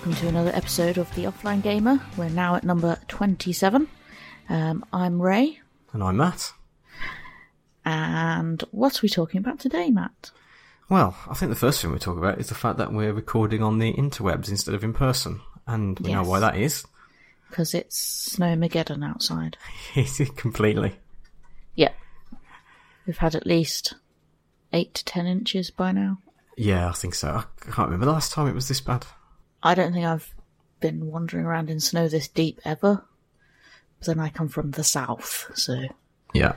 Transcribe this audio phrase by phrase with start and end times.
[0.00, 2.00] welcome to another episode of The Offline Gamer.
[2.16, 3.86] We're now at number 27.
[4.48, 5.60] Um, I'm Ray,
[5.92, 6.52] And I'm Matt.
[7.84, 10.30] and what are we talking about today, Matt?
[10.88, 13.62] Well, I think the first thing we talk about is the fact that we're recording
[13.62, 15.40] on the interwebs instead of in person.
[15.66, 16.86] And we know why that is.
[17.50, 19.58] Because it's Snowmageddon outside.
[20.36, 20.96] Completely.
[21.74, 21.92] Yeah.
[23.06, 23.94] We've had at least
[24.72, 26.18] 8 to 10 inches by now.
[26.56, 27.28] Yeah, I think so.
[27.28, 29.04] I can't remember the last time it was this bad.
[29.62, 30.34] I don't think I've
[30.80, 33.04] been wandering around in snow this deep ever.
[33.98, 35.82] But then I come from the south, so
[36.32, 36.56] Yeah.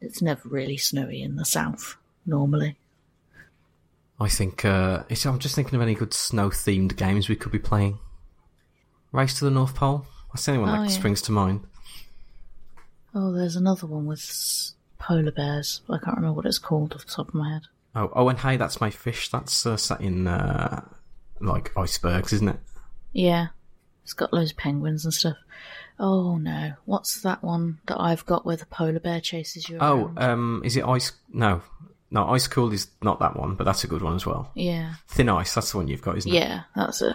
[0.00, 2.76] it's never really snowy in the south, normally.
[4.18, 7.58] I think, uh, I'm just thinking of any good snow themed games we could be
[7.60, 8.00] playing.
[9.12, 10.04] Race to the North Pole?
[10.32, 10.96] That's the only one Oh, that yeah.
[10.96, 11.64] springs to mind.
[13.14, 15.80] Oh, there's another one with polar bears.
[15.88, 17.62] I can't remember what it's called off the top of my head.
[17.94, 19.28] Oh, oh, and hey, that's my fish.
[19.30, 20.84] That's uh, set in, uh,
[21.40, 22.60] like icebergs, isn't it?
[23.12, 23.48] Yeah,
[24.04, 25.36] it's got loads of penguins and stuff.
[25.98, 30.04] Oh no, what's that one that I've got where the polar bear chases you Oh,
[30.06, 30.18] around?
[30.22, 31.12] um, is it ice?
[31.32, 31.62] No.
[32.12, 34.50] No, Ice Cool is not that one, but that's a good one as well.
[34.56, 36.34] yeah, Thin Ice, that's the one you've got, isn't it?
[36.34, 37.14] yeah, that's it.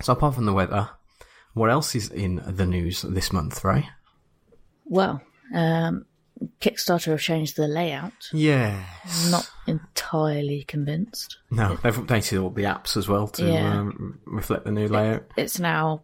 [0.00, 0.88] So apart from the weather,
[1.52, 3.90] what else is in the news this month, Ray?
[4.86, 5.20] Well,
[5.54, 6.06] um,
[6.60, 8.12] Kickstarter have changed the layout.
[8.32, 8.84] Yeah.
[9.30, 11.36] Not entirely convinced.
[11.50, 13.80] No, they've updated all the apps as well to Yeah.
[13.80, 15.24] um, reflect the new layout.
[15.36, 16.02] It's now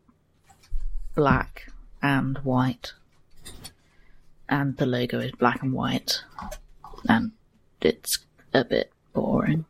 [1.15, 2.93] black and white,
[4.49, 6.23] and the logo is black and white,
[7.09, 7.33] and
[7.81, 8.19] it's
[8.53, 9.65] a bit boring.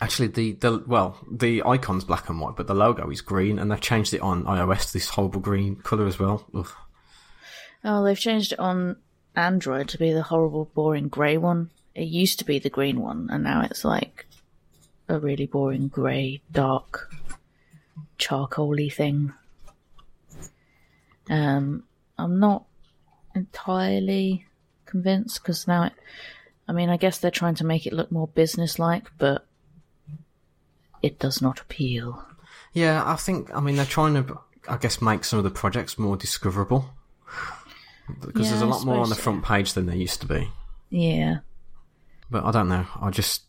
[0.00, 3.70] Actually, the, the well, the icon's black and white, but the logo is green, and
[3.70, 6.46] they've changed it on iOS to this horrible green colour as well.
[6.54, 6.68] Ugh.
[7.84, 8.96] Oh, they've changed it on
[9.36, 11.70] Android to be the horrible, boring grey one.
[11.94, 14.26] It used to be the green one, and now it's like
[15.08, 17.12] a really boring grey, dark,
[18.18, 19.32] charcoaly thing.
[21.28, 21.84] Um,
[22.18, 22.64] I'm not
[23.34, 24.46] entirely
[24.86, 25.92] convinced because now it.
[26.68, 29.46] I mean, I guess they're trying to make it look more business-like, but
[31.02, 32.24] it does not appeal.
[32.72, 33.54] Yeah, I think.
[33.54, 34.38] I mean, they're trying to,
[34.68, 36.90] I guess, make some of the projects more discoverable
[38.20, 40.48] because Yeah, there's a lot more on the front page than there used to be.
[40.90, 41.38] Yeah,
[42.30, 42.86] But I don't know.
[43.00, 43.42] I just,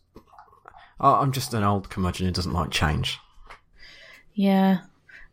[0.99, 3.19] I- I'm just an old curmudgeon who doesn't like change.
[4.33, 4.79] Yeah,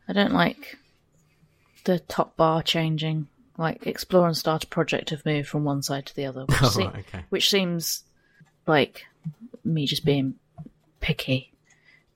[0.09, 0.77] I don't like
[1.85, 3.29] the top bar changing.
[3.57, 6.59] Like Explore and Start a Project have moved from one side to the other, which,
[6.63, 7.25] Oh, se- right, okay.
[7.29, 8.05] which seems
[8.67, 9.07] like
[9.65, 10.35] me just being
[11.01, 11.53] picky.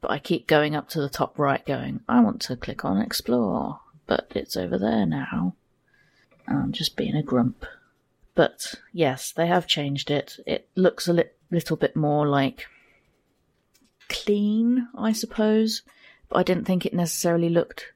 [0.00, 3.00] But I keep going up to the top right, going, I want to click on
[3.00, 5.54] Explore, but it's over there now.
[6.46, 7.64] I'm just being a grump.
[8.34, 10.38] But yes, they have changed it.
[10.46, 12.66] It looks a li- little bit more like
[14.08, 15.82] clean, I suppose.
[16.28, 17.92] But I didn't think it necessarily looked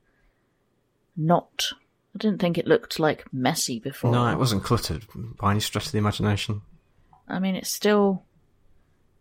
[1.17, 1.71] not.
[2.15, 4.13] I didn't think it looked like messy before.
[4.13, 5.05] No, it wasn't cluttered
[5.39, 6.63] by any stretch of the imagination.
[7.29, 8.23] I mean, it's still.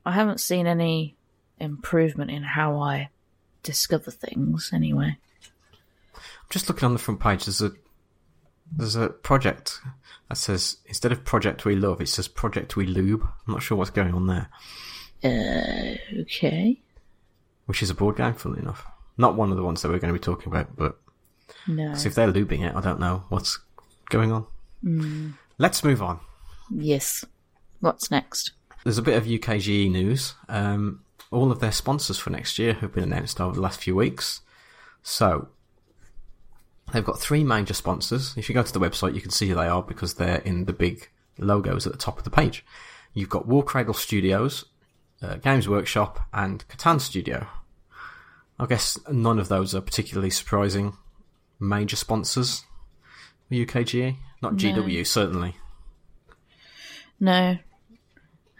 [0.06, 1.16] I haven't seen any
[1.59, 3.09] improvement in how I
[3.63, 5.18] discover things, anyway.
[6.13, 7.46] I'm just looking on the front page.
[7.46, 7.72] There's a
[8.75, 9.80] there's a project
[10.30, 13.24] that says instead of project we love, it says project we lube.
[13.47, 14.50] I'm not sure what's going on there.
[16.22, 16.80] Okay.
[17.66, 18.86] Which is a board game, funnily enough.
[19.18, 21.00] Not one of the ones that we're going to be talking about, but
[21.68, 21.94] No.
[21.96, 23.59] so if they're lubing it, I don't know what's
[24.09, 24.46] going on.
[25.57, 26.19] Let's move on.
[26.69, 27.25] Yes.
[27.80, 28.52] What's next?
[28.84, 30.36] There's a bit of UKGE news.
[30.47, 33.96] Um, all of their sponsors for next year have been announced over the last few
[33.96, 34.42] weeks.
[35.02, 35.47] So,
[36.94, 38.34] they've got three major sponsors.
[38.38, 40.66] If you go to the website, you can see who they are because they're in
[40.66, 42.66] the big logos at the top of the page.
[43.13, 44.66] You've got Warcradle Studios,
[45.22, 47.47] uh, Games Workshop, and Catan Studio.
[48.59, 50.97] I guess none of those are particularly surprising
[51.59, 52.63] major sponsors
[53.47, 53.95] for UKGE.
[53.95, 54.19] E.
[54.42, 55.56] Not GW, certainly.
[57.19, 57.57] No.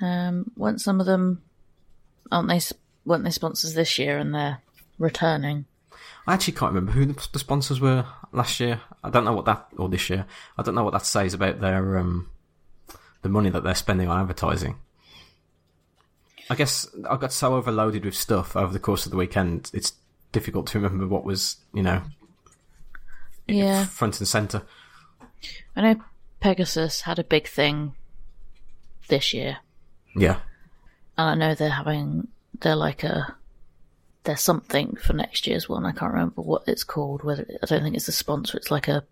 [0.02, 1.42] Um, weren't some of them.
[2.32, 2.60] Aren't they?
[3.06, 4.62] Weren't they sponsors this year and they're
[4.98, 5.66] returning?
[6.28, 8.06] I actually can't remember who the sponsors were
[8.38, 8.82] last year.
[9.04, 10.26] I don't know what that or this year.
[10.58, 12.30] I don't know what that says about their um,
[13.22, 14.78] the money that they're spending on advertising.
[16.50, 19.72] I guess I got so overloaded with stuff over the course of the weekend.
[19.74, 19.94] It's
[20.32, 22.02] difficult to remember what was you know
[23.48, 23.86] Yeah.
[23.86, 24.62] front and center.
[25.76, 26.02] I know
[26.40, 27.96] Pegasus had a big thing
[29.08, 29.58] this year.
[30.16, 30.40] Yeah,
[31.18, 32.28] And I know they're having.
[32.62, 33.36] They're like a.
[34.26, 35.86] There's something for next year's one.
[35.86, 37.24] I can't remember what it's called.
[37.24, 38.58] Whether I don't think it's a sponsor.
[38.58, 39.04] It's like a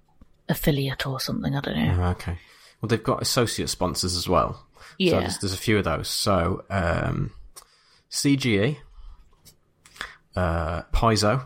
[0.49, 1.55] affiliate or something.
[1.55, 1.97] I don't know.
[2.03, 2.37] Oh, okay.
[2.81, 4.65] Well, they've got associate sponsors as well.
[4.75, 5.19] So Yeah.
[5.21, 6.09] there's, there's a few of those.
[6.09, 7.31] So um,
[8.11, 8.77] CGE,
[10.35, 11.45] uh, Paizo,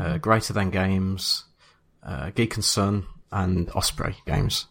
[0.00, 1.44] uh, Greater Than Games,
[2.02, 4.66] uh, Geek and Sun, and Osprey Games.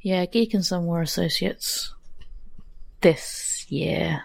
[0.00, 1.94] Yeah, Geek and Sun were associates
[3.00, 4.22] this year.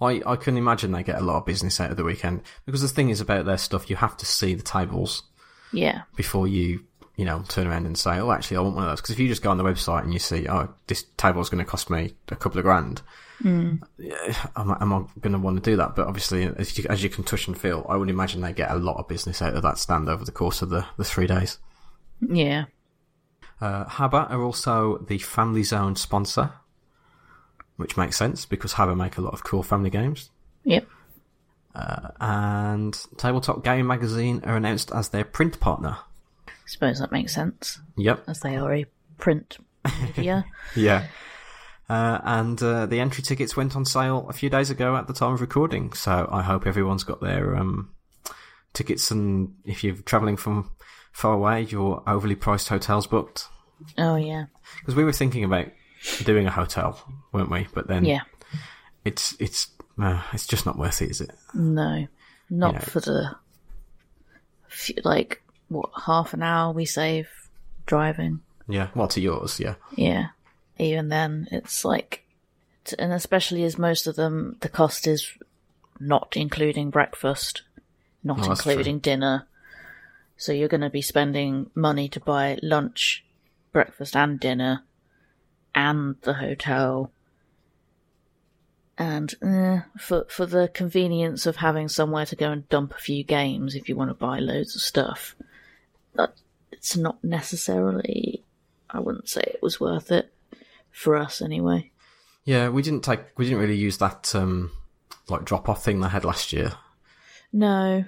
[0.00, 2.82] I, I can imagine they get a lot of business out of the weekend because
[2.82, 5.24] the thing is about their stuff, you have to see the tables
[5.72, 6.02] Yeah.
[6.16, 6.84] before you,
[7.16, 9.00] you know, turn around and say, oh, actually, I want one of those.
[9.00, 11.48] Because if you just go on the website and you see, oh, this table is
[11.48, 13.02] going to cost me a couple of grand,
[13.98, 15.96] yeah, am, I- am I going to want to do that?
[15.96, 18.70] But obviously, as you, as you can touch and feel, I would imagine they get
[18.70, 21.26] a lot of business out of that stand over the course of the, the three
[21.26, 21.58] days.
[22.20, 22.66] Yeah.
[23.60, 26.52] Uh, HABA are also the Family Zone sponsor,
[27.78, 30.30] which makes sense because HABA make a lot of cool family games.
[30.64, 30.86] Yep.
[32.20, 35.96] And Tabletop Game Magazine are announced as their print partner.
[36.46, 38.24] I Suppose that makes sense, Yep.
[38.28, 38.86] as they are a
[39.16, 39.58] print
[40.16, 40.44] media.
[40.76, 41.06] Yeah.
[41.88, 45.14] Uh, and uh, the entry tickets went on sale a few days ago at the
[45.14, 47.94] time of recording, so I hope everyone's got their um,
[48.74, 49.10] tickets.
[49.10, 50.70] And if you're travelling from
[51.12, 53.48] far away, your overly priced hotels booked.
[53.96, 54.46] oh, yeah.
[54.80, 55.68] Because we were thinking about
[56.24, 57.00] doing a hotel,
[57.32, 57.66] weren't we?
[57.74, 58.20] But then Yeah.
[59.04, 59.68] it's it's
[60.00, 61.30] uh, it's just not worth it, is it?
[61.54, 62.06] No.
[62.50, 63.36] Not know, for the.
[64.68, 67.28] few- Like, what, half an hour we save
[67.86, 68.40] driving?
[68.68, 68.88] Yeah.
[68.94, 69.74] Well, to yours, yeah.
[69.96, 70.28] Yeah.
[70.78, 72.24] Even then, it's like,
[72.98, 75.32] and especially as most of them, the cost is
[75.98, 77.62] not including breakfast,
[78.22, 78.72] not Oh, that's true.
[78.72, 79.46] including dinner.
[80.36, 83.24] So you're going to be spending money to buy lunch,
[83.72, 84.84] breakfast, and dinner,
[85.74, 87.10] and the hotel.
[88.96, 93.22] And eh, for for the convenience of having somewhere to go and dump a few
[93.22, 95.36] games if you want to buy loads of stuff,
[96.14, 96.34] that
[96.72, 98.42] it's not necessarily.
[98.90, 100.32] I wouldn't say it was worth it
[100.90, 101.90] for us anyway.
[102.44, 104.72] Yeah, we didn't take we didn't really use that um,
[105.28, 106.72] like drop off thing they had last year.
[107.52, 108.04] No,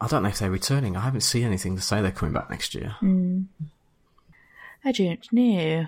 [0.00, 0.96] I don't know if they're returning.
[0.96, 2.96] I haven't seen anything to say they're coming back next year.
[4.84, 5.86] I don't know.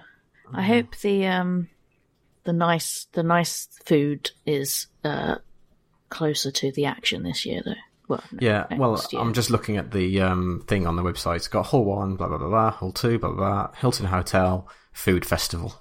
[0.53, 1.69] I hope the um
[2.45, 5.37] the nice the nice food is uh
[6.09, 7.75] closer to the action this year though.
[8.09, 9.23] Well, no, Yeah, well, year.
[9.23, 11.37] I'm just looking at the um, thing on the website.
[11.37, 14.69] It's got Hull 1, blah, blah, blah, blah, Hull 2, blah, blah, blah, Hilton Hotel,
[14.93, 15.73] Food Festival.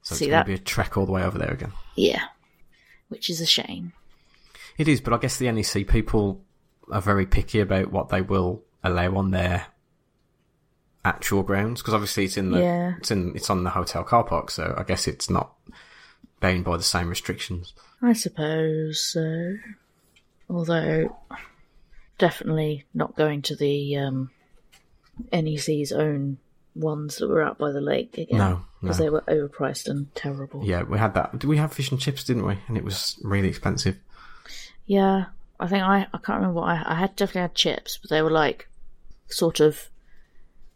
[0.00, 1.72] So See it's going to be a trek all the way over there again.
[1.96, 2.22] yeah,
[3.08, 3.92] which is a shame.
[4.78, 6.44] It is, but I guess the NEC people
[6.90, 9.66] are very picky about what they will allow on their
[11.04, 12.94] actual grounds because obviously it's in the Yeah.
[12.98, 15.52] it's in it's on the hotel car park, so I guess it's not
[16.40, 17.72] bound by the same restrictions.
[18.02, 19.56] I suppose so.
[20.50, 21.16] Although,
[22.18, 24.30] definitely not going to the um,
[25.32, 26.38] NEC's own
[26.74, 28.38] ones that were out by the lake again.
[28.38, 29.04] No, Because no.
[29.04, 30.64] they were overpriced and terrible.
[30.64, 31.32] Yeah, we had that.
[31.38, 32.24] Did we have fish and chips?
[32.24, 32.58] Didn't we?
[32.68, 33.98] And it was really expensive.
[34.86, 35.26] Yeah,
[35.60, 38.22] I think I I can't remember what I I had definitely had chips, but they
[38.22, 38.68] were like
[39.28, 39.90] sort of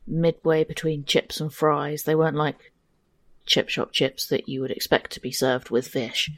[0.06, 2.02] midway between chips and fries.
[2.04, 2.72] They weren't like
[3.46, 6.30] chip shop chips that you would expect to be served with fish.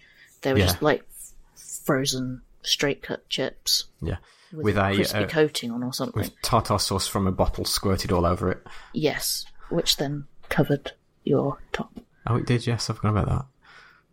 [0.42, 0.66] They were Yeah.
[0.66, 1.04] just like
[1.56, 4.16] frozen straight cut chips Yeah,
[4.52, 6.20] with, with, a a crispy uh, coating on or something.
[6.22, 8.66] with tartar sauce from a bottle squirted all over it.
[8.92, 10.92] Yes, which then covered
[11.24, 11.92] your top.
[12.26, 12.66] Oh, it did.
[12.66, 13.44] Yes, I forgot about that.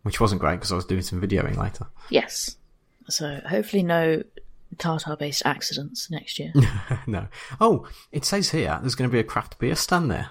[0.02, 1.86] Which wasn't great because I was doing some videoing later.
[2.10, 2.56] Yes.
[3.08, 4.22] So hopefully no
[4.78, 6.52] tartar based accidents next year
[7.06, 7.26] no.
[7.60, 10.30] Oh, it says here there's going to be a craft beer stand there.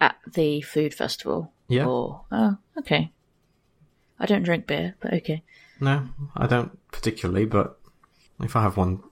[0.00, 1.52] at the food festival.
[1.68, 1.86] Yeah.
[1.86, 3.12] Or oh, okay.
[4.18, 5.42] I don't drink beer, but okay.
[5.80, 7.78] No, I don't particularly, but
[8.40, 9.02] if I have one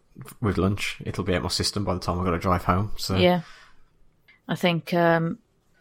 [0.40, 2.92] with lunch, it'll be out my system by the time I've got to drive home.
[2.96, 3.42] So Yeah.
[4.48, 5.38] I think um,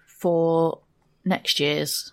[0.07, 0.79] for
[1.25, 2.11] next year's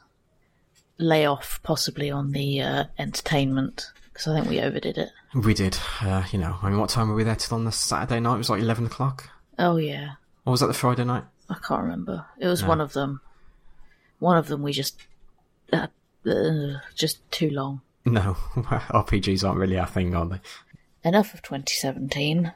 [0.98, 5.10] layoff, possibly on the uh, entertainment, because I think we overdid it.
[5.34, 5.78] We did.
[6.00, 8.34] Uh, you know, I mean, what time were we there till on the Saturday night?
[8.34, 9.30] It was like 11 o'clock.
[9.58, 10.12] Oh, yeah.
[10.44, 11.24] Or was that the Friday night?
[11.48, 12.26] I can't remember.
[12.38, 13.20] It was one of them.
[14.18, 15.00] One of them we just.
[15.72, 15.86] Uh,
[16.26, 17.80] uh, just too long.
[18.04, 20.40] No, RPGs aren't really our thing, are they?
[21.04, 22.52] Enough of 2017.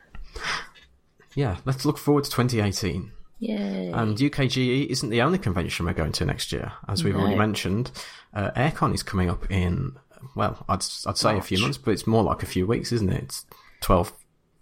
[1.34, 3.10] Yeah, let's look forward to 2018.
[3.40, 3.90] Yay.
[3.92, 6.72] And UKGE isn't the only convention we're going to next year.
[6.88, 7.90] As we've already mentioned,
[8.32, 9.96] uh, Airecon is coming up in,
[10.34, 13.10] well, I'd, I'd say a few months, but it's more like a few weeks, isn't
[13.12, 13.22] it?
[13.24, 13.46] It's
[13.80, 14.12] 12,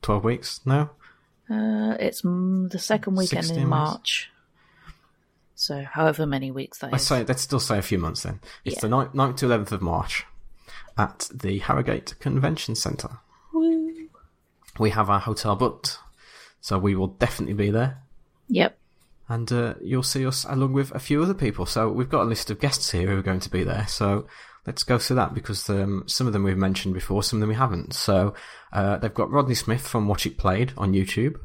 [0.02, 0.60] 12 weeks?
[0.64, 0.90] No?
[1.50, 3.70] Uh, it's the second weekend 16 in weeks.
[3.70, 4.30] March.
[5.54, 7.08] So, however many weeks that Let's is.
[7.08, 8.40] say, let's still say a few months then.
[8.64, 8.80] It's Yeah.
[8.82, 10.24] the 9th, 9th to 11th of March
[10.98, 13.18] at the Harrogate Convention Centre.
[13.52, 14.08] Woo.
[14.78, 15.98] We have our hotel booked,
[16.60, 17.98] so we will definitely be there.
[18.48, 18.78] Yep.
[19.28, 21.64] and uh, you'll see us along with a few other people.
[21.64, 23.86] So we've got a list of guests here who are going to be there.
[23.88, 24.26] So
[24.66, 27.48] let's go through that because um, some of them we've mentioned before, some of them
[27.48, 27.94] we haven't.
[27.94, 28.34] So
[28.72, 31.36] uh, they've got Rodney Smith from Watch It Played on YouTube.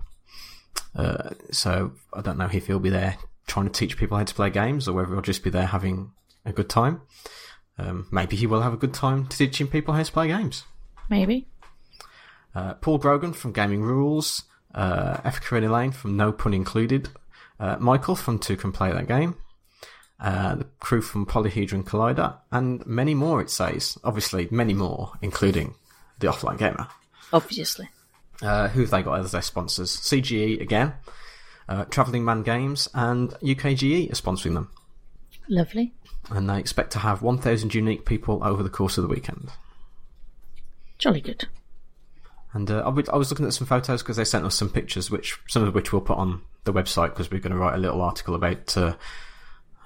[0.95, 4.36] Uh, so I don't know if he'll be there trying to teach people how to
[4.36, 6.12] play games or whether he'll just be there having
[6.45, 7.01] a good time.
[7.79, 10.63] Um, maybe he will have a good time teaching people how to play games.
[11.09, 11.47] Maybe.
[12.55, 14.43] Uh, Paul Grogan from Gaming Rules,
[14.74, 15.41] uh, F.
[15.41, 17.09] Corelli Lane from No Pun Included,
[17.59, 19.36] uh, Michael from Two Can Play That Game,
[20.19, 23.97] uh, the crew from Polyhedron Collider, and many more, it says.
[24.03, 25.75] Obviously, many more, including
[26.19, 26.88] the Offline Gamer.
[27.31, 27.89] Obviously.
[28.41, 29.95] Uh, who have they got as their sponsors?
[29.97, 30.93] CGE again,
[31.69, 34.71] uh, Travelling Man Games, and UKGE are sponsoring them.
[35.50, 35.93] Lovely.
[36.29, 39.50] And they expect to have 1,000 unique people over the course of the weekend.
[40.97, 41.47] Jolly good.
[42.53, 45.38] And uh, I, was looking at some photos because they sent us some pictures, which
[45.47, 48.01] some of which we'll put on the website because we're going to write a little
[48.01, 48.95] article about uh,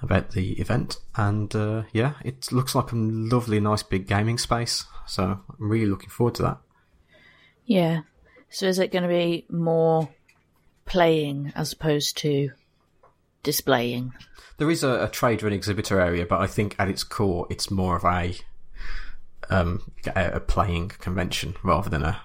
[0.02, 0.98] about the event.
[1.16, 4.84] And uh, yeah, it looks like a lovely, nice big gaming space.
[5.06, 6.58] So I'm really looking forward to that.
[7.64, 8.00] Yeah.
[8.50, 10.08] So is it going to be more
[10.84, 12.50] playing as opposed to
[13.42, 14.12] displaying?
[14.58, 17.70] There is a, a trader and exhibitor area, but I think at its core, it's
[17.70, 18.34] more of a
[19.50, 22.20] um, a, playing convention rather than a.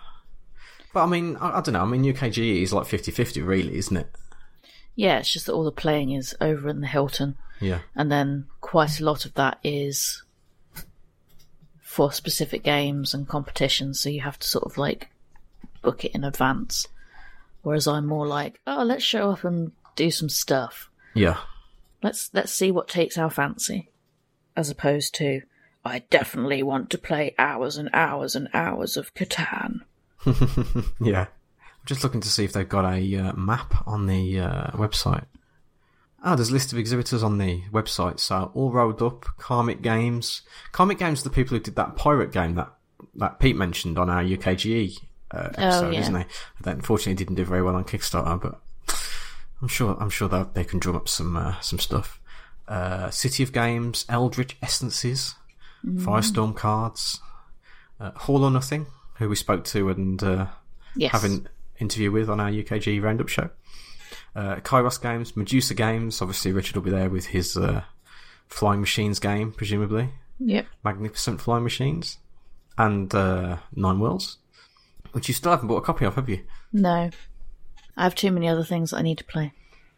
[0.94, 1.82] But I mean, I, I don't know.
[1.82, 4.10] I mean, UKGE is like 50-50 really, isn't it?
[4.98, 7.80] Yeah, it's just that all the playing is over in the Hilton, Yeah.
[7.96, 10.24] and then quite a lot of that is
[11.82, 15.10] for specific games and competitions, so you have to sort of like
[15.82, 16.88] book it in advance.
[17.62, 20.89] Whereas I'm more like, oh, let's show up and do some stuff.
[21.13, 21.38] Yeah.
[22.04, 23.89] Let's let's see what takes our fancy,
[24.56, 25.42] as opposed to
[25.86, 29.82] I definitely want to play hours and hours and hours of Catan.
[31.00, 31.27] Yeah.
[31.88, 35.25] Just looking to see if they've got a uh, map on the uh, website.
[36.24, 38.20] Oh, there's a list of exhibitors on the website.
[38.20, 39.25] So all rolled up.
[39.38, 40.41] Karmic Games.
[40.74, 42.74] Karmic Games are the people who did that pirate game that
[43.15, 45.00] that Pete mentioned on our UKGE
[45.32, 46.00] uh, episode, yeah.
[46.01, 46.25] isn't they?
[46.62, 48.60] That unfortunately didn't do very well on Kickstarter, but
[49.62, 52.20] I'm sure I'm sure that they can drum up some uh, some stuff.
[52.67, 55.36] Uh, City of Games, Eldritch Essences,
[55.86, 57.22] Firestorm Cards,
[58.00, 58.88] uh, Hall or Nothing,
[59.20, 60.48] who we spoke to and uh,
[60.98, 61.12] Yes.
[61.12, 61.48] have an
[61.80, 63.50] interview with on our UKG Roundup show.
[64.36, 66.22] Uh, Kairos Games, Medusa Games.
[66.22, 67.84] Obviously, Richard will be there with his uh,
[68.48, 70.10] Flying Machines game, presumably.
[70.40, 70.68] Yep.
[70.84, 72.18] Magnificent Flying Machines.
[72.78, 74.38] And uh, Nine Worlds,
[75.14, 76.44] which you still haven't bought a copy of, have you?
[76.72, 77.10] No.
[77.98, 79.52] I have too many other things that I need to play.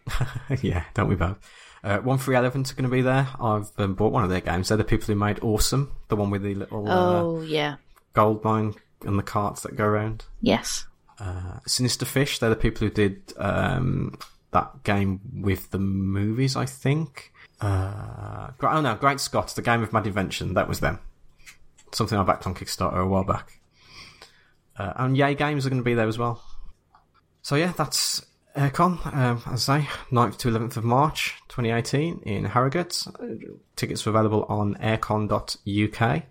[0.62, 1.38] yeah, don't we both?
[1.84, 3.28] Uh, one Free Elephant are going to be there.
[3.40, 4.70] I've um, bought one of their games.
[4.70, 7.76] They're the people who made Awesome, the one with the little uh, Oh, yeah.
[8.14, 10.24] gold mine and the carts that go around.
[10.42, 10.86] Yes.
[11.20, 14.18] Uh, Sinister Fish, they're the people who did um,
[14.52, 17.34] that game with the movies, I think.
[17.60, 21.00] Uh, oh no, Great Scott, the game of Mad Invention, that was them.
[21.92, 23.60] Something I backed on Kickstarter a while back.
[24.78, 26.42] Uh, and Yay Games are going to be there as well.
[27.42, 32.46] So yeah, that's Airecon, um, as I say, 9th to 11th of March 2018 in
[32.46, 33.06] Harrogate.
[33.76, 36.24] Tickets are available on airecon.uk.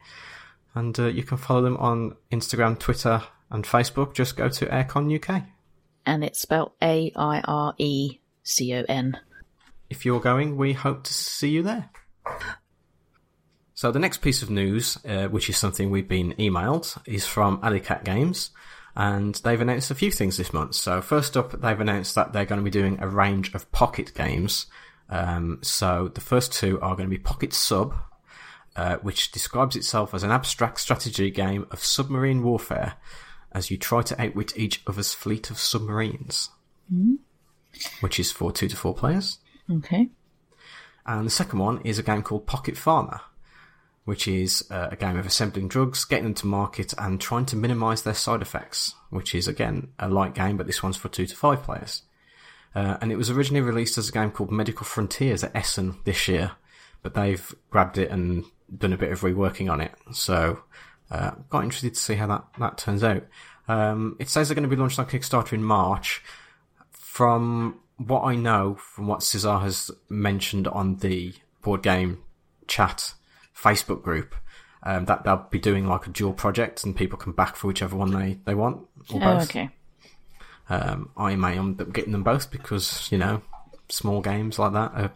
[0.74, 4.14] And uh, you can follow them on Instagram, Twitter, and Facebook.
[4.14, 5.44] Just go to Airecon UK.
[6.06, 9.18] And it's spelled A I R E C O N.
[9.90, 11.90] If you're going, we hope to see you there.
[13.74, 17.60] So the next piece of news, uh, which is something we've been emailed, is from
[17.62, 18.50] Alley Cat Games,
[18.96, 20.74] and they've announced a few things this month.
[20.74, 24.12] So first up, they've announced that they're going to be doing a range of pocket
[24.14, 24.66] games.
[25.08, 27.94] Um, so the first two are going to be Pocket Sub,
[28.74, 32.94] uh, which describes itself as an abstract strategy game of submarine warfare,
[33.52, 36.50] as you try to outwit each other's fleet of submarines,
[38.00, 39.38] which is for two to four players.
[39.70, 40.08] Okay.
[41.06, 43.20] And the second one is a game called Pocket Pharma,
[44.04, 47.56] which is uh, a game of assembling drugs, getting them to market, and trying to
[47.56, 51.26] minimise their side effects, which is again a light game, but this one's for two
[51.26, 52.02] to five players.
[52.74, 56.28] Uh, and it was originally released as a game called Medical Frontiers at Essen this
[56.28, 56.52] year,
[57.02, 58.44] but they've grabbed it and
[58.76, 59.92] done a bit of reworking on it.
[60.12, 60.62] So,
[61.10, 63.24] uh, I'm quite interested to see how that, that turns out.
[63.68, 66.22] Um, it says they're going to be launched on Kickstarter in March.
[66.90, 72.22] From what I know, from what Caezar has mentioned on the board game
[72.66, 73.14] chat
[73.56, 74.34] Facebook group,
[74.84, 77.96] um, that they'll be doing like a dual project and people can back for whichever
[77.96, 79.50] one they, they want or Oh, both.
[79.50, 79.70] okay.
[80.70, 83.42] Um, I may end up getting them both because, you know,
[83.88, 85.12] small games like that are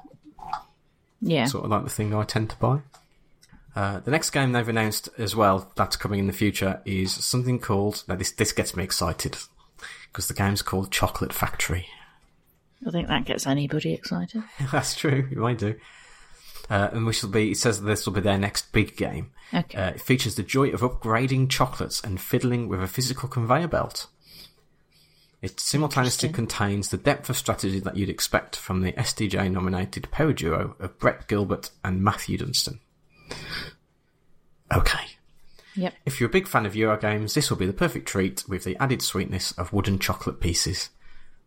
[1.20, 1.44] Yeah.
[1.44, 2.80] sort of like the thing I tend to buy.
[3.75, 7.59] Uh, the next game they've announced as well that's coming in the future is something
[7.59, 8.05] called.
[8.07, 9.38] Now this this gets me excited
[10.09, 11.87] because the game's called Chocolate Factory.
[12.87, 14.43] I think that gets anybody excited.
[14.73, 15.29] That's true.
[15.31, 15.76] You might do.
[16.69, 19.31] Uh, and which will be, it says this will be their next big game.
[19.52, 19.79] Okay.
[19.79, 24.07] Uh, it features the joy of upgrading chocolates and fiddling with a physical conveyor belt.
[25.41, 30.33] It simultaneously contains the depth of strategy that you'd expect from the SDJ nominated power
[30.33, 32.81] duo of Brett Gilbert and Matthew Dunstan.
[34.75, 35.05] Okay.
[35.75, 35.95] Yep.
[36.05, 38.65] If you're a big fan of Euro games, this will be the perfect treat with
[38.65, 40.91] the added sweetness of wooden chocolate pieces.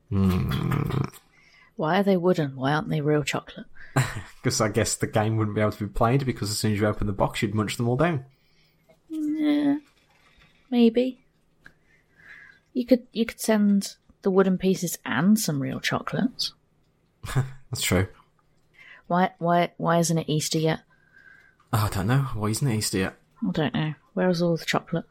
[0.10, 1.06] Hmm.
[1.76, 2.56] Why are they wooden?
[2.56, 3.68] Why aren't they real chocolate?
[4.42, 6.80] Because I guess the game wouldn't be able to be played because as soon as
[6.80, 8.26] you open the box, you'd munch them all down.
[9.10, 9.78] Yeah,
[10.70, 11.26] maybe.
[12.72, 16.54] You could you could send the wooden pieces and some real chocolates.
[17.34, 18.08] That's true.
[19.08, 20.82] Why why why isn't it Easter yet?
[21.78, 22.30] Oh, I don't know.
[22.36, 23.16] Why isn't it Easter yet?
[23.46, 23.94] I don't know.
[24.14, 25.04] Where's all the chocolate?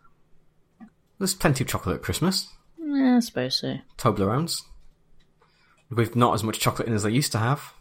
[1.18, 2.48] There's plenty of chocolate at Christmas.
[2.82, 3.76] Yeah, I suppose so.
[3.98, 4.62] Toblerones.
[5.90, 7.74] With not as much chocolate in as they used to have.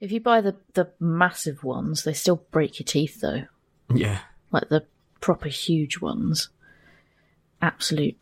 [0.00, 3.44] If you buy the the massive ones, they still break your teeth though.
[3.88, 4.18] Yeah.
[4.50, 4.84] Like the
[5.22, 6.50] proper huge ones.
[7.62, 8.18] Absolute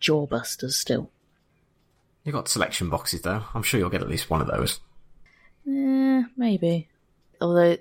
[0.00, 1.12] jawbusters still.
[2.24, 3.44] You've got selection boxes though.
[3.54, 4.80] I'm sure you'll get at least one of those.
[5.64, 6.88] Yeah, maybe.
[7.40, 7.76] Although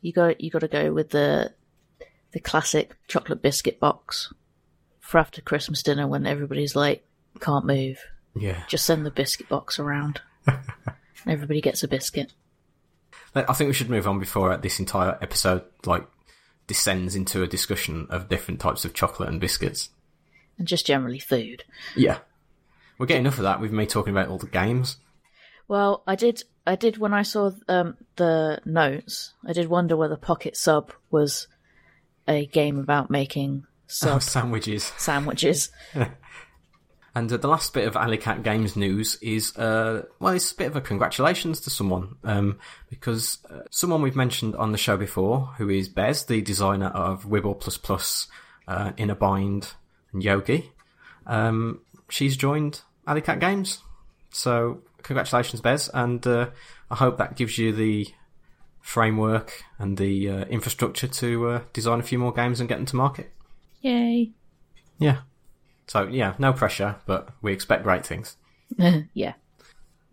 [0.00, 1.52] you got you got to go with the
[2.32, 4.32] the classic chocolate biscuit box
[5.00, 7.04] for after Christmas dinner when everybody's like
[7.40, 7.98] can't move.
[8.36, 8.62] Yeah.
[8.68, 10.20] Just send the biscuit box around.
[11.26, 12.32] Everybody gets a biscuit.
[13.34, 16.06] I think we should move on before this entire episode like
[16.66, 19.90] descends into a discussion of different types of chocolate and biscuits.
[20.58, 21.64] And just generally food.
[21.96, 22.18] Yeah.
[22.98, 24.96] we're getting enough of that with me talking about all the games.
[25.68, 26.42] Well, I did.
[26.66, 29.34] I did when I saw um, the notes.
[29.46, 31.46] I did wonder whether Pocket Sub was
[32.26, 33.66] a game about making
[34.04, 34.84] Oh, sandwiches.
[34.98, 35.70] sandwiches.
[37.14, 40.56] And uh, the last bit of Alley Cat Games news is, uh, well, it's a
[40.56, 42.58] bit of a congratulations to someone, um,
[42.90, 47.24] because uh, someone we've mentioned on the show before, who is Bez, the designer of
[47.24, 48.28] Wibbell Plus Plus,
[48.68, 49.72] uh, Inner Bind,
[50.12, 50.70] and Yogi,
[51.26, 53.80] um, she's joined Alley Cat Games.
[54.30, 56.50] So, congratulations, Bez, and uh,
[56.90, 58.08] I hope that gives you the
[58.80, 62.86] framework and the uh, infrastructure to uh, design a few more games and get them
[62.86, 63.32] to market.
[63.80, 64.32] Yay!
[64.98, 65.18] Yeah.
[65.86, 68.36] So, yeah, no pressure, but we expect great things.
[69.14, 69.34] yeah.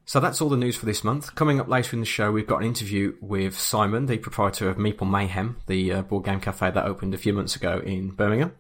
[0.08, 1.34] So that's all the news for this month.
[1.34, 4.78] Coming up later in the show, we've got an interview with Simon, the proprietor of
[4.78, 8.54] Meeple Mayhem, the uh, board game cafe that opened a few months ago in Birmingham.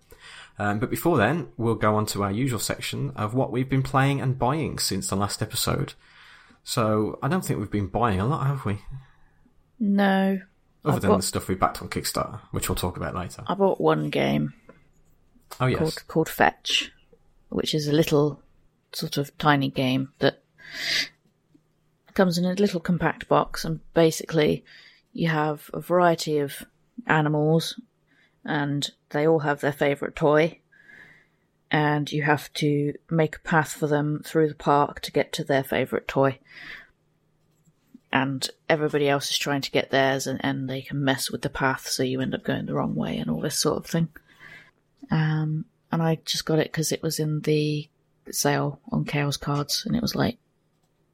[0.58, 3.84] Um, but before then, we'll go on to our usual section of what we've been
[3.84, 5.94] playing and buying since the last episode.
[6.67, 8.80] So I don't think we've been buying a lot, have we?
[9.80, 10.39] No,
[10.84, 13.43] Other I've than got- the stuff we backed on Kickstarter, which we'll talk about later.
[13.47, 14.54] I bought one game
[15.62, 16.91] Oh yes, called called Fetch,
[17.49, 18.41] which is a little
[18.93, 20.41] sort of tiny game that
[22.15, 24.65] comes in a little compact box, and basically
[25.13, 26.63] you have a variety of
[27.06, 27.80] animals,
[28.43, 30.60] and they all have their favourite toy,
[31.76, 35.44] and you have to make a path for them through the park to get to
[35.44, 36.40] their favourite toy.
[38.14, 41.50] And everybody else is trying to get theirs, and, and they can mess with the
[41.50, 44.08] path, so you end up going the wrong way, and all this sort of thing.
[45.12, 47.90] Um, and I just got it because it was in the
[48.32, 50.38] sale on Chaos Cards, and it was like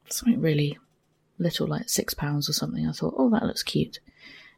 [0.10, 0.78] something really
[1.40, 2.88] little, like six pounds or something.
[2.88, 4.00] I thought, oh, that looks cute.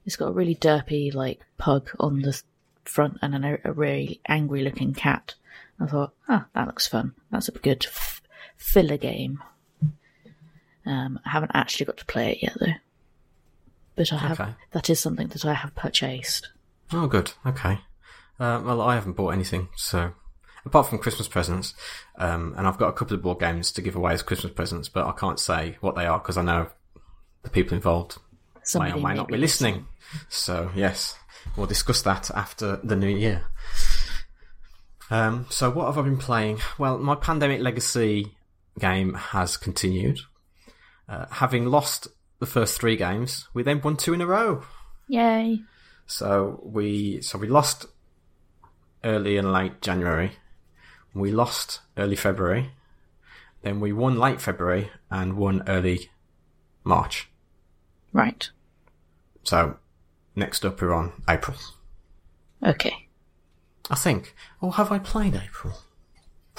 [0.05, 2.41] It's got a really derpy like pug on the
[2.83, 5.35] front and an, a really angry looking cat.
[5.79, 7.13] I thought, ah, that looks fun.
[7.31, 8.21] That's a good f-
[8.57, 9.43] filler game.
[10.85, 12.73] Um, I haven't actually got to play it yet though,
[13.95, 14.39] but I have.
[14.39, 14.53] Okay.
[14.71, 16.49] That is something that I have purchased.
[16.91, 17.31] Oh, good.
[17.45, 17.79] Okay.
[18.39, 20.13] Uh, well, I haven't bought anything, so
[20.65, 21.73] apart from Christmas presents,
[22.17, 24.89] um, and I've got a couple of board games to give away as Christmas presents,
[24.89, 26.67] but I can't say what they are because I know
[27.43, 28.17] the people involved
[28.75, 29.87] may or may not be listening.
[30.29, 31.17] So yes,
[31.55, 33.43] we'll discuss that after the new year.
[35.13, 36.57] Um, so what have I been playing?
[36.79, 38.35] Well, my Pandemic Legacy
[38.79, 40.21] game has continued.
[41.07, 42.07] Uh, having lost
[42.39, 44.63] the first three games, we then won two in a row.
[45.07, 45.59] Yay!
[46.07, 47.85] So we so we lost
[49.03, 50.31] early and late January.
[51.13, 52.71] We lost early February.
[53.61, 56.09] Then we won late February and won early
[56.83, 57.29] March.
[58.13, 58.49] Right.
[59.43, 59.77] So
[60.35, 61.57] next up we're on April.
[62.65, 63.09] Okay.
[63.89, 64.33] I think.
[64.61, 65.73] Or have I played April?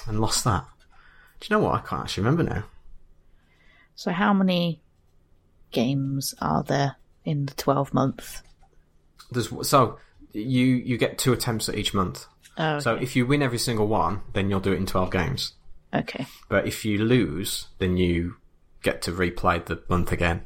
[0.07, 0.65] And lost that?
[1.41, 1.75] Do you know what?
[1.75, 2.65] I can't actually remember now.
[3.95, 4.83] So, how many
[5.71, 8.43] games are there in the 12 month?
[9.31, 9.99] There's so
[10.33, 12.27] you you get two attempts at each month.
[12.59, 15.55] Oh, So if you win every single one, then you'll do it in twelve games.
[15.93, 16.27] okay.
[16.49, 18.37] But if you lose, then you
[18.83, 20.43] get to replay the month again.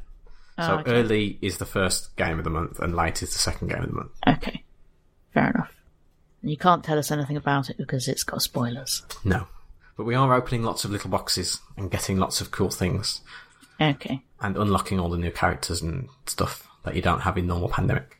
[0.57, 0.91] Oh, so Oh, okay.
[0.91, 3.89] early is the first game of the month, and late is the second game of
[3.89, 4.11] the month.
[4.27, 4.63] Okay,
[5.33, 5.71] fair enough.
[6.41, 9.03] And you can't tell us anything about it because it's got spoilers.
[9.23, 9.47] No,
[9.97, 13.21] but we are opening lots of little boxes and getting lots of cool things,
[13.81, 14.23] Okay.
[14.41, 18.15] and unlocking all the new characters and stuff that you don't have in normal pandemic.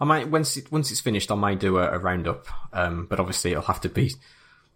[0.00, 3.20] I might once it, once it's finished, I might do a, a roundup, um, but
[3.20, 4.12] obviously it'll have to be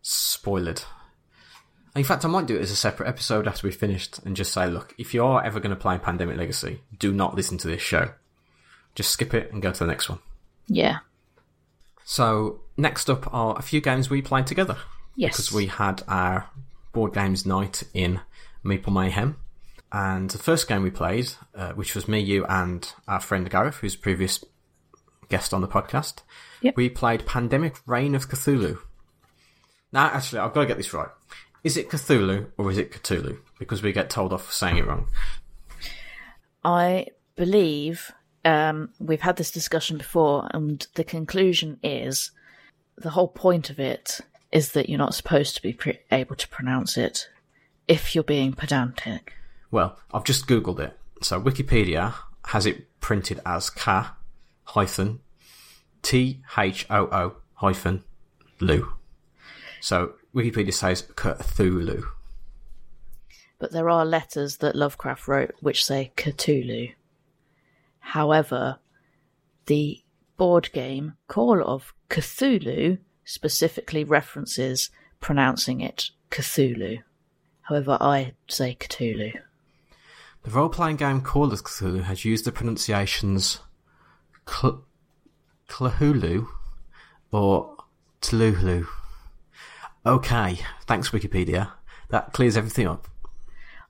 [0.03, 0.87] spoiled.
[1.97, 4.53] In fact, I might do it as a separate episode after we've finished and just
[4.53, 7.69] say, look, if you are ever going to play Pandemic Legacy, do not listen to
[7.69, 8.11] this show.
[8.95, 10.21] Just skip it and go to the next one.
[10.69, 10.99] Yeah.
[12.11, 14.79] So next up are a few games we played together
[15.15, 15.33] Yes.
[15.35, 16.49] because we had our
[16.95, 18.21] board games night in
[18.65, 19.37] Meeple Mayhem.
[19.93, 23.77] And the first game we played, uh, which was me, you, and our friend Gareth,
[23.77, 24.43] who's a previous
[25.29, 26.23] guest on the podcast,
[26.63, 26.77] Yep.
[26.77, 28.79] we played Pandemic Reign of Cthulhu.
[29.93, 31.11] Now, actually, I've got to get this right.
[31.63, 33.39] Is it Cthulhu or is it Cthulhu?
[33.59, 35.09] Because we get told off for saying it wrong.
[36.65, 38.13] I believe
[38.45, 42.31] um, we've had this discussion before, and the conclusion is
[42.97, 44.21] the whole point of it
[44.51, 47.29] is that you're not supposed to be pre- able to pronounce it
[47.87, 49.35] if you're being pedantic.
[49.71, 50.99] Well, I've just googled it.
[51.23, 52.15] So Wikipedia
[52.47, 54.03] has it printed as K
[54.65, 55.21] hyphen
[56.03, 58.05] T H O O hyphen
[58.61, 58.93] Lu.
[59.81, 62.03] So Wikipedia says Cthulhu.
[63.59, 66.95] But there are letters that Lovecraft wrote which say Cthulhu.
[68.13, 68.79] However,
[69.67, 70.03] the
[70.39, 74.89] board game Call of Cthulhu specifically references
[75.21, 77.03] pronouncing it Cthulhu.
[77.61, 79.39] However, I say Cthulhu.
[80.43, 83.61] The role-playing game Call of Cthulhu has used the pronunciations
[84.49, 84.87] Cl-
[87.31, 87.77] or
[88.23, 88.87] Tluhlu.
[90.07, 91.73] Okay, thanks Wikipedia.
[92.09, 93.07] That clears everything up.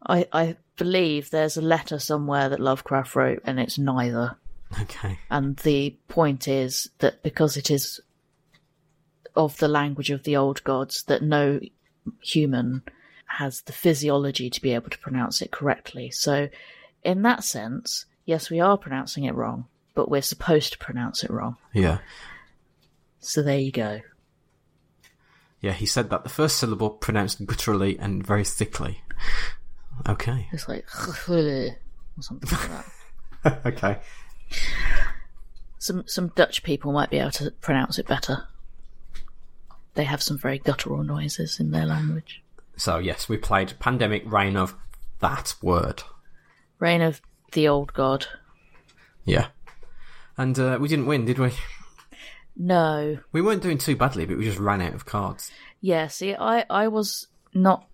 [0.07, 4.37] I, I believe there's a letter somewhere that Lovecraft wrote, and it's neither.
[4.83, 5.19] Okay.
[5.31, 8.01] And the point is that because it is
[9.35, 11.61] of the language of the old gods, that no
[12.21, 12.83] human
[13.27, 16.11] has the physiology to be able to pronounce it correctly.
[16.11, 16.49] So,
[17.05, 21.31] in that sense, yes, we are pronouncing it wrong, but we're supposed to pronounce it
[21.31, 21.57] wrong.
[21.73, 21.99] Yeah.
[23.21, 24.01] So there you go.
[25.61, 29.03] Yeah, he said that the first syllable pronounced gutturally and very thickly.
[30.09, 30.49] Okay.
[30.53, 30.87] It's like
[31.29, 31.77] or
[32.21, 32.71] something like
[33.43, 33.67] that.
[33.67, 33.99] okay.
[35.79, 38.47] Some some Dutch people might be able to pronounce it better.
[39.95, 42.43] They have some very guttural noises in their language.
[42.77, 44.75] So yes, we played Pandemic Reign of
[45.21, 46.03] that word.
[46.79, 47.21] Reign of
[47.53, 48.27] the old god.
[49.25, 49.49] Yeah.
[50.37, 51.53] And uh, we didn't win, did we?
[52.57, 53.19] No.
[53.33, 55.51] We weren't doing too badly, but we just ran out of cards.
[55.81, 57.87] Yeah, see, I, I was not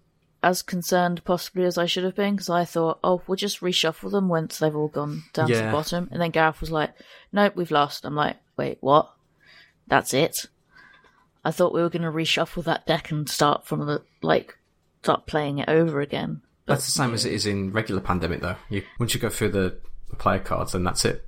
[0.45, 4.11] as concerned possibly as I should have been because I thought, oh, we'll just reshuffle
[4.11, 6.09] them once they've all gone down to the bottom.
[6.13, 6.93] And then Gareth was like,
[7.33, 8.05] nope, we've lost.
[8.05, 9.11] I'm like, wait, what?
[9.87, 10.47] That's it?
[11.45, 14.57] I thought we were going to reshuffle that deck and start from the, like,
[15.03, 16.43] start playing it over again.
[16.67, 18.57] But That's the same as it is in regular Pandemic, though.
[18.71, 19.77] You once you go through the,
[20.11, 21.27] the player cards, then that's it.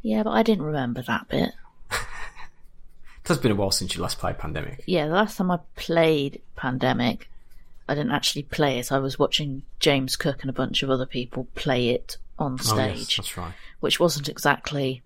[0.00, 1.50] yeah, but I didn't remember that bit.
[3.24, 4.82] It has been a while since you last played Pandemic.
[4.84, 7.30] Yeah, the last time I played Pandemic,
[7.88, 8.92] I didn't actually play it.
[8.92, 12.56] I was watching James Cook and a bunch of other people play it on Oh,
[12.56, 13.54] yes, stage, that's right.
[13.80, 15.02] which wasn't exactly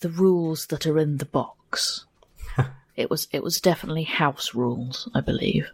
[0.00, 2.06] the rules that are in the box.
[2.96, 5.70] it was it was definitely house rules, I believe.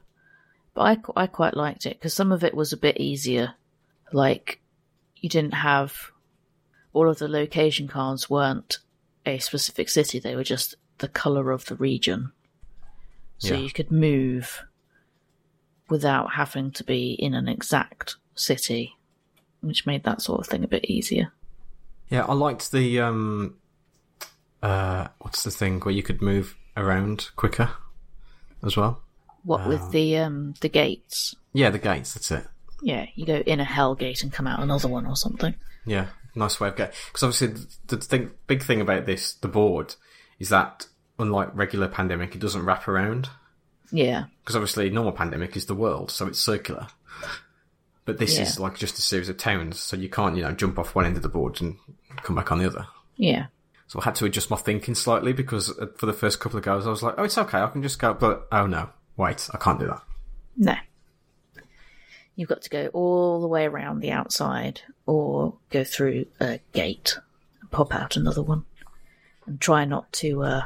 [0.75, 0.83] But
[1.17, 3.55] I I quite liked it because some of it was a bit easier.
[4.13, 4.61] Like
[5.17, 6.11] you didn't have
[6.93, 8.79] all of the location cards weren't
[9.27, 12.33] a specific city; they were just the color of the region.
[13.39, 13.61] So Yeah.
[13.61, 14.65] you could move
[15.91, 18.97] without having to be in an exact city,
[19.61, 21.33] which made that sort of thing a bit easier.
[22.09, 23.57] Yeah, I liked the um,
[24.63, 27.71] uh, what's the thing where you could move around quicker
[28.65, 29.03] as well?
[29.45, 31.35] What with the um the gates?
[31.53, 32.15] Yeah, the gates.
[32.15, 32.47] That's it.
[32.83, 35.55] Yeah, you go in a hell gate and come out another one or something.
[35.87, 36.95] Yeah, nice way of getting.
[37.09, 39.95] Because obviously, the, the thing, big thing about this, the board,
[40.39, 40.87] is that
[41.19, 43.29] unlike regular pandemic, it doesn't wrap around.
[43.93, 46.87] Yeah, Because obviously, normal pandemic is the world, so it's circular.
[48.05, 48.43] But this Yeah.
[48.43, 51.07] is like just a series of towns, so you can't, you know, jump off one
[51.07, 51.77] end of the board and
[52.23, 52.87] come back on the other.
[53.17, 53.47] yeah,
[53.89, 56.65] So I had to adjust my thinking slightly because uh, for the first couple of
[56.65, 59.49] goes, I was like, "Oh, it's okay, I can just go." But oh no, wait,
[59.53, 60.03] I can't do that.
[60.57, 60.77] no.
[62.37, 67.19] You've got to go all the way around the outside, or go through a gate
[67.61, 68.65] and pop out another one,
[69.47, 70.63] and try not to uh,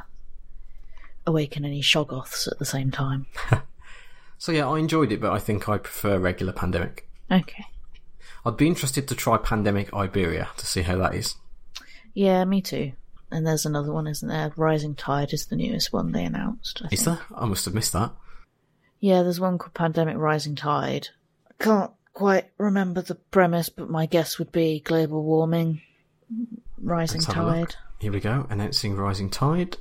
[1.26, 3.26] awaken any shoggoths at the same time.
[4.36, 7.08] So yeah, I enjoyed it, but I think I prefer regular Pandemic.
[7.30, 7.64] Okay.
[8.44, 11.36] I'd be interested to try Pandemic Iberia to see how that is.
[12.12, 12.92] Yeah, me too.
[13.30, 14.52] And there's another one, isn't there?
[14.56, 16.82] Rising Tide is the newest one they announced.
[16.84, 17.18] I Is think.
[17.18, 17.26] there?
[17.38, 18.12] I must have missed that.
[19.00, 21.08] Yeah, there's one called Pandemic Rising Tide.
[21.48, 25.80] I can't quite remember the premise, but my guess would be global warming,
[26.78, 27.68] rising Let's have a look.
[27.70, 27.76] tide.
[28.00, 28.46] Here we go.
[28.50, 29.78] Announcing Rising Tide.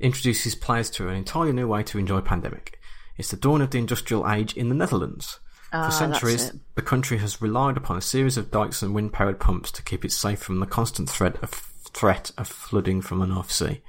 [0.00, 2.78] Introduces players to an entirely new way to enjoy Pandemic.
[3.16, 5.40] It's the dawn of the industrial age in the Netherlands.
[5.72, 9.72] Ah, For centuries, the country has relied upon a series of dikes and wind-powered pumps
[9.72, 13.50] to keep it safe from the constant threat of threat of flooding from the North
[13.50, 13.82] Sea.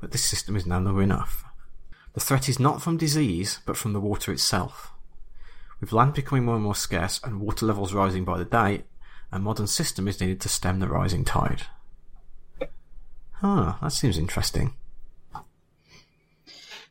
[0.00, 1.44] But this system is no longer enough.
[2.14, 4.92] The threat is not from disease, but from the water itself.
[5.80, 8.84] With land becoming more and more scarce and water levels rising by the day,
[9.30, 11.62] a modern system is needed to stem the rising tide.
[13.34, 14.74] Huh, that seems interesting.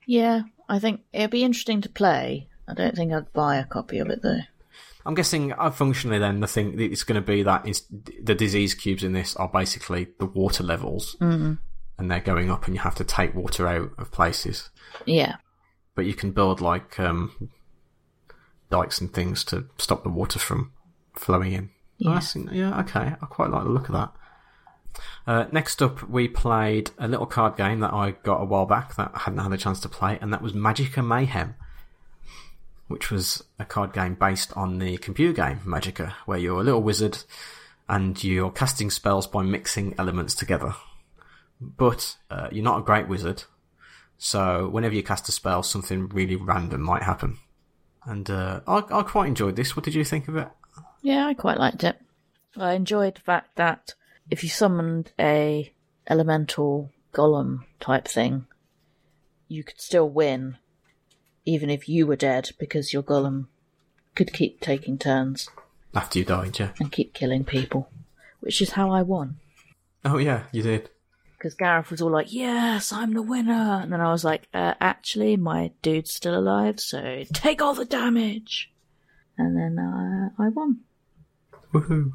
[0.07, 2.47] Yeah, I think it'd be interesting to play.
[2.67, 4.39] I don't think I'd buy a copy of it though.
[5.05, 7.83] I'm guessing uh, functionally then the thing it's going to be that is
[8.21, 11.15] the disease cubes in this are basically the water levels.
[11.19, 14.69] And they're going up and you have to take water out of places.
[15.05, 15.35] Yeah,
[15.95, 17.49] but you can build like um,
[18.69, 20.71] dikes and things to stop the water from
[21.15, 21.69] flowing in.
[22.05, 22.13] Oh, Yeah.
[22.15, 23.15] that's- yeah okay.
[23.21, 24.11] I quite like the look of that
[25.27, 28.95] uh, next up we played a little card game that I got a while back
[28.95, 31.55] that I hadn't had a chance to play and that was Magicka Mayhem
[32.87, 36.83] which was a card game based on the computer game Magicka, where you're a little
[36.83, 37.17] wizard
[37.89, 40.75] and you're casting spells by mixing elements together.
[41.59, 43.45] But uh, you're not a great wizard,
[44.17, 47.37] so whenever you cast a spell, something really random might happen.
[48.05, 49.75] And uh, I, I quite enjoyed this.
[49.75, 50.49] What did you think of it?
[51.01, 51.99] yeah, I quite liked it.
[52.57, 53.95] I enjoyed the fact that
[54.29, 55.71] if you summoned a
[56.07, 58.45] elemental golem type thing,
[59.47, 60.57] you could still win,
[61.45, 63.47] even if you were dead, because your golem
[64.15, 65.49] could keep taking turns
[65.95, 66.71] After you died, yeah.
[66.79, 67.89] and keep killing people,
[68.39, 69.37] which is how I won.
[70.05, 70.89] Oh yeah, you did.
[71.37, 74.75] Because Gareth was all like, "Yes, I'm the winner," and then I was like, uh,
[74.79, 78.71] "Actually, my dude's still alive, so take all the damage."
[79.37, 80.79] And then uh, I won.
[81.73, 82.13] Woohoo!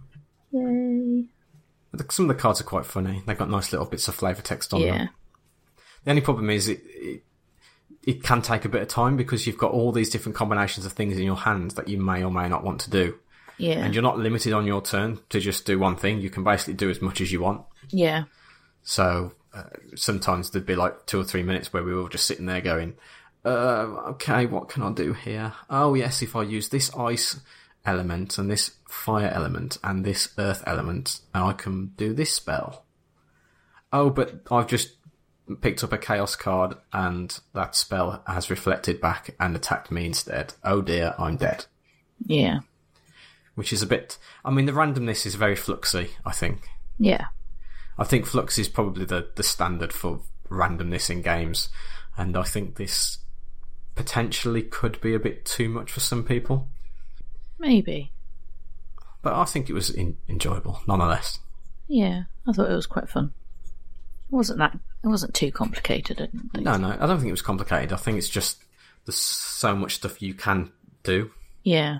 [0.53, 1.27] Yay!
[2.11, 3.22] Some of the cards are quite funny.
[3.27, 4.88] They've got nice little bits of flavour text on them.
[4.88, 5.07] Yeah,
[6.05, 7.22] The only problem is it, it
[8.05, 10.92] it can take a bit of time because you've got all these different combinations of
[10.92, 13.18] things in your hands that you may or may not want to do,
[13.59, 16.20] yeah, and you're not limited on your turn to just do one thing.
[16.20, 17.62] You can basically do as much as you want.
[17.90, 18.24] yeah,
[18.83, 22.46] So uh, sometimes there'd be like two or three minutes where we were just sitting
[22.46, 22.94] there going,
[23.44, 25.55] uh, "Okay, what can I do here?
[25.68, 27.40] Oh yes, if I use this ice
[27.88, 32.85] element and this fire element and this earth element, and I can do this spell."
[33.92, 34.96] Oh, but I've just
[35.62, 40.53] picked up a chaos card and that spell has reflected back and attacked me instead.
[40.62, 41.64] Oh dear, I'm dead.
[42.27, 42.61] yeah,
[43.55, 44.18] Which is a bit.
[44.44, 46.11] I mean, the randomness is very fluxy.
[46.27, 46.68] I think.
[46.98, 47.27] yeah,
[47.96, 50.20] I think Fluxx is probably the, the standard for
[50.51, 51.68] randomness in games,
[52.16, 53.18] and I think this
[53.94, 56.68] potentially could be a bit too much for some people.
[57.59, 58.12] Maybe.
[59.23, 61.38] But I think it was in, enjoyable, nonetheless.
[61.88, 63.33] Yeah, I thought it was quite fun.
[64.31, 64.79] It wasn't that.
[65.03, 66.21] It wasn't too complicated.
[66.21, 66.64] I didn't think.
[66.64, 67.92] No, no, I don't think it was complicated.
[67.92, 68.59] I think it's just
[69.07, 70.71] there's so much stuff you can
[71.03, 71.31] do.
[71.64, 71.99] Yeah,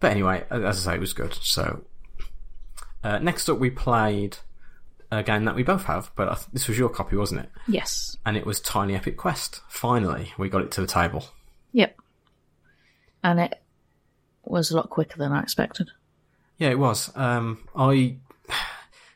[0.00, 1.34] But anyway, as I say, it was good.
[1.42, 1.82] So
[3.02, 4.38] uh, next up, we played
[5.10, 7.50] a game that we both have, but th- this was your copy, wasn't it?
[7.68, 9.60] yes, And it was Tiny Epic Quest.
[9.68, 11.26] Finally, we got it to the table.
[11.72, 11.96] yep.
[13.22, 13.62] And it
[14.50, 15.90] was a lot quicker than I expected.
[16.58, 17.10] Yeah, it was.
[17.16, 18.16] Um, I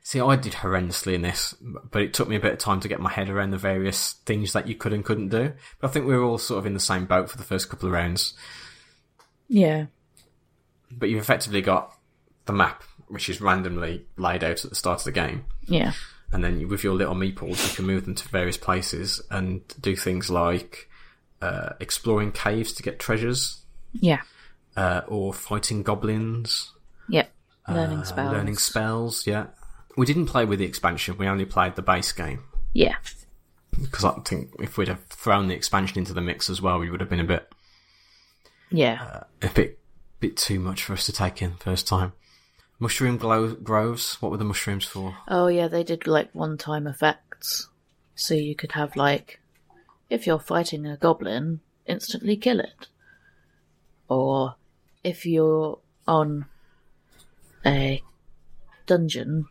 [0.02, 0.20] see.
[0.20, 3.00] I did horrendously in this, but it took me a bit of time to get
[3.00, 5.52] my head around the various things that you could and couldn't do.
[5.80, 7.68] But I think we were all sort of in the same boat for the first
[7.68, 8.34] couple of rounds.
[9.48, 9.86] Yeah,
[10.90, 11.94] But you've effectively got
[12.44, 15.92] the map, which is randomly laid out at the start of the game, yeah,
[16.32, 19.96] and then with your little meeples, you can move them to various places and do
[19.96, 20.90] things like
[21.40, 23.62] uh, exploring caves to get treasures,
[23.94, 24.20] yeah,
[24.76, 26.72] uh, or fighting goblins.
[27.08, 27.30] yep.
[27.68, 28.32] Learning uh, spells.
[28.32, 29.46] Learning spells, yeah.
[29.96, 31.18] We didn't play with the expansion.
[31.18, 32.96] We only played the base game Yeah,
[33.78, 36.88] because I think if we'd have thrown the expansion into the mix as well, we
[36.88, 37.50] would have been a bit
[38.70, 39.78] yeah, a bit
[40.20, 42.12] bit too much for us to take in first time.
[42.78, 44.22] Mushroom glow- groves.
[44.22, 45.16] What were the mushrooms for?
[45.26, 47.68] Oh yeah, they did like one-time effects,
[48.14, 49.40] so you could have like,
[50.08, 52.86] if you're fighting a goblin, instantly kill it,
[54.08, 54.54] or
[55.08, 56.44] if you're on
[57.66, 58.02] a
[58.86, 59.46] dungeon,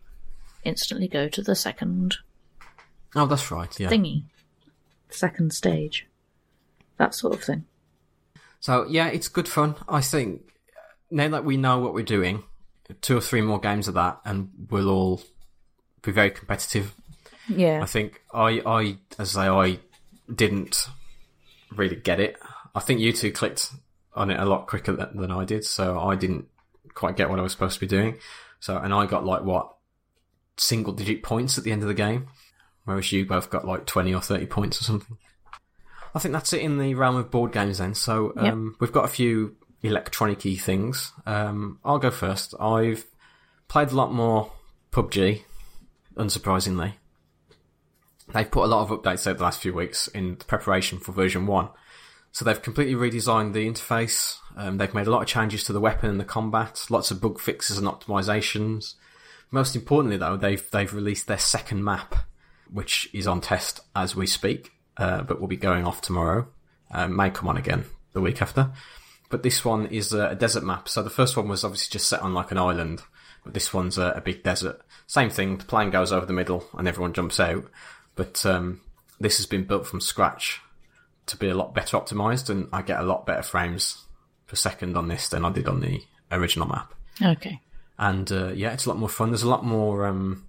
[0.64, 2.18] instantly go to the second
[3.16, 3.80] Oh, that's right.
[3.80, 3.90] Yeah.
[3.90, 4.24] thingy,
[5.10, 6.06] second stage.
[6.98, 7.66] that sort of thing.
[8.60, 9.76] So yeah, it's good fun.
[9.88, 10.42] I think
[11.10, 12.44] now that we know what we're doing,
[13.02, 15.22] two or three more games of that, and we'll all
[16.02, 16.94] be very competitive.
[17.48, 17.82] Yeah.
[17.82, 19.80] I think I, I, as I say, I
[20.34, 20.90] didn't
[21.76, 22.38] really get it.
[22.76, 23.72] I think you two clicked
[24.18, 26.48] on it a lot quicker than, than I did, so I didn't
[26.94, 28.18] quite get what I was supposed to be doing.
[28.60, 29.76] So, and I got like what
[30.58, 32.28] single digit points at the end of the game,
[32.86, 35.18] whereas you both got like twenty or thirty points or something.
[36.16, 37.94] I think that's it in the realm of board games then.
[37.94, 41.12] So um, we've got a few electronic things.
[41.26, 42.56] Um, I'll go first.
[42.60, 43.06] I've
[43.68, 44.52] played a lot more
[44.92, 45.44] PUBG,
[46.16, 46.94] unsurprisingly.
[48.34, 51.46] They've put a lot of updates over the last few weeks in preparation for version
[51.46, 51.70] 1.
[52.38, 54.38] So they've completely redesigned the interface.
[54.56, 57.20] Um, they've made a lot of changes to the weapon and the combat, lots of
[57.20, 58.94] bug fixes and optimizations.
[59.50, 62.14] Most importantly, though, they've they've released their second map,
[62.72, 66.48] which is on test as we speak, uh, but will be going off tomorrow.
[66.92, 68.70] Uh, may come on again the week after.
[69.32, 70.88] But this one is a, desert map.
[70.90, 73.02] So the first one was obviously just set on like an island,
[73.44, 74.80] but this one's a, a big desert.
[75.08, 75.58] Same thing.
[75.58, 77.66] The plane goes over the middle and everyone jumps out.
[78.16, 78.82] But um,
[79.20, 80.62] this has been built from scratch
[81.28, 84.06] to be a lot better optimized, and I get a lot better frames
[84.48, 86.94] per second on this than I did on the original map.
[87.22, 87.62] Okay.
[88.00, 89.30] And uh, yeah, it's a lot more fun.
[89.30, 90.46] There's a lot more um,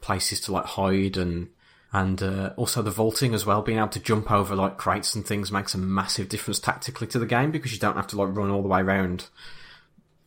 [0.00, 1.48] places to like hide and
[1.92, 3.62] and uh, also the vaulting as well.
[3.62, 7.20] Being able to jump over like crates and things makes a massive difference tactically to
[7.20, 9.28] the game because you don't have to like run all the way around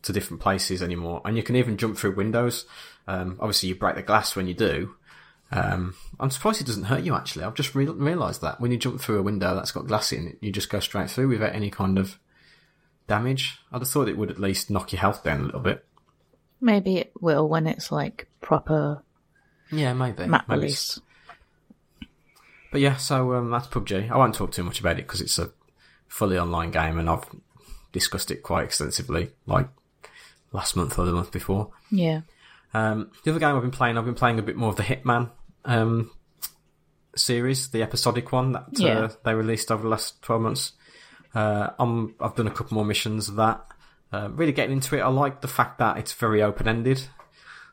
[0.02, 1.20] to different places anymore.
[1.24, 2.64] And you can even jump through windows.
[3.06, 4.94] Um, obviously, you break the glass when you do.
[5.50, 7.44] Um, I'm surprised it doesn't hurt you actually.
[7.44, 10.28] I've just re- realised that when you jump through a window that's got glass in
[10.28, 12.18] it, you just go straight through without any kind of
[13.06, 13.58] damage.
[13.72, 15.84] I'd have thought it would at least knock your health down a little bit.
[16.60, 19.02] Maybe it will when it's like proper
[19.72, 20.26] Yeah, maybe.
[20.26, 21.00] map Maybe release.
[22.70, 24.10] But yeah, so um, that's PUBG.
[24.10, 25.50] I won't talk too much about it because it's a
[26.08, 27.24] fully online game and I've
[27.92, 29.68] discussed it quite extensively, like
[30.52, 31.70] last month or the month before.
[31.90, 32.20] Yeah.
[32.74, 34.82] Um, the other game I've been playing, I've been playing a bit more of the
[34.82, 35.30] Hitman
[35.68, 36.10] um,
[37.14, 38.98] series, the episodic one that Yeah.
[39.00, 40.72] uh, they released over the last 12 months.
[41.34, 43.64] Uh, I'm, I've done a couple more missions of that.
[44.12, 45.00] Uh, really getting into it.
[45.00, 47.02] I like the fact that it's very open ended.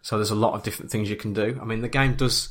[0.01, 1.58] So there's a lot of different things you can do.
[1.62, 2.49] I mean, the game does.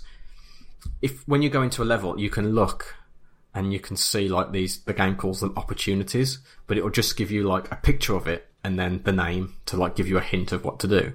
[1.02, 2.96] If when you go into a level, you can look
[3.54, 4.80] and you can see like these.
[4.80, 8.26] The game calls them opportunities, but it will just give you like a picture of
[8.26, 11.12] it and then the name to like give you a hint of what to do.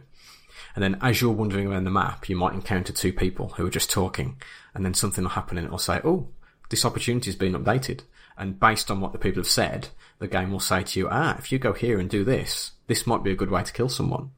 [0.79, 3.69] And then as you're wandering around the map, you might encounter two people who are
[3.69, 4.41] just talking,
[4.73, 6.29] and then something will happen and it'll say, "Oh,
[6.69, 8.03] this opportunity has been updated."
[8.37, 9.89] And based on what the people have said,
[10.19, 13.05] the game will say to you, "Ah, if you go here and do this, this
[13.05, 14.31] might be a good way to kill someone."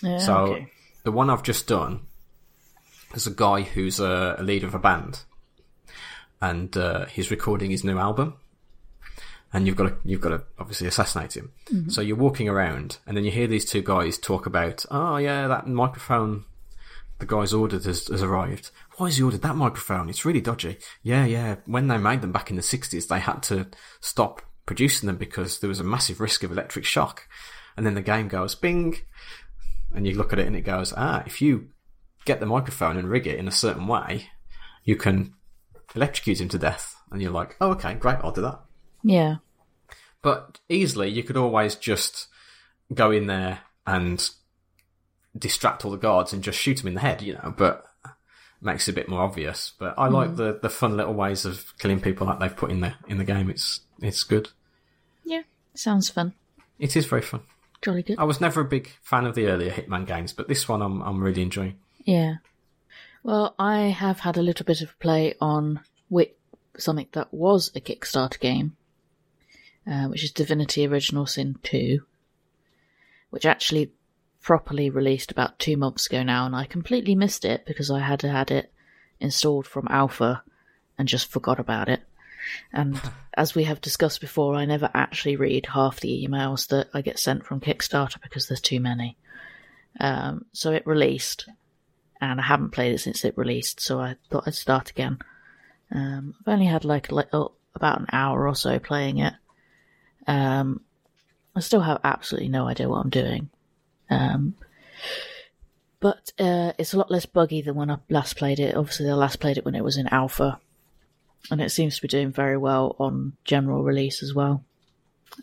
[0.00, 0.70] Yeah, So okay.
[1.02, 2.02] the one I've just done
[3.14, 5.22] is a guy who's a, a leader of a band,
[6.40, 8.34] and uh, he's recording his new album.
[9.52, 11.52] And you've got to you've got to obviously assassinate him.
[11.90, 15.48] So you're walking around, and then you hear these two guys talk about, "Oh yeah,
[15.48, 16.44] that microphone
[17.18, 18.70] the guy's ordered has, has arrived.
[18.96, 20.08] Why has he ordered that microphone?
[20.08, 20.78] It's really dodgy.
[21.02, 21.56] Yeah, yeah.
[21.66, 23.66] When they made them back in the 60s, they had to
[24.00, 27.26] stop producing them because there was a massive risk of electric shock.
[27.76, 28.96] And then the game goes, bing.
[29.92, 31.68] And you look at it and it goes, ah, if you
[32.24, 34.28] get the microphone and rig it in a certain way,
[34.84, 35.34] you can
[35.94, 36.94] electrocute him to death.
[37.10, 38.60] And you're like, oh, okay, great, I'll do that.
[39.02, 39.36] Yeah.
[40.22, 42.28] But easily, you could always just
[42.92, 44.28] go in there and
[45.36, 47.84] distract all the guards and just shoot them in the head, you know, but
[48.60, 49.72] makes it a bit more obvious.
[49.78, 50.36] But I like mm.
[50.36, 53.24] the, the fun little ways of killing people that they've put in the in the
[53.24, 53.50] game.
[53.50, 54.48] It's it's good.
[55.24, 55.42] Yeah.
[55.74, 56.34] Sounds fun.
[56.78, 57.42] It is very fun.
[57.82, 58.18] Jolly good.
[58.18, 61.00] I was never a big fan of the earlier Hitman games, but this one I'm
[61.02, 61.76] I'm really enjoying.
[62.04, 62.36] Yeah.
[63.22, 66.32] Well, I have had a little bit of play on wi-
[66.78, 68.76] something that was a Kickstarter game,
[69.90, 72.00] uh, which is Divinity Original Sin 2,
[73.30, 73.92] which actually
[74.40, 78.22] properly released about two months ago now, and I completely missed it because I had
[78.22, 78.72] had it
[79.20, 80.42] installed from Alpha
[80.96, 82.00] and just forgot about it.
[82.72, 83.00] And
[83.34, 87.18] as we have discussed before, I never actually read half the emails that I get
[87.18, 89.16] sent from Kickstarter because there's too many.
[90.00, 91.48] Um, so it released,
[92.20, 95.18] and I haven't played it since it released, so I thought I'd start again.
[95.90, 99.32] Um, I've only had like a little, about an hour or so playing it.
[100.28, 100.82] Um,
[101.56, 103.50] I still have absolutely no idea what I'm doing.
[104.10, 104.54] Um,
[106.00, 108.76] but uh, it's a lot less buggy than when I last played it.
[108.76, 110.60] Obviously, I last played it when it was in alpha,
[111.50, 114.62] and it seems to be doing very well on general release as well.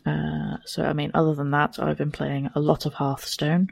[0.05, 3.69] Uh, so, I mean, other than that, I've been playing a lot of Hearthstone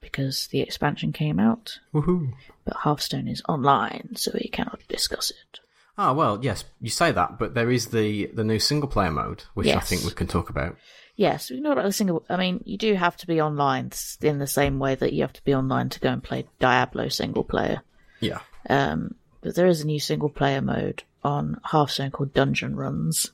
[0.00, 2.32] because the expansion came out, Woohoo!
[2.64, 5.60] but Hearthstone is online, so we cannot discuss it.
[5.98, 9.44] Ah, well, yes, you say that, but there is the the new single player mode,
[9.54, 10.76] which I think we can talk about.
[11.16, 12.24] Yes, we know about the single.
[12.28, 15.32] I mean, you do have to be online in the same way that you have
[15.32, 17.82] to be online to go and play Diablo single player.
[18.20, 18.40] Yeah.
[18.68, 23.32] Um, but there is a new single player mode on Hearthstone called Dungeon Runs,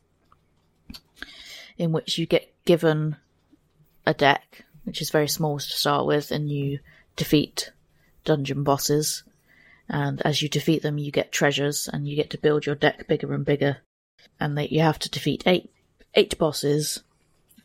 [1.77, 3.17] in which you get given
[4.07, 6.79] a deck, which is very small to start with, and you
[7.17, 7.73] defeat
[8.25, 9.25] dungeon bosses.
[9.89, 13.07] And as you defeat them, you get treasures, and you get to build your deck
[13.09, 13.79] bigger and bigger.
[14.39, 15.71] And that you have to defeat eight
[16.15, 17.03] eight bosses.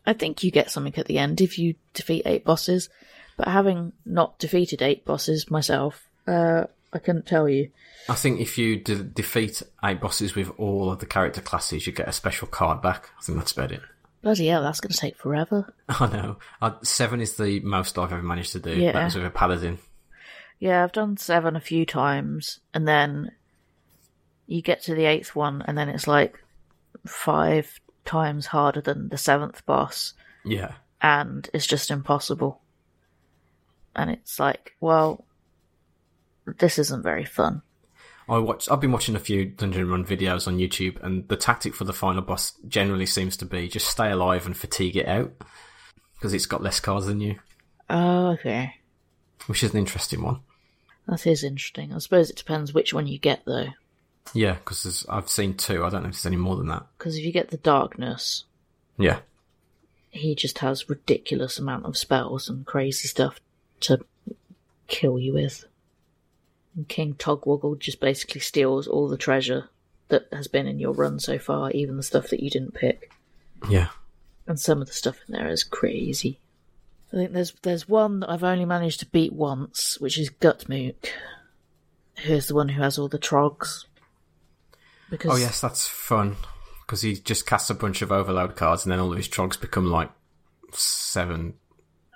[0.05, 2.89] I think you get something at the end if you defeat eight bosses.
[3.37, 7.69] But having not defeated eight bosses myself, uh, I couldn't tell you.
[8.09, 11.93] I think if you de- defeat eight bosses with all of the character classes, you
[11.93, 13.09] get a special card back.
[13.19, 13.81] I think that's about it.
[14.23, 15.73] Bloody hell, that's going to take forever.
[15.89, 16.37] I know.
[16.61, 18.71] Uh, seven is the most I've ever managed to do.
[18.71, 18.93] Yeah.
[18.93, 19.77] That was with a paladin.
[20.59, 23.31] Yeah, I've done seven a few times, and then
[24.47, 26.43] you get to the eighth one, and then it's like
[27.05, 30.73] five times harder than the seventh boss, Yeah.
[31.01, 32.61] and it's just impossible.
[33.95, 35.25] And it's like, well,
[36.59, 37.61] this isn't very fun.
[38.29, 38.69] I watch.
[38.69, 41.93] I've been watching a few dungeon run videos on YouTube, and the tactic for the
[41.93, 45.31] final boss generally seems to be just stay alive and fatigue it out
[46.15, 47.39] because it's got less cards than you,
[47.89, 48.75] Oh, okay.
[49.45, 50.41] which is an interesting one.
[51.07, 51.93] That is interesting.
[51.93, 53.69] I suppose it depends which one you get, though.
[54.33, 55.85] Yeah, because I've seen two.
[55.85, 56.85] I don't know if there's any more than that.
[56.97, 58.43] Because if you get the darkness,
[58.97, 59.19] Yeah,
[60.09, 63.39] he just has ridiculous amount of spells and crazy stuff
[63.81, 64.03] to
[64.87, 65.65] kill you with.
[66.75, 69.69] And King Togwaggle just basically steals all the treasure
[70.09, 73.11] that has been in your run so far, even the stuff that you didn't pick.
[73.69, 73.87] yeah.
[74.45, 76.39] And some of the stuff in there is crazy.
[77.13, 81.07] I think there's there's one that I've only managed to beat once, which is Gutmook,
[82.25, 83.85] who's the one who has all the trogs.
[83.85, 84.77] Oh,
[85.09, 86.35] because Oh yes, that's fun
[86.85, 89.59] because he just casts a bunch of overload cards, and then all of his trogs
[89.59, 90.11] become like
[90.73, 91.53] seven.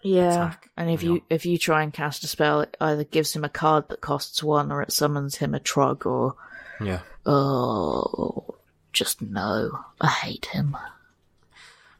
[0.03, 1.25] Yeah, attack, and if you you know.
[1.29, 4.43] if you try and cast a spell, it either gives him a card that costs
[4.43, 6.35] one, or it summons him a trog, or
[6.81, 8.55] Yeah, oh,
[8.91, 9.71] just no.
[10.01, 10.75] I hate him.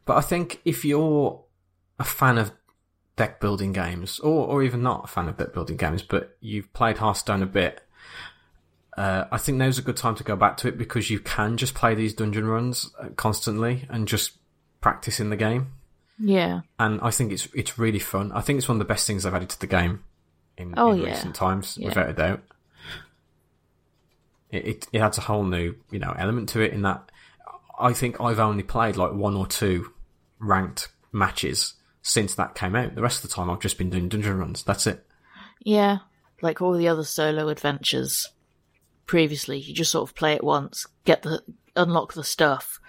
[0.04, 1.42] but I think if you're
[2.00, 2.52] a fan of
[3.16, 6.72] deck building games, or or even not a fan of deck building games, but you've
[6.74, 7.82] played Hearthstone a bit.
[8.98, 11.56] Uh, I think now's a good time to go back to it because you can
[11.58, 14.34] just play these dungeon runs uh, constantly and just
[14.82, 15.72] practice in the game.
[16.20, 18.32] Yeah, and I think it's it's really fun.
[18.34, 20.04] I think it's one of the best things they've added to the game
[20.58, 21.10] in, Oh, in yeah.
[21.12, 21.88] recent times, Yeah.
[21.88, 22.42] without a doubt.
[24.52, 26.74] It, it it adds a whole new you know element to it.
[26.74, 27.10] In that,
[27.80, 29.94] I think I've only played like one or two
[30.40, 32.96] ranked matches since that came out.
[32.96, 34.64] The rest of the time, I've just been doing dungeon runs.
[34.64, 35.06] That's it.
[35.64, 36.00] yeah.
[36.42, 38.28] Like all the other solo adventures.
[39.06, 41.44] Previously, you just sort of play it once, get the
[41.76, 42.80] unlock the stuff,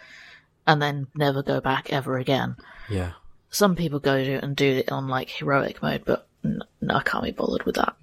[0.67, 2.57] and then never go back ever again.
[2.89, 3.13] Yeah,
[3.51, 7.25] Some people go to and do it on like heroic mode, but no, I can't
[7.25, 7.95] be bothered with that.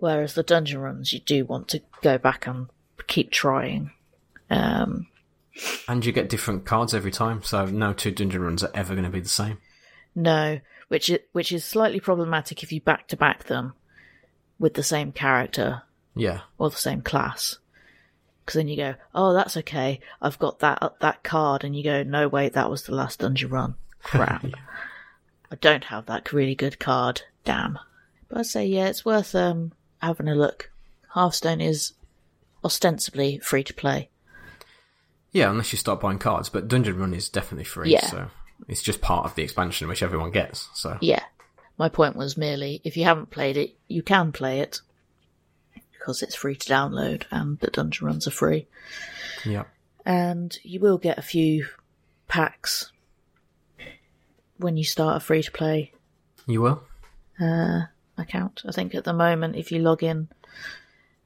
[0.00, 2.66] Whereas the dungeon runs, you do want to go back and
[3.06, 3.90] keep trying.
[4.50, 5.06] Um,
[5.88, 9.04] and you get different cards every time, so no two dungeon runs are ever going
[9.04, 9.58] to be the same.
[10.14, 13.74] No, which is, which is slightly problematic if you back to back them
[14.58, 15.82] with the same character
[16.14, 17.58] Yeah, or the same class.
[18.44, 20.00] Because then you go, oh, that's okay.
[20.20, 23.50] I've got that that card, and you go, no, wait, that was the last dungeon
[23.50, 23.74] run.
[24.02, 24.44] Crap.
[25.50, 27.22] I don't have that really good card.
[27.44, 27.78] Damn.
[28.28, 30.70] But I'd say, yeah, it's worth um having a look.
[31.08, 31.92] Hearthstone is
[32.64, 34.10] ostensibly free to play.
[35.32, 37.92] yeah, unless you start buying cards, but dungeon run is definitely free.
[37.92, 38.06] Yeah.
[38.10, 38.30] So
[38.68, 40.68] it's just part of the expansion which everyone gets.
[40.74, 41.22] So Yeah.
[41.76, 44.80] My point was merely, if you haven't played it, you can play it
[45.92, 48.66] because it's free to download and the dungeon runs are free.
[49.44, 49.64] yeah.
[50.06, 51.66] and you will get a few
[52.28, 52.92] packs
[54.58, 55.92] when you start a free to play
[56.46, 56.82] You will?
[57.40, 57.82] Uh,
[58.16, 58.62] account.
[58.66, 60.28] I think at the moment, if you log in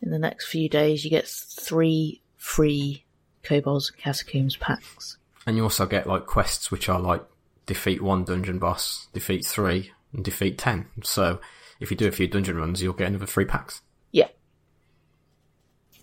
[0.00, 3.04] in the next few days, you get three free
[3.42, 5.18] Kobolds and Catacombs packs.
[5.48, 7.24] And you also get like quests which are like
[7.64, 10.88] defeat one dungeon boss, defeat three, and defeat ten.
[11.02, 11.40] So
[11.80, 13.80] if you do a few dungeon runs, you'll get another three packs.
[14.12, 14.28] Yeah.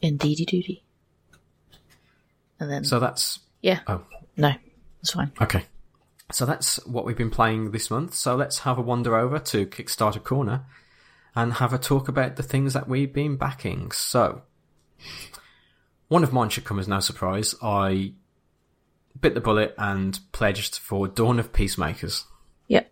[0.01, 0.83] Indeedy doody.
[2.59, 4.01] And then, So that's yeah, oh
[4.35, 4.51] no,
[5.03, 5.31] that's fine.
[5.39, 5.65] okay.
[6.31, 8.15] So that's what we've been playing this month.
[8.15, 10.65] So let's have a wander over to Kickstarter Corner
[11.35, 13.91] and have a talk about the things that we've been backing.
[13.91, 14.41] So
[16.07, 17.53] one of mine should come as no surprise.
[17.61, 18.13] I
[19.19, 22.25] bit the bullet and pledged for Dawn of Peacemakers.
[22.67, 22.91] Yep.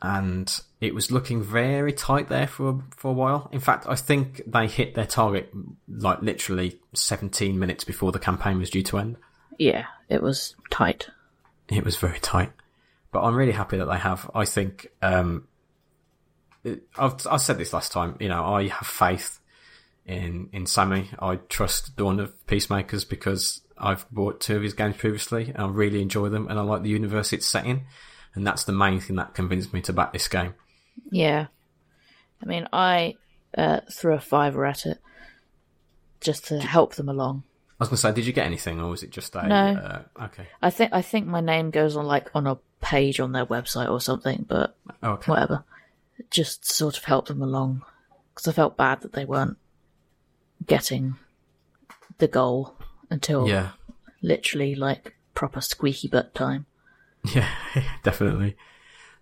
[0.00, 3.48] and it was looking very tight there for for a while.
[3.52, 5.52] In fact, I think they hit their target
[5.88, 9.16] like literally 17 minutes before the campaign was due to end.
[9.58, 11.08] Yeah, it was tight.
[11.68, 12.52] It was very tight,
[13.12, 14.30] but I'm really happy that they have.
[14.34, 15.48] I think um,
[16.62, 18.16] it, I've I said this last time.
[18.20, 19.40] You know, I have faith
[20.06, 21.10] in in Sami.
[21.18, 25.68] I trust Dawn of Peacemakers because I've bought two of his games previously, and I
[25.68, 27.82] really enjoy them, and I like the universe it's set in,
[28.34, 30.54] and that's the main thing that convinced me to back this game.
[31.10, 31.46] Yeah.
[32.42, 33.14] I mean, I
[33.56, 34.98] uh, threw a fiver at it
[36.20, 37.42] just to help them along.
[37.80, 39.46] I was going to say, did you get anything, or was it just a?
[39.46, 40.04] No.
[40.18, 40.46] Uh, okay.
[40.60, 43.90] I think I think my name goes on like on a page on their website
[43.90, 45.30] or something, but Oh, okay.
[45.30, 45.64] whatever.
[46.30, 47.82] Just sort of helped them along
[48.34, 49.56] because I felt bad that they weren't
[50.66, 51.14] getting
[52.18, 52.74] the goal
[53.10, 53.70] until Yeah.
[54.22, 56.66] literally like proper squeaky butt time.
[57.34, 57.48] Yeah,
[58.02, 58.56] definitely.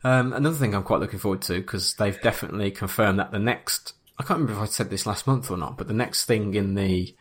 [0.05, 3.95] Um, another thing I'm quite looking forward to because they've definitely confirmed that the next.
[4.18, 6.55] I can't remember if I said this last month or not, but the next thing
[6.55, 7.14] in the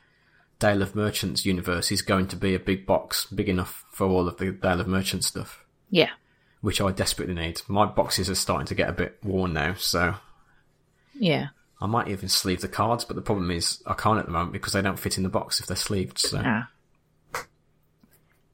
[0.59, 4.27] Dale of Merchants universe is going to be a big box, big enough for all
[4.27, 6.11] of the Dale of Merchants stuff, Yeah,
[6.61, 7.61] which I desperately need.
[7.67, 10.15] My boxes are starting to get a bit worn now, so
[11.13, 11.47] yeah.
[11.81, 14.53] I might even sleeve the cards, but the problem is I can't at the moment
[14.53, 16.17] because they don't fit in the box if they're sleeved.
[16.19, 16.69] So Ah.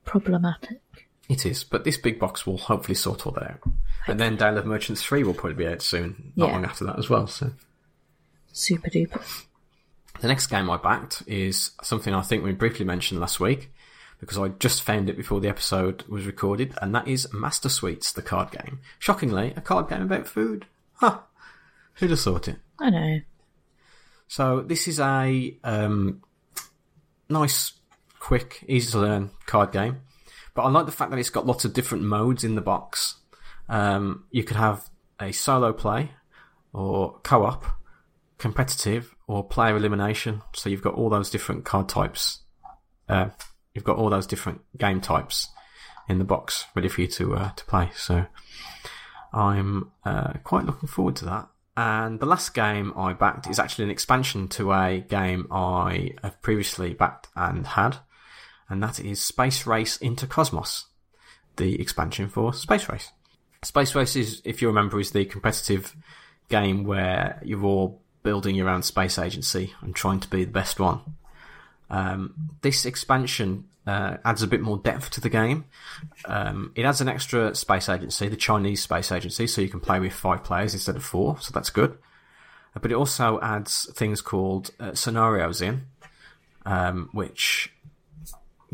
[0.05, 0.81] Problematic.
[1.29, 3.59] it is, but this big box will hopefully sort all that out.
[4.07, 6.53] And then Dale of Merchants 3 will probably be out soon, not Yeah.
[6.53, 7.27] long after that as well.
[7.27, 7.51] So
[8.51, 9.21] Super duper.
[10.19, 13.71] The next game I backed is something I think we briefly mentioned last week
[14.19, 18.11] because I just found it before the episode was recorded, and that is Master Sweets,
[18.11, 18.79] the card game.
[18.99, 20.65] Shockingly, a card game about food.
[20.95, 21.19] Huh.
[21.95, 22.57] Who'd have thought it?
[22.81, 23.19] I know.
[24.27, 26.21] So this is a um,
[27.29, 27.73] nice,
[28.19, 30.01] quick, easy to learn card game,
[30.55, 33.15] but I like the fact that it's got lots of different modes in the box.
[33.69, 36.11] Um, you could have a solo play,
[36.73, 37.65] or co-op,
[38.37, 40.41] competitive, or player elimination.
[40.55, 42.39] So you've got all those different card types.
[43.07, 43.29] Uh,
[43.75, 45.49] you've got all those different game types
[46.09, 47.91] in the box ready for you to uh, to play.
[47.95, 48.25] So
[49.33, 51.47] I'm uh, quite looking forward to that.
[51.81, 56.39] And the last game I backed is actually an expansion to a game I have
[56.43, 57.97] previously backed and had,
[58.69, 60.83] and that is Space Race Interkosmos,
[61.55, 63.11] the expansion for Space Race.
[63.63, 65.95] Space Race is, if you remember, is the competitive
[66.49, 70.79] game where you're all building your own space agency and trying to be the best
[70.79, 70.99] one.
[71.89, 75.65] Um, this expansion uh, adds a bit more depth to the game.
[76.25, 79.99] Um, it adds an extra space agency, the Chinese space agency, so you can play
[79.99, 81.97] with five players instead of four, so that's good.
[82.75, 85.87] Uh, But it also adds things called uh, scenarios in,
[86.65, 87.73] um, which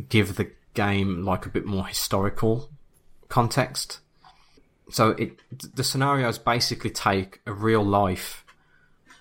[0.09, 2.69] give the game like a bit more historical
[3.29, 3.99] context.
[4.89, 5.39] So it
[5.75, 8.45] the scenarios basically take a real life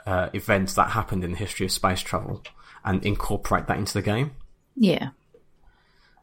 [0.07, 2.43] uh, event that happened in the history of space travel
[2.85, 4.33] and incorporate that into the game.
[4.77, 5.11] Yeah.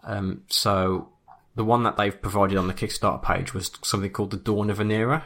[0.04, 1.10] Um, so
[1.56, 4.80] the one that they've provided on the Kickstarter page was something called the Dawn of
[4.80, 5.26] an Era.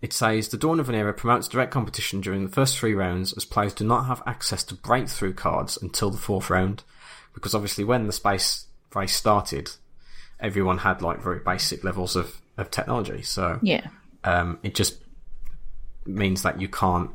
[0.00, 3.32] It says the Dawn of an Era promotes direct competition during the first three rounds
[3.34, 6.82] as players do not have access to breakthrough cards until the fourth round.
[7.34, 9.70] Because obviously when the space race started,
[10.40, 13.22] everyone had like very basic levels of, of technology.
[13.22, 13.86] So Yeah.
[14.24, 14.98] um, it just
[16.04, 17.10] means that you can't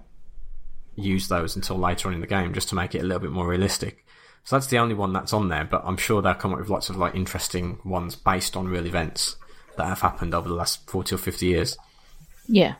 [0.96, 3.32] use those until later on in the game just to make it a little bit
[3.32, 4.06] more realistic.
[4.48, 6.70] So that's the only one that's on there, but I'm sure they'll come up with
[6.70, 9.36] lots of like interesting ones based on real events
[9.76, 11.78] that have happened over the last 40 or 50 years.
[12.48, 12.76] Yeah.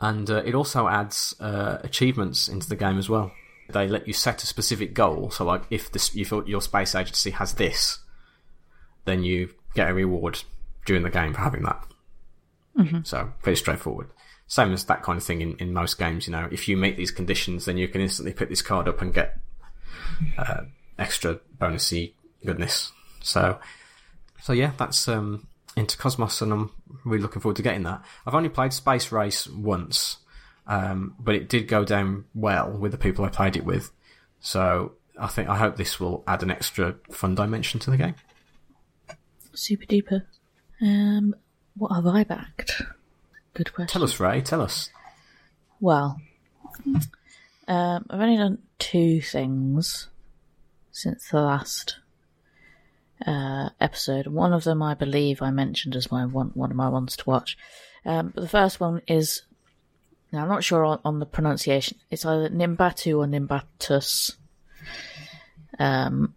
[0.00, 3.32] And uh, it also adds uh, achievements into the game as well.
[3.68, 5.28] They let you set a specific goal.
[5.32, 7.98] So, like, if this, if your space agency has this,
[9.06, 10.44] then you get a reward
[10.86, 11.84] during the game for having that.
[13.02, 14.06] So, pretty straightforward.
[14.46, 16.28] Same as that kind of thing in, in most games.
[16.28, 19.02] You know, if you meet these conditions, then you can instantly pick this card up
[19.02, 19.40] and get
[20.38, 20.62] uh,
[20.98, 22.12] extra bonusy
[22.44, 22.92] goodness.
[23.20, 23.58] So,
[24.40, 26.70] so yeah, that's um, Interkosmos, and I'm
[27.04, 28.04] really looking forward to getting that.
[28.26, 30.18] I've only played Space Race once,
[30.66, 33.90] um, but it did go down well with the people I played it with.
[34.40, 38.14] So I think I hope this will add an extra fun dimension to the game.
[39.54, 40.24] Super duper.
[40.80, 41.34] Um,
[41.76, 42.82] what have I backed?
[43.54, 43.92] Good question.
[43.92, 44.40] Tell us, Ray.
[44.40, 44.90] Tell us.
[45.80, 46.20] Well,
[47.66, 50.08] um, I've only done two things
[50.92, 51.96] since the last
[53.26, 54.26] uh, episode.
[54.26, 57.28] One of them, I believe, I mentioned as my one one of my ones to
[57.28, 57.56] watch.
[58.04, 59.42] Um, but the first one is
[60.32, 61.98] now I'm not sure on, on the pronunciation.
[62.10, 64.36] It's either Nimbatu or Nimbatus.
[65.78, 66.34] Um,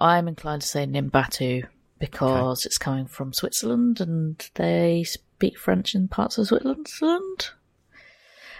[0.00, 1.66] I'm inclined to say Nimbatu
[1.98, 6.88] because it's coming from Switzerland and they speak French in parts of Switzerland.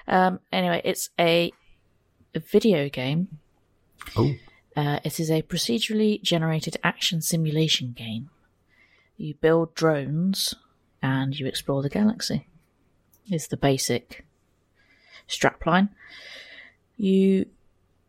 [0.07, 1.53] Um, anyway, it's a
[2.41, 3.39] video game.
[4.17, 4.35] Oh,
[4.77, 8.31] Uh, it is a procedurally generated action simulation game.
[9.17, 10.55] You build drones
[11.01, 12.49] and you explore the galaxy.
[13.31, 14.27] Is the basic
[15.29, 15.91] strapline.
[16.97, 17.47] You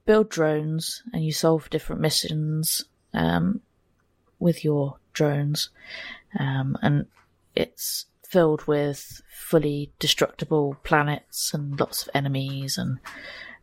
[0.05, 3.61] build drones and you solve different missions um,
[4.39, 5.69] with your drones,
[6.37, 7.05] um, and
[7.55, 12.99] it's filled with fully destructible planets and lots of enemies and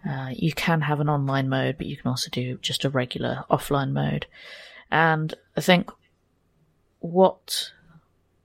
[0.09, 3.45] uh, you can have an online mode, but you can also do just a regular
[3.51, 4.27] offline mode.
[4.91, 5.91] And I think
[7.01, 7.73] what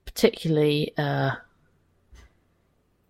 [0.04, 1.32] particularly uh,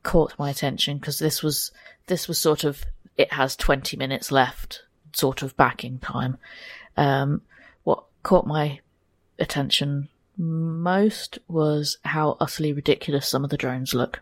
[0.02, 1.70] caught my attention because this was
[2.06, 2.84] this was sort of
[3.16, 4.82] it has twenty minutes left,
[5.12, 6.38] sort of backing time.
[6.96, 7.42] Um,
[7.84, 8.80] what caught my
[9.38, 14.20] attention most was how utterly ridiculous some of the drones look.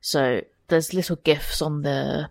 [0.00, 2.30] So there's little gifs on the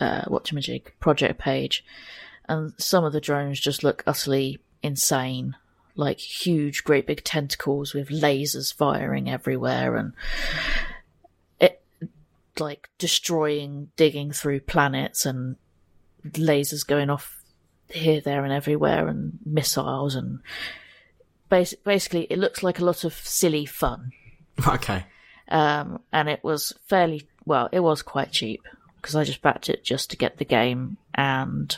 [0.00, 1.84] uh, whatchamajig project page,
[2.48, 5.56] and some of the drones just look utterly insane,
[5.94, 10.12] like huge, great big tentacles with lasers firing everywhere, and
[11.60, 11.82] it
[12.58, 15.56] like destroying, digging through planets, and
[16.32, 17.42] lasers going off
[17.90, 20.40] here, there, and everywhere, and missiles, and
[21.48, 24.12] basic, basically, it looks like a lot of silly fun
[24.68, 25.04] okay.
[25.48, 27.68] Um, and it was fairly well.
[27.72, 28.62] It was quite cheap
[28.96, 31.76] because I just backed it just to get the game and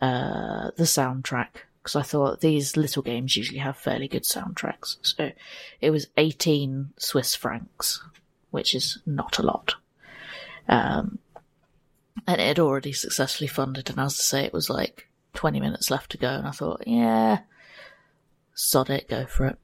[0.00, 1.48] uh, the soundtrack
[1.82, 4.96] because I thought these little games usually have fairly good soundtracks.
[5.02, 5.32] So
[5.80, 8.02] it was eighteen Swiss francs,
[8.50, 9.74] which is not a lot.
[10.68, 11.18] Um,
[12.26, 15.90] and it had already successfully funded, and as I say, it was like twenty minutes
[15.90, 17.40] left to go, and I thought, yeah,
[18.54, 19.58] sod it, go for it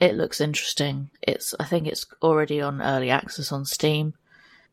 [0.00, 1.10] it looks interesting.
[1.22, 4.14] It's I think it's already on early access on Steam.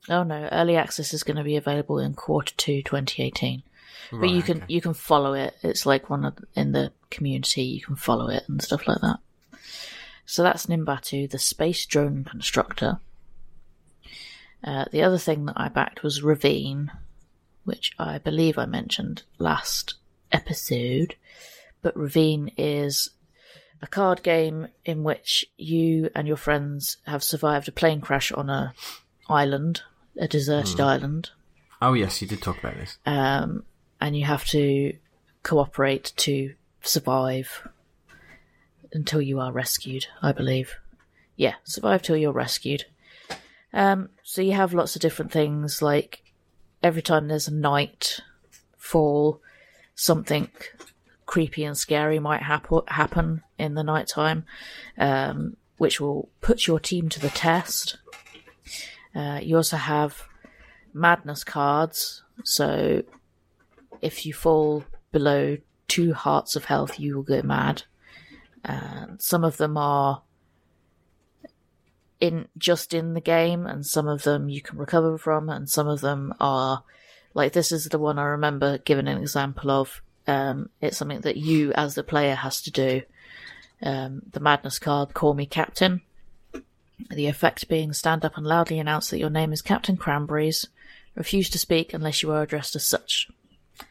[0.09, 3.63] Oh no, early access is going to be available in quarter two 2018.
[4.11, 4.65] but you can okay.
[4.73, 5.55] you can follow it.
[5.63, 7.63] It's like one of in the community.
[7.63, 9.19] You can follow it and stuff like that.
[10.25, 12.99] So that's Nimbatu, the space drone constructor.
[14.63, 16.91] Uh, the other thing that I backed was Ravine,
[17.65, 19.95] which I believe I mentioned last
[20.31, 21.15] episode.
[21.81, 23.09] But Ravine is
[23.83, 28.49] a card game in which you and your friends have survived a plane crash on
[28.49, 28.73] a
[29.29, 29.81] island,
[30.17, 31.29] a deserted island,
[31.81, 32.97] Oh yes, you did talk about this.
[33.05, 33.63] um,
[33.99, 34.93] and you have to
[35.43, 37.67] cooperate to survive
[38.93, 40.07] until you are rescued.
[40.21, 40.75] I believe,
[41.35, 42.85] yeah, survive till you're rescued.
[43.73, 46.23] Um, so you have lots of different things like
[46.81, 48.21] every time there's a night
[48.77, 49.41] fall,
[49.95, 50.47] something
[51.33, 54.45] creepy and scary might hap- happen in the nighttime,
[54.99, 57.97] um, which will put your team to the test.
[59.15, 60.27] Uh, you also have
[60.93, 63.01] madness cards, so
[63.99, 65.57] if you fall below
[65.87, 67.81] two hearts of health, you will go mad.
[68.63, 70.21] And some of them are
[72.19, 75.87] in just in the game, and some of them you can recover from, and some
[75.87, 76.83] of them are
[77.33, 80.03] like this is the one I remember giving an example of.
[80.27, 83.01] Um, it's something that you, as the player, has to do.
[83.81, 86.01] Um, the madness card, call me captain.
[87.09, 90.67] The effect being stand up and loudly announce that your name is Captain Cranberries.
[91.15, 93.29] Refuse to speak unless you are addressed as such.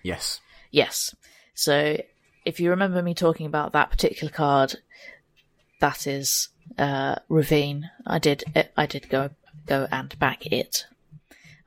[0.02, 0.40] Yes.
[0.70, 1.14] Yes.
[1.54, 1.98] So
[2.44, 4.76] if you remember me talking about that particular card,
[5.80, 7.90] that is uh, Ravine.
[8.06, 8.44] I did
[8.76, 9.30] I did go
[9.66, 10.86] go and back it.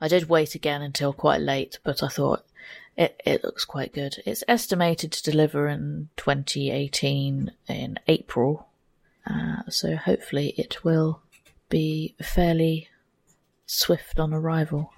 [0.00, 2.44] I did wait again until quite late, but I thought
[2.96, 4.16] it it looks quite good.
[4.24, 8.68] It's estimated to deliver in 2018 in April,
[9.28, 11.22] uh, so hopefully it will
[11.68, 12.88] be fairly
[13.66, 14.92] swift on arrival.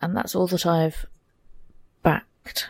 [0.00, 1.06] And that's all that I've
[2.02, 2.68] backed.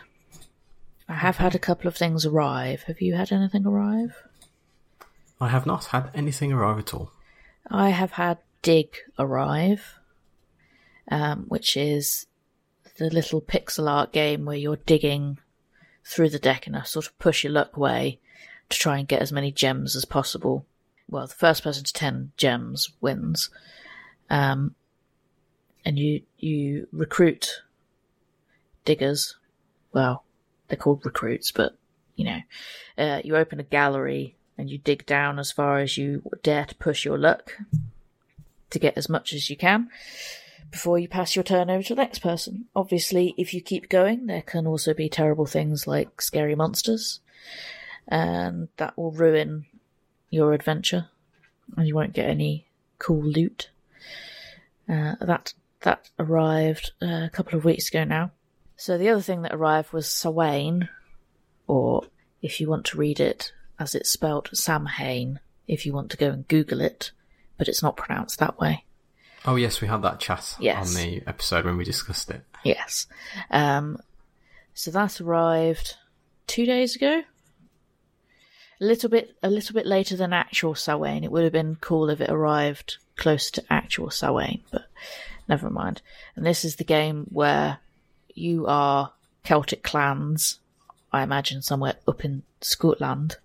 [1.07, 2.83] I have had a couple of things arrive.
[2.83, 4.23] Have you had anything arrive?
[5.39, 7.11] I have not had anything arrive at all.
[7.69, 9.99] I have had Dig arrive,
[11.11, 12.25] um, which is
[12.97, 15.37] the little pixel art game where you're digging
[16.03, 18.19] through the deck in a sort of push your luck way
[18.69, 20.65] to try and get as many gems as possible.
[21.09, 23.49] Well, the first person to 10 gems wins.
[24.29, 24.75] Um,
[25.83, 27.61] and you, you recruit
[28.85, 29.35] diggers.
[29.91, 30.23] Well,
[30.67, 31.77] they're called recruits, but
[32.15, 32.39] you know,
[32.97, 36.75] uh, you open a gallery and you dig down as far as you dare to
[36.75, 37.51] push your luck
[38.69, 39.89] to get as much as you can
[40.71, 42.65] before you pass your turn over to the next person.
[42.75, 47.19] Obviously, if you keep going, there can also be terrible things like scary monsters,
[48.07, 49.65] and that will ruin
[50.29, 51.09] your adventure
[51.75, 52.67] and you won't get any
[52.99, 53.69] cool loot.
[54.87, 58.31] Uh, that that arrived uh, a couple of weeks ago now.
[58.75, 60.89] So the other thing that arrived was Sawain,
[61.67, 62.03] or
[62.41, 65.39] if you want to read it as it's spelled, Samhain.
[65.67, 67.11] If you want to go and Google it,
[67.57, 68.84] but it's not pronounced that way.
[69.47, 70.95] Oh yes, we had that chat Yes.
[70.95, 72.41] on the episode when we discussed it.
[72.63, 73.07] Yes.
[73.51, 73.97] Um,
[74.73, 75.95] so that arrived
[76.47, 77.21] two days ago.
[78.81, 81.23] A little bit, a little bit later than actual Samhain.
[81.23, 84.87] It would have been cool if it arrived close to actual Samhain, but
[85.47, 86.01] never mind.
[86.35, 87.79] And this is the game where
[88.33, 90.59] you are Celtic clans.
[91.13, 93.37] I imagine somewhere up in Scotland,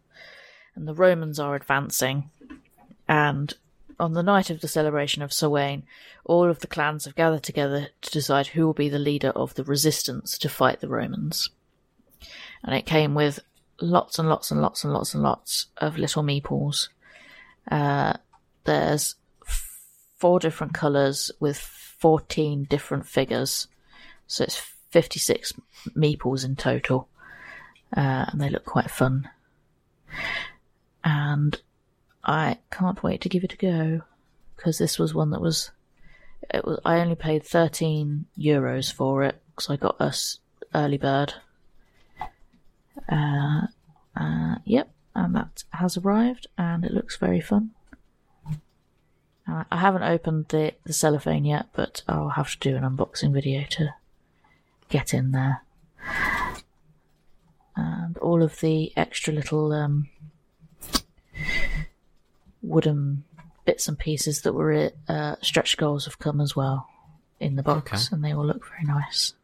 [0.74, 2.30] and the Romans are advancing.
[3.06, 3.54] And
[4.00, 5.84] on the night of the celebration of Samhain,
[6.24, 9.54] all of the clans have gathered together to decide who will be the leader of
[9.54, 11.50] the resistance to fight the Romans.
[12.64, 13.40] And it came with
[13.80, 16.88] lots and lots and lots and lots and lots of little meeples.
[17.70, 18.14] Uh,
[18.64, 19.16] there's
[20.16, 23.68] four different colours with 14 different figures.
[24.26, 25.54] So it's 56
[25.96, 27.08] meeples in total.
[27.96, 29.28] Uh, and they look quite fun.
[31.02, 31.60] And
[32.24, 34.02] I can't wait to give it a go
[34.56, 35.70] because this was one that was.
[36.52, 36.80] It was.
[36.84, 40.38] I only paid thirteen euros for it because I got us
[40.74, 41.34] early bird.
[43.10, 43.66] Uh,
[44.16, 47.70] uh, yep, and that has arrived, and it looks very fun.
[49.48, 53.32] Uh, I haven't opened the the cellophane yet, but I'll have to do an unboxing
[53.32, 53.94] video to
[54.88, 55.62] get in there.
[57.76, 60.08] And all of the extra little um,
[62.62, 63.24] wooden
[63.64, 66.88] bits and pieces that were uh, stretch goals have come as well
[67.38, 68.02] in the box, Okay.
[68.14, 69.34] and they all look very nice.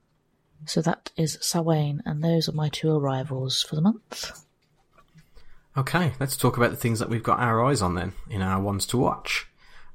[0.64, 4.32] So that is Sawain, and those are my two arrivals for the month.
[5.76, 8.60] Okay, let's talk about the things that we've got our eyes on then in our
[8.60, 9.46] ones to watch.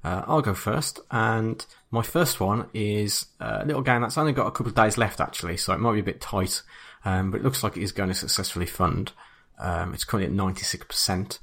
[0.03, 4.47] Uh, I'll go first, and my first one is a little game that's only got
[4.47, 6.61] a couple of days left actually, so it might be a bit tight,
[7.05, 9.11] um, but it looks like it is going to successfully fund.
[9.59, 11.39] Um, it's currently at 96%,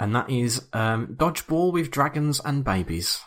[0.00, 3.20] and that is um, Dodgeball with Dragons and Babies.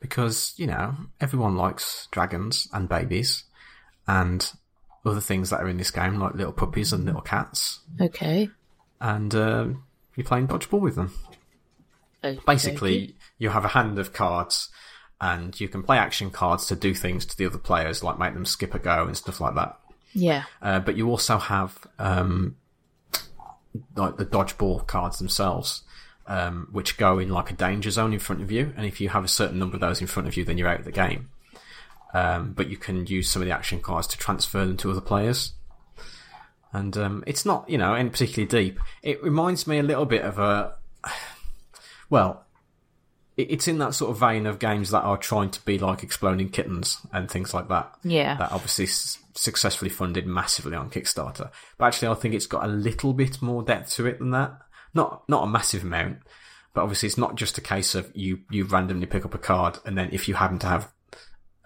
[0.00, 3.44] Because, you know, everyone likes dragons and babies,
[4.06, 4.50] and
[5.04, 8.50] other things that are in this game, like little puppies and little cats Okay.
[9.00, 9.66] and uh,
[10.14, 11.12] you're playing dodgeball with them.
[12.22, 12.44] Okey-dokey.
[12.46, 14.68] Basically, you have a hand of cards,
[15.20, 18.34] and you can play action cards to do things to the other players, like make
[18.34, 19.78] them skip a go and stuff like that.
[20.12, 22.56] yeah, Uh, but you also have um,
[23.96, 25.82] like the dodgeball cards themselves,
[26.26, 29.08] um, which go in like a danger zone in front of you, and if you
[29.10, 30.92] have a certain number of those in front of you, then you're out of the
[30.92, 31.30] game.
[32.14, 35.00] Um, but you can use some of the action cards to transfer them to other
[35.00, 35.52] players.
[36.72, 38.80] And um, it's not, you know, any particularly deep.
[39.02, 40.74] It reminds me a little bit of a,
[42.10, 42.46] well,
[43.36, 46.48] it's in that sort of vein of games that are trying to be like exploding
[46.48, 51.50] kittens and things like that yeah, that obviously s- successfully funded massively on Kickstarter.
[51.76, 54.58] But actually, I think it's got a little bit more depth to it than that.
[54.96, 56.18] Not not a massive amount,
[56.72, 59.78] but obviously it's not just a case of you you randomly pick up a card
[59.84, 60.90] and then if you happen to have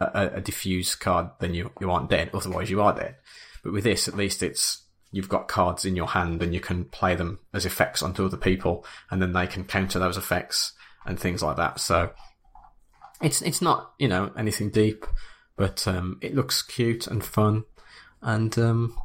[0.00, 2.30] a, a, diffuse card, then you you aren't dead.
[2.32, 3.16] Otherwise, you are dead.
[3.62, 6.84] But with this, at least it's you've got cards in your hand and you can
[6.84, 10.72] play them as effects onto other people, and then they can counter those effects
[11.06, 11.80] and things like that.
[11.80, 12.10] So
[13.20, 15.06] it's it's not you know anything deep,
[15.56, 17.64] but um, it looks cute and fun,
[18.22, 18.96] and um,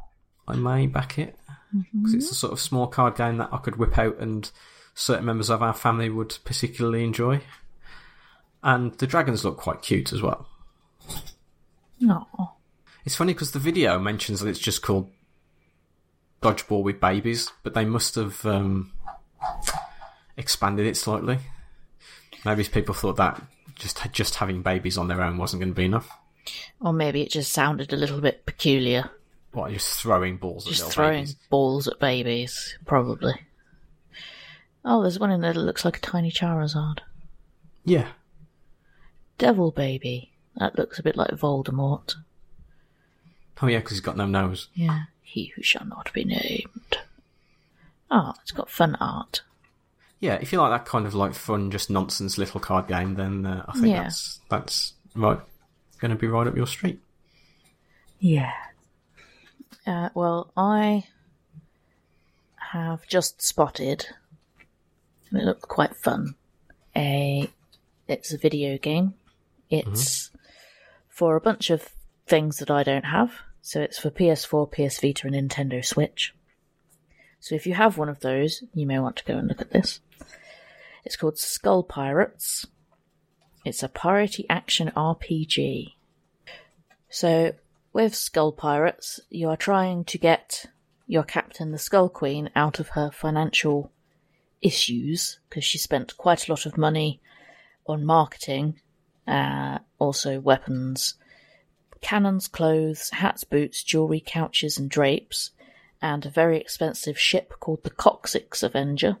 [0.48, 1.36] I may back it
[1.72, 4.50] because it's a sort of small card game that I could whip out and
[4.94, 7.40] certain members of our family would particularly enjoy.
[8.62, 10.48] And the dragons look quite cute as well.
[12.00, 12.26] no,
[13.04, 15.10] It's funny because the video mentions that it's just called
[16.42, 18.92] Dodgeball with Babies, but they must have um,
[20.36, 21.38] expanded it slightly.
[22.44, 23.42] Maybe people thought that
[23.74, 26.10] just just having babies on their own wasn't going to be enough.
[26.80, 29.10] or maybe it just sounded a little bit peculiar.
[29.52, 31.36] What, just throwing balls at Just little throwing babies?
[31.48, 33.34] balls at babies, probably.
[34.84, 36.98] Oh, there's one in there that looks like a tiny Charizard.
[37.84, 38.08] Yeah.
[39.38, 40.30] Devil baby.
[40.56, 42.14] That looks a bit like Voldemort.
[43.62, 44.68] Oh yeah, because he's got no nose.
[44.74, 45.04] Yeah.
[45.22, 46.98] He who shall not be named.
[48.10, 49.42] Oh, it's got fun art.
[50.20, 53.44] Yeah, if you like that kind of like fun, just nonsense little card game, then
[53.44, 54.04] uh, I think Yeah.
[54.04, 55.40] that's that's right,
[56.00, 57.00] going to be right up your street.
[58.20, 58.52] Yeah.
[59.86, 61.04] Uh, well, I
[62.72, 64.06] have just spotted,
[65.30, 66.34] and it looked quite fun.
[66.96, 67.48] A,
[68.08, 69.14] it's a video game.
[69.70, 70.30] It's
[71.08, 71.90] for a bunch of
[72.26, 73.32] things that I don't have.
[73.62, 76.34] So it's for PS4, PS Vita, and Nintendo Switch.
[77.40, 79.70] So if you have one of those, you may want to go and look at
[79.70, 80.00] this.
[81.04, 82.66] It's called Skull Pirates.
[83.64, 85.94] It's a piratey action RPG.
[87.08, 87.52] So,
[87.96, 90.66] with Skull Pirates, you are trying to get
[91.06, 93.90] your captain, the Skull Queen, out of her financial
[94.60, 97.22] issues because she spent quite a lot of money
[97.86, 98.78] on marketing,
[99.26, 101.14] uh, also weapons,
[102.02, 105.52] cannons, clothes, hats, boots, jewelry, couches, and drapes,
[106.02, 109.16] and a very expensive ship called the Coccyx Avenger.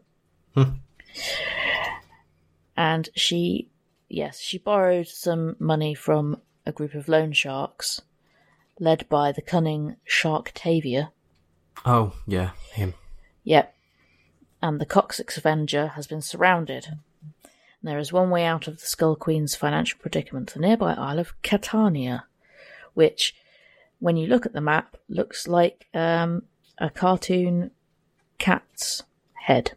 [2.76, 3.70] and she,
[4.10, 8.02] yes, she borrowed some money from a group of loan sharks
[8.78, 11.10] led by the cunning Sharktavia.
[11.84, 12.94] Oh, yeah, him.
[13.44, 13.74] Yep.
[14.62, 16.86] And the Coccyx Avenger has been surrounded.
[16.88, 17.00] And
[17.82, 21.40] there is one way out of the Skull Queen's financial predicament, the nearby isle of
[21.42, 22.24] Catania,
[22.94, 23.34] which,
[23.98, 26.42] when you look at the map, looks like um,
[26.78, 27.70] a cartoon
[28.38, 29.02] cat's
[29.34, 29.76] head.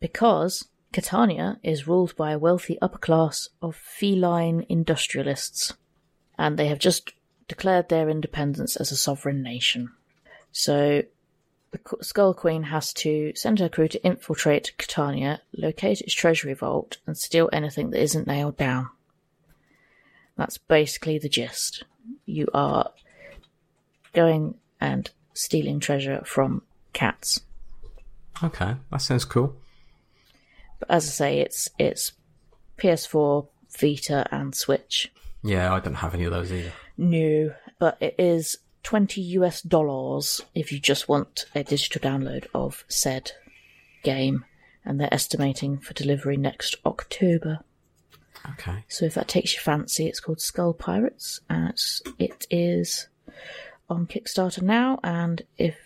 [0.00, 5.74] because Catania is ruled by a wealthy upper class of feline industrialists,
[6.38, 7.12] and they have just
[7.48, 9.90] declared their independence as a sovereign nation.
[10.52, 11.02] So
[11.72, 16.98] the Skull Queen has to send her crew to infiltrate Catania, locate its treasury vault,
[17.06, 18.90] and steal anything that isn't nailed down.
[20.36, 21.84] That's basically the gist.
[22.26, 22.90] You are
[24.12, 26.62] going and stealing treasure from
[26.92, 27.40] cats.
[28.42, 29.56] Okay, that sounds cool.
[30.78, 32.12] But as I say, it's it's
[32.78, 33.46] PS4,
[33.78, 35.12] Vita, and Switch.
[35.42, 36.72] Yeah, I don't have any of those either.
[36.96, 42.84] No, but it is 20 US dollars if you just want a digital download of
[42.88, 43.32] said
[44.02, 44.44] game,
[44.84, 47.60] and they're estimating for delivery next October.
[48.52, 48.84] Okay.
[48.88, 53.08] So if that takes your fancy, it's called Skull Pirates, and it's, it is
[53.88, 55.76] on Kickstarter now, and if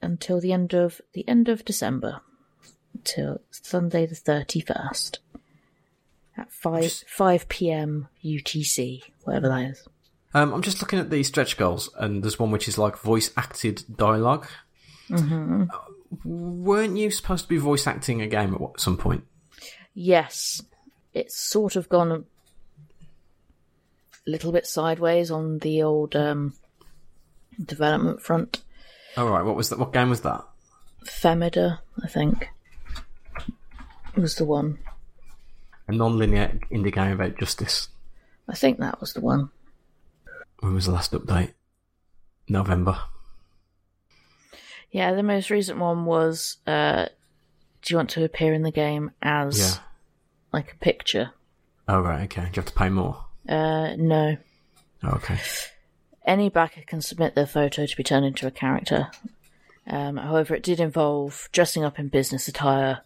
[0.00, 2.20] until the end of the end of December,
[3.04, 5.20] till Sunday the thirty first,
[6.38, 8.08] at five Just- five p.m.
[8.24, 9.88] UTC, whatever that is.
[10.34, 13.30] Um, I'm just looking at the stretch goals, and there's one which is like voice
[13.36, 14.46] acted dialog
[15.10, 15.64] Mm-hmm.
[16.24, 19.24] Weren't you supposed to be voice acting a game at what- some point?
[19.94, 20.62] Yes,
[21.14, 22.22] it's sort of gone a
[24.26, 26.54] little bit sideways on the old um,
[27.62, 28.62] development front.
[29.16, 29.42] All right.
[29.44, 29.78] What was that?
[29.78, 30.42] What game was that?
[31.06, 32.48] Femida, I think,
[34.14, 34.78] was the one.
[35.88, 37.88] A non-linear indie game about justice.
[38.48, 39.50] I think that was the one.
[40.60, 41.52] When was the last update?
[42.48, 42.98] November.
[44.90, 47.06] Yeah, the most recent one was uh,
[47.82, 49.82] Do you want to appear in the game as Yeah.
[50.52, 51.30] like a picture?
[51.86, 52.22] Oh right.
[52.24, 52.42] Okay.
[52.42, 53.24] Do you have to pay more?
[53.48, 54.36] Uh, no.
[55.02, 55.38] Oh, okay.
[56.26, 59.10] Any backer can submit their photo to be turned into a character.
[59.86, 63.00] Um, however, it did involve dressing up in business attire,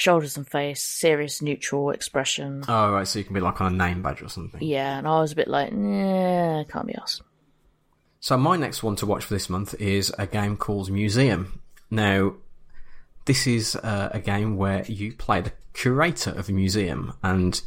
[0.00, 2.64] shoulders and face, serious neutral expression.
[2.66, 3.06] Oh right.
[3.06, 4.62] So you can be like on a name badge or something.
[4.62, 7.22] Yeah, and I was a bit like, nah, can't be asked.
[8.18, 11.60] So my next one to watch for this month is a game called Museum.
[11.90, 12.34] Now,
[13.26, 17.60] this is uh, a game where you play the curator of a museum, and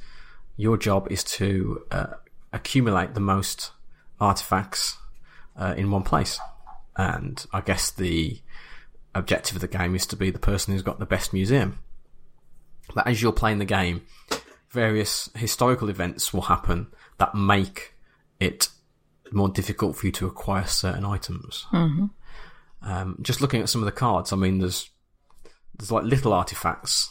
[0.58, 2.14] your job is to uh,
[2.52, 3.72] accumulate the most
[4.20, 4.98] artifacts
[5.56, 6.40] uh, in one place.
[6.96, 8.40] And I guess the
[9.16, 11.80] objective of the game is to be the person who's got the best museum.
[12.94, 14.02] But as you're playing the game,
[14.70, 17.94] various historical events will happen that make
[18.40, 18.70] it
[19.32, 21.66] more difficult for you to acquire certain items.
[21.72, 22.06] Mm-hmm.
[22.82, 24.90] Um, just looking at some of the cards, I mean, there's
[25.78, 27.10] there's like little artifacts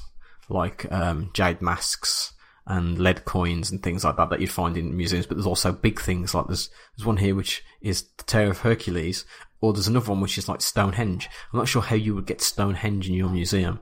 [0.48, 2.32] like um, jade masks
[2.66, 5.72] and lead coins and things like that that you'd find in museums, but there's also
[5.72, 9.24] big things like there's there's one here which is the Tower of Hercules,
[9.60, 11.28] or there's another one which is like Stonehenge.
[11.52, 13.80] I'm not sure how you would get Stonehenge in your museum.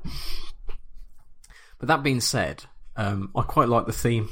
[1.81, 2.65] But that being said,
[2.95, 4.29] um, I quite like the theme.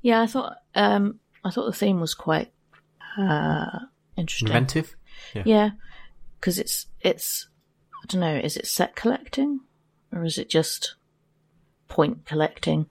[0.00, 2.50] Yeah, I thought um, I thought the theme was quite
[3.16, 3.80] uh,
[4.16, 4.48] interesting.
[4.48, 4.96] Inventive.
[5.44, 5.70] Yeah,
[6.40, 7.48] because it's it's
[8.02, 8.36] I don't know.
[8.36, 9.60] Is it set collecting
[10.12, 10.94] or is it just
[11.88, 12.86] point collecting,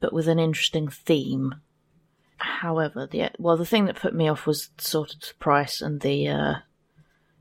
[0.00, 1.54] but with an interesting theme?
[2.38, 6.00] However, the well, the thing that put me off was sort of the price and
[6.00, 6.54] the uh,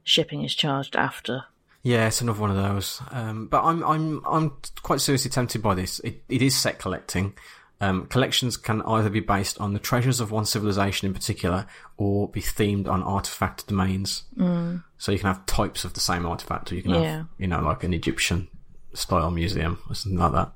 [0.03, 1.45] shipping is charged after.
[1.83, 3.01] Yeah, it's another one of those.
[3.11, 4.51] Um, but I'm I'm I'm
[4.83, 5.99] quite seriously tempted by this.
[6.01, 7.33] It it is set collecting.
[7.79, 11.65] Um, collections can either be based on the treasures of one civilization in particular,
[11.97, 14.25] or be themed on artifact domains.
[14.37, 14.83] Mm.
[14.99, 17.17] So you can have types of the same artifact, or you can Yeah.
[17.17, 18.47] have you know like an Egyptian
[18.93, 20.51] style museum or something like that.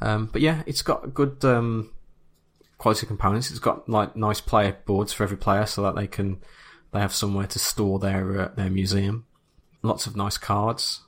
[0.00, 1.90] Um, but yeah, it's got good um,
[2.78, 3.50] quality components.
[3.50, 6.42] It's got like nice player boards for every player, so that they can
[6.94, 9.26] they have somewhere to store their uh, their museum.
[9.82, 11.02] Lots of nice cards.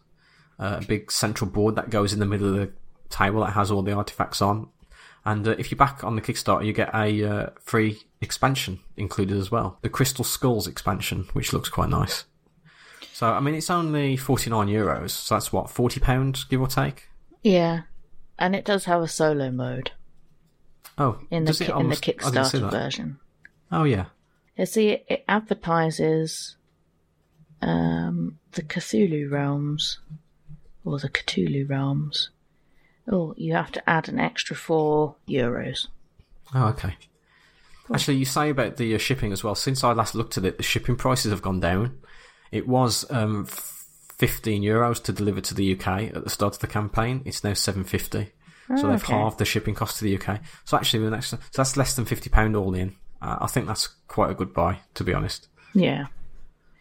[0.58, 2.72] uh, a big central board that goes in the middle of the
[3.08, 4.68] table that has all the artifacts on.
[5.24, 9.36] And uh, if you back on the Kickstarter, you get a uh, free expansion included
[9.36, 12.24] as well, the Crystal Skulls expansion, which looks quite nice.
[13.12, 15.10] So I mean, it's only forty nine euros.
[15.10, 17.08] So that's what forty pounds, give or take.
[17.42, 17.82] Yeah,
[18.38, 19.90] and it does have a solo mode
[20.98, 23.18] Oh, in the ki- in the almost- I didn't see Kickstarter version.
[23.72, 24.06] Oh yeah,
[24.56, 26.56] You see, it, advertises
[27.62, 30.00] um, the Cthulhu realms
[30.84, 32.30] or the Cthulhu realms.
[33.10, 35.86] Oh, you have to add an extra four euros.
[36.54, 36.96] Oh, okay.
[37.92, 39.54] Actually, you say about the uh, shipping as well.
[39.54, 41.98] Since I last looked at it, the shipping prices have gone down.
[42.50, 46.66] It was um, 15 euros to deliver to the UK at the start of the
[46.66, 47.22] campaign.
[47.24, 48.32] It's now 750.
[48.76, 49.12] So Oh, they've okay.
[49.12, 50.40] halved the shipping cost to the UK.
[50.64, 52.96] So actually, the next, so that's less than 50 pound all in.
[53.22, 55.48] Uh, I think that's quite a good buy, to be honest.
[55.74, 56.06] Yeah,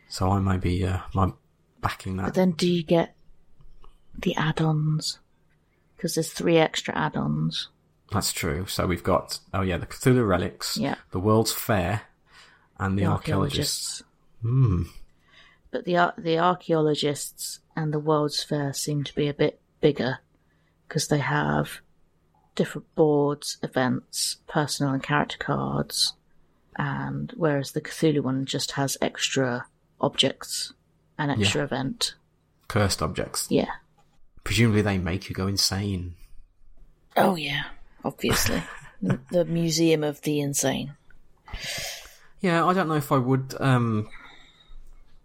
[0.07, 1.31] So I may be uh, my
[1.81, 2.25] backing that.
[2.25, 3.15] but then do you get
[4.17, 5.19] the add-ons?
[5.95, 7.69] Because there's three extra add-ons.
[8.11, 8.65] That's true.
[8.67, 10.95] So we've got oh yeah, the Cthulhu relics, Yeah.
[11.11, 12.03] the World's Fair,
[12.79, 14.03] and the, archaeologists.
[14.41, 14.83] Hmm.
[15.71, 20.19] But the ar- the archaeologists and the World's Fair seem to be a bit bigger
[20.87, 21.79] because they have
[22.53, 26.13] different boards, events, personal and character cards,
[26.77, 29.65] and whereas the Cthulhu one just has extra
[30.01, 30.73] objects,
[31.17, 32.15] an extra event.
[32.67, 33.47] Cursed objects.
[33.49, 33.71] Yeah.
[34.43, 36.15] Presumably they make you go insane.
[37.17, 37.63] Oh yeah,
[38.03, 38.61] obviously.
[39.31, 40.93] the Museum of the Insane.
[42.41, 44.09] Yeah, I don't know if I would um,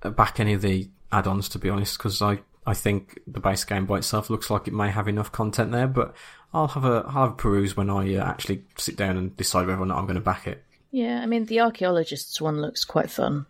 [0.00, 3.86] back any of the add-ons to be honest, because I, I think the base game
[3.86, 5.88] by itself looks like it may have enough content there.
[5.88, 6.14] But
[6.52, 9.66] I'll have a I'll have a peruse when I uh, actually sit down and decide
[9.66, 10.64] whether or not I'm going to back it.
[10.90, 13.46] Yeah, I mean the archaeologists one looks quite fun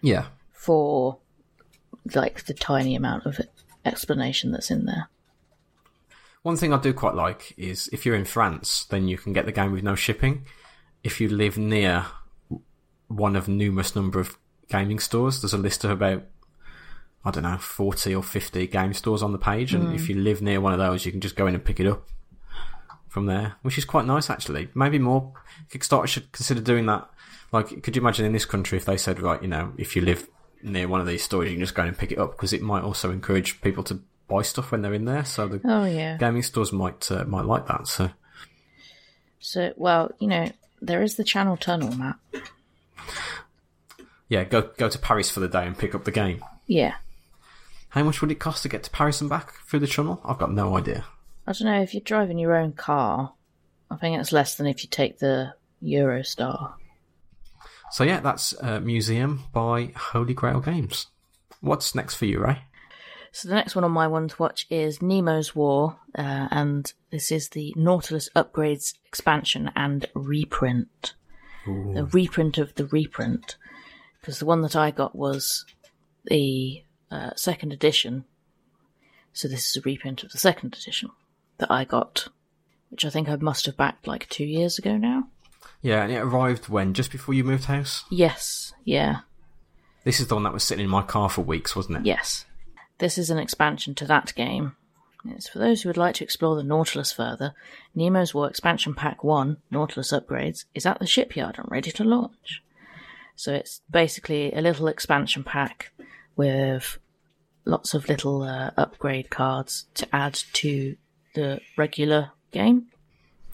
[0.00, 1.18] Yeah, for
[2.14, 3.40] like the tiny amount of
[3.84, 5.08] explanation that's in there.
[6.42, 9.46] one thing I do quite like is if you're in France, then you can get
[9.46, 10.44] the game with no shipping.
[11.02, 12.06] If you live near
[13.08, 14.38] one of numerous number of
[14.68, 16.24] gaming stores, there's a list of about
[17.24, 19.74] I don't know, 40 or 50 game stores on the page.
[19.74, 20.12] And if hmm.
[20.12, 22.08] you live near one of those, you can just go in and pick it up
[23.08, 24.68] from there, which is quite nice actually.
[24.74, 25.32] Maybe more
[25.70, 27.08] Kickstarter should consider doing that.
[27.52, 30.02] Like, could you imagine in this country if they said, right, you know, if you
[30.02, 30.28] live
[30.62, 32.52] near one of these stores, you can just go in and pick it up because
[32.52, 35.24] it might also encourage people to buy stuff when they're in there.
[35.24, 36.16] So the Oh yeah.
[36.18, 37.86] gaming stores might uh, might like that.
[37.88, 38.10] So
[39.38, 40.50] So well, you know,
[40.82, 42.20] there is the Channel Tunnel map.
[44.28, 46.44] yeah, go go to Paris for the day and pick up the game.
[46.66, 46.94] Yeah.
[47.90, 50.20] How much would it cost to get to Paris and back through the tunnel?
[50.24, 51.06] I've got no idea.
[51.48, 53.32] I don't know if you're driving your own car.
[53.90, 56.74] I think it's less than if you take the Eurostar.
[57.90, 61.06] So yeah, that's uh, Museum by Holy Grail Games.
[61.62, 62.64] What's next for you, Ray?
[63.32, 67.32] So the next one on my one to watch is Nemo's War, uh, and this
[67.32, 71.14] is the Nautilus Upgrades expansion and reprint.
[71.66, 73.56] The reprint of the reprint,
[74.20, 75.64] because the one that I got was
[76.26, 78.26] the uh, second edition.
[79.32, 81.10] So this is a reprint of the second edition
[81.58, 82.28] that I got,
[82.90, 85.28] which I think I must have backed like two years ago now.
[85.82, 88.04] Yeah, and it arrived when just before you moved house.
[88.10, 89.20] Yes, yeah,
[90.04, 92.06] This is the one that was sitting in my car for weeks, wasn't it?
[92.06, 92.44] yes.
[92.98, 94.74] This is an expansion to that game.
[95.24, 97.54] It's for those who would like to explore the Nautilus further.
[97.94, 102.62] Nemo's War Expansion Pack 1, Nautilus Upgrades, is at the shipyard and ready to launch.
[103.36, 105.92] So it's basically a little expansion pack
[106.34, 106.98] with
[107.64, 110.96] lots of little uh, upgrade cards to add to
[111.38, 112.86] the regular game.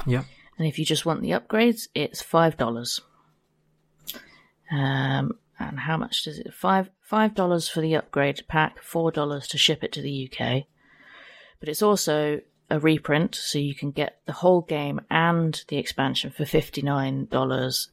[0.06, 0.24] Yeah.
[0.58, 3.00] And if you just want the upgrades, it's five dollars.
[4.72, 6.54] Um, and how much does it?
[6.54, 10.64] Five five dollars for the upgrade pack, four dollars to ship it to the UK.
[11.60, 16.30] But it's also a reprint, so you can get the whole game and the expansion
[16.30, 17.88] for fifty nine dollars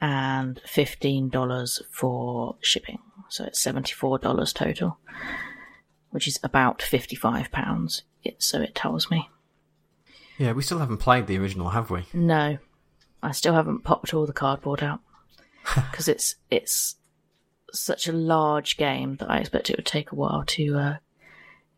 [0.00, 2.98] and fifteen dollars for shipping.
[3.28, 4.98] So it's seventy four dollars total,
[6.10, 8.02] which is about fifty five pounds.
[8.24, 9.28] It, so it tells me.
[10.38, 12.04] Yeah, we still haven't played the original, have we?
[12.12, 12.58] No,
[13.22, 15.00] I still haven't popped all the cardboard out
[15.74, 16.96] because it's it's
[17.72, 20.96] such a large game that I expect it would take a while to uh,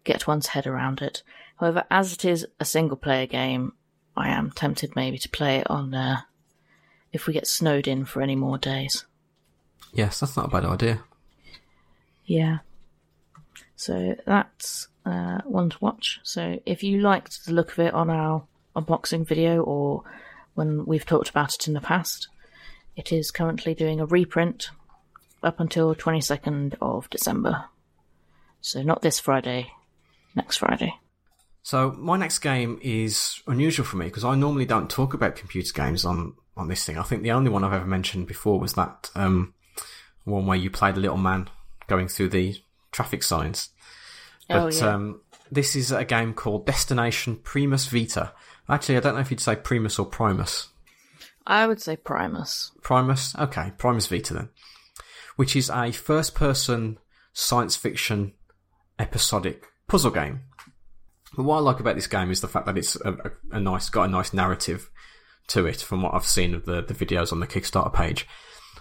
[0.05, 1.23] get one's head around it.
[1.57, 3.73] However, as it is a single player game,
[4.17, 6.21] I am tempted maybe to play it on uh,
[7.13, 9.05] if we get snowed in for any more days.
[9.93, 11.03] Yes, that's not a bad idea.
[12.25, 12.59] Yeah.
[13.77, 16.21] So that's uh, one to watch.
[16.23, 18.43] So if you liked the look of it on our
[18.75, 20.03] unboxing video or
[20.55, 22.29] when we've talked about it in the past,
[22.97, 24.71] it is currently doing a reprint
[25.43, 27.67] up until 22nd of December.
[28.61, 29.71] So not this Friday,
[30.35, 30.95] next Friday.
[31.63, 35.73] So my next game is unusual for me because I normally don't talk about computer
[35.73, 36.97] games on on this thing.
[36.97, 39.53] I think the only one I've ever mentioned before was that um,
[40.25, 41.51] one where you played a little man
[41.87, 42.57] going through the
[42.93, 43.71] traffic signs.
[44.49, 44.95] But Oh, yeah.
[44.95, 45.21] um,
[45.51, 48.33] this is a game called Destination Primus Vita.
[48.69, 50.69] Actually, I don't know if you'd say Primus or Primus.
[51.47, 52.73] I would say Primus.
[52.83, 53.35] Primus?
[53.37, 54.49] Okay, Primus Vita then.
[55.37, 56.99] Which is a first person
[57.33, 58.33] science fiction
[58.99, 60.41] episodic puzzle game.
[61.37, 63.61] But what I like about this game is the fact that it's a, a, a
[63.61, 64.91] nice, got a nice narrative
[65.49, 68.27] to it from what I've seen of the, the videos on the Kickstarter page.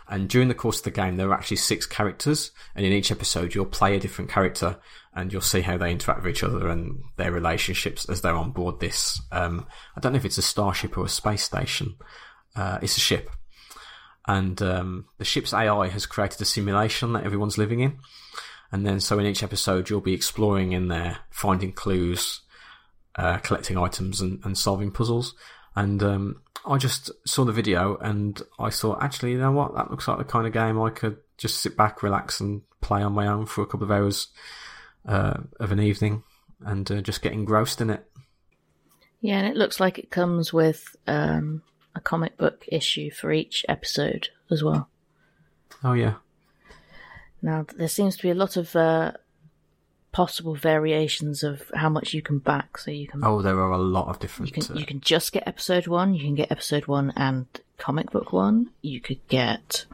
[0.08, 3.12] And during the course of the game, there are actually six characters, and in each
[3.12, 4.78] episode, you'll play a different character,
[5.14, 8.52] and you'll see how they interact with each other and their relationships as they're on
[8.52, 9.20] board this.
[9.32, 11.96] Um, I don't know if it's a starship or a space station.
[12.56, 13.30] Uh, it's a ship,
[14.28, 17.98] and um, the ship's AI has created a simulation that everyone's living in.
[18.72, 22.42] And then, so in each episode, you'll be exploring in there, finding clues,
[23.16, 25.36] uh, collecting items, and, and solving puzzles.
[25.76, 29.76] And um, I just saw the video, and I thought, actually, you know what?
[29.76, 33.02] That looks like the kind of game I could just sit back, relax, and play
[33.02, 34.28] on my own for a couple of hours
[35.06, 36.24] uh, of an evening,
[36.62, 38.06] and uh, just get engrossed in it.
[39.22, 41.64] Yeah, and it looks like it comes with um,
[41.96, 44.90] a comic book issue for each episode as well.
[45.84, 46.16] Oh yeah,
[47.42, 49.12] Now, there seems to be a lot of uh,
[50.16, 52.78] possible variations of how much you can back.
[52.78, 54.54] So you can oh, there are a lot of you different.
[54.54, 56.14] can uh, you can just get episode one.
[56.14, 57.48] You can get episode one and
[57.78, 58.70] comic book one.
[58.82, 59.86] You could get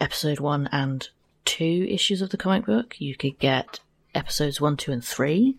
[0.00, 1.08] episode one and
[1.44, 3.00] two issues of the comic book.
[3.00, 3.80] You could get
[4.14, 5.56] episodes one, two, and three.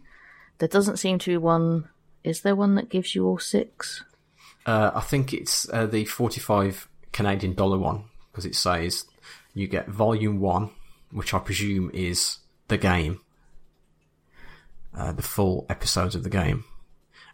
[0.59, 1.89] There doesn't seem to be one.
[2.23, 4.05] Is there one that gives you all six?
[4.65, 9.03] Uh, I think it's uh, the 45 Canadian dollar one because it says
[9.53, 10.69] you get volume one,
[11.11, 12.37] which I presume is
[12.67, 13.21] the game,
[14.95, 16.63] uh, the full episodes of the game,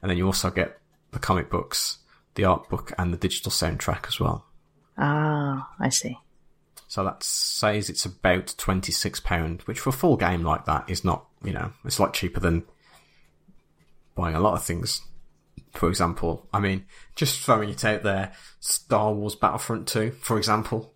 [0.02, 0.80] and then you also get
[1.12, 2.00] the comic books,
[2.36, 4.46] the art book, and the digital soundtrack as well.
[4.98, 6.18] Ah, I see.
[6.88, 10.90] So that says it's about twenty six pound, which for a full game like that
[10.90, 12.64] is not, you know, it's a lot cheaper than
[14.16, 15.02] buying a lot of things.
[15.72, 20.94] For example, I mean, just throwing it out there, Star Wars Battlefront Two, for example.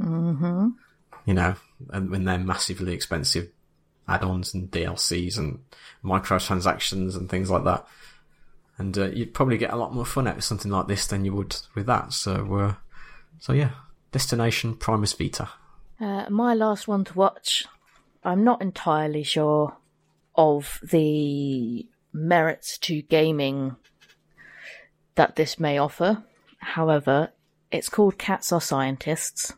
[0.00, 0.68] Mm-hmm.
[1.26, 1.56] You know,
[1.90, 3.50] and when they're massively expensive
[4.08, 5.60] add-ons and DLCs and
[6.04, 7.86] microtransactions and things like that,
[8.78, 11.24] and uh, you'd probably get a lot more fun out of something like this than
[11.24, 12.12] you would with that.
[12.12, 12.74] So, uh,
[13.38, 13.70] so yeah,
[14.12, 15.48] Destination Primus Vita.
[16.00, 17.64] Uh, my last one to watch,
[18.22, 19.76] I'm not entirely sure
[20.34, 23.76] of the merits to gaming
[25.14, 26.24] that this may offer.
[26.58, 27.30] However,
[27.70, 29.54] it's called Cats Are Scientists.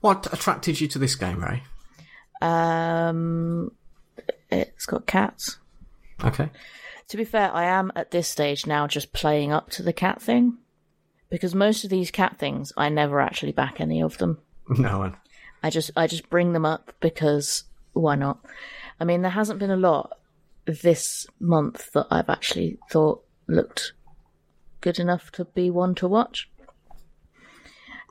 [0.00, 1.62] What attracted you to this game, Ray?
[2.40, 3.72] Um,
[4.50, 5.58] it's got cats.
[6.22, 6.50] Okay.
[7.08, 10.20] To be fair, I am at this stage now just playing up to the cat
[10.20, 10.58] thing.
[11.30, 14.38] Because most of these cat things, I never actually back any of them.
[14.78, 15.16] No one.
[15.62, 18.38] I just I just bring them up because why not?
[19.00, 20.12] I mean, there hasn't been a lot
[20.66, 23.94] this month that I've actually thought looked
[24.80, 26.50] good enough to be one to watch.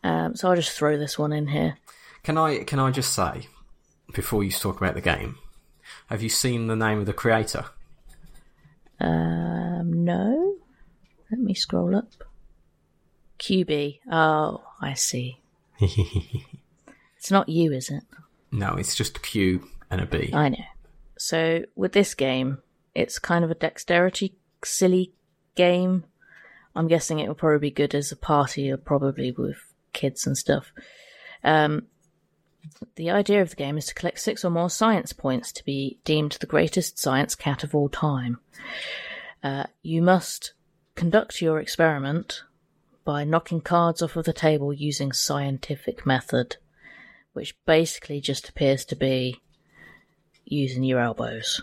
[0.04, 1.78] Um, so I'll just throw this one in here.
[2.24, 3.48] Can I can I just say
[4.14, 5.38] before you talk about the game,
[6.08, 7.66] have you seen the name of the creator?
[9.00, 10.56] Um, no,
[11.32, 12.10] let me scroll up.
[13.40, 14.00] QB.
[14.12, 15.42] Oh, I see.
[17.20, 18.04] It's not you, is it?
[18.52, 20.30] no, it's just Q and a B.
[20.34, 20.64] I know.
[21.18, 22.60] So with this game,
[22.94, 25.12] it's kind of a dexterity silly
[25.56, 26.06] game.
[26.76, 29.58] I'm guessing it will probably be good as a party or probably with
[29.94, 30.72] kids and stuff.
[31.44, 31.88] Um,
[32.96, 36.00] the idea of the game is to collect six or more science points to be
[36.04, 38.40] deemed the greatest science cat of all time.
[39.44, 40.54] Uh, you must
[40.96, 42.44] conduct your experiment
[43.06, 46.58] by knocking cards off of the table using scientific method,
[47.34, 49.42] which basically just appears to be
[50.44, 51.62] using your elbows.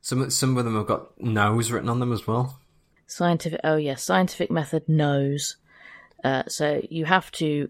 [0.00, 2.58] Some some of them have got nose written on them as well.
[3.06, 5.56] Scientific, oh yes, scientific method knows.
[6.24, 7.68] Uh, so you have to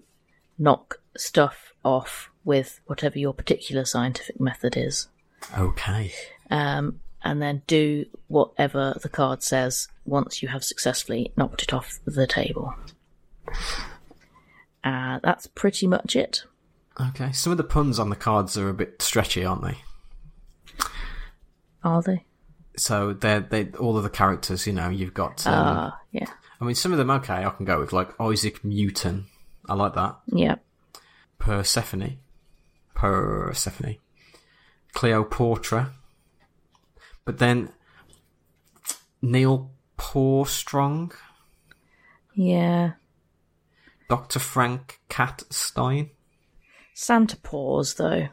[0.59, 5.07] knock stuff off with whatever your particular scientific method is,
[5.57, 6.13] Okay.
[6.51, 11.99] um, and then do whatever the card says once you have successfully knocked it off
[12.05, 12.75] the table.
[14.83, 16.45] Uh, that's pretty much it.
[17.09, 17.33] Okay.
[17.33, 19.79] Some of the puns on the cards are a bit stretchy, aren't they?
[21.83, 22.25] Are they?
[22.77, 24.67] So they're they all of the characters.
[24.67, 25.47] You know, you've got.
[25.47, 26.27] Um, Ah, yeah,
[26.61, 27.45] I mean, some of them okay.
[27.45, 29.27] I can go with like Isaac Newton.
[29.69, 30.17] I like that.
[30.27, 30.57] yeah.
[31.39, 32.19] Persephone.
[33.01, 33.97] Persephone.
[34.93, 35.93] Cleopatra.
[37.25, 37.71] But then
[39.23, 41.13] Neil Pourstrong,
[42.35, 42.93] Yeah.
[44.11, 44.39] Dr.
[44.39, 46.11] Frank Cat Stein.
[46.95, 48.29] Santa Paws, though.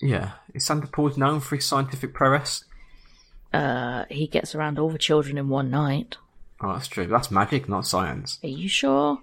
[0.00, 2.64] Yeah, is Santa Paws known for his scientific prowess?
[3.52, 6.16] Uh, he gets around all the children in one night.
[6.62, 7.06] Oh, that's true.
[7.06, 8.38] That's magic, not science.
[8.42, 9.18] Are you sure?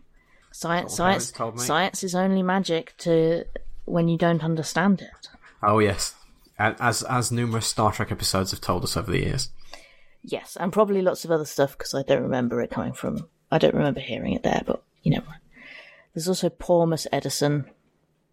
[0.51, 1.61] Science, what my parents science, told me.
[1.63, 3.45] science is only magic to
[3.85, 5.29] when you don't understand it.
[5.63, 6.15] Oh yes,
[6.57, 9.49] as as numerous Star Trek episodes have told us over the years.
[10.23, 13.27] Yes, and probably lots of other stuff because I don't remember it coming from.
[13.51, 15.23] I don't remember hearing it there, but you know.
[16.13, 17.69] There's also Pormus Edison,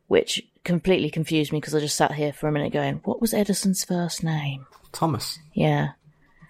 [0.08, 3.32] which completely confused me because I just sat here for a minute going, "What was
[3.32, 5.38] Edison's first name?" Thomas.
[5.52, 5.90] Yeah,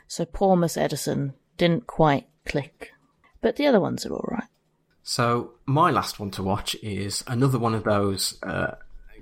[0.07, 2.93] so Pormus Edison didn't quite click,
[3.41, 4.49] but the other ones are all right.
[5.03, 8.75] So my last one to watch is another one of those uh,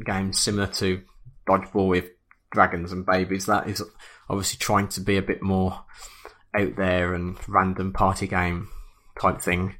[0.05, 1.03] games similar to
[1.49, 2.07] Dodgeball with
[2.51, 3.47] dragons and babies.
[3.47, 3.83] That is
[4.29, 5.85] obviously trying to be a bit more
[6.55, 8.69] out there and random party game
[9.21, 9.77] type thing,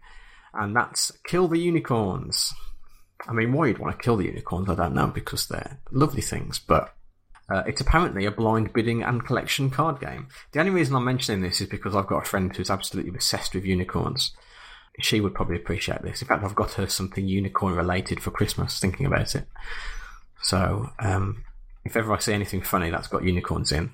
[0.55, 2.53] and that's Kill the Unicorns.
[3.29, 6.21] I mean, why you'd want to kill the unicorns, I don't know, because they're lovely
[6.21, 6.95] things, but
[7.49, 10.29] uh, it's apparently a blind bidding and collection card game.
[10.53, 13.55] The only reason I'm mentioning this is because I've got a friend who's absolutely obsessed
[13.55, 14.33] with unicorns.
[15.01, 16.23] She would probably appreciate this.
[16.23, 19.47] In fact, I've got her something unicorn related for Christmas, thinking about it.
[20.43, 21.45] So, um,
[21.85, 23.91] if ever I see anything funny that's got unicorns in,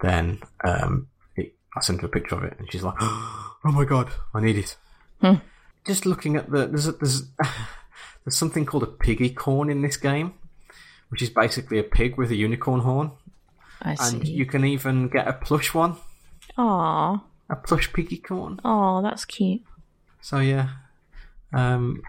[0.00, 3.84] then um, it, I send her a picture of it, and she's like, "Oh my
[3.84, 4.76] god, I need it."
[5.86, 7.22] Just looking at the there's a, there's
[8.24, 10.34] there's something called a piggy corn in this game,
[11.08, 13.12] which is basically a pig with a unicorn horn,
[13.82, 14.32] I and see.
[14.32, 15.96] you can even get a plush one,
[16.58, 18.60] Aw, a plush piggy corn.
[18.64, 19.62] aw, that's cute.
[20.20, 20.70] So yeah,
[21.52, 22.02] um,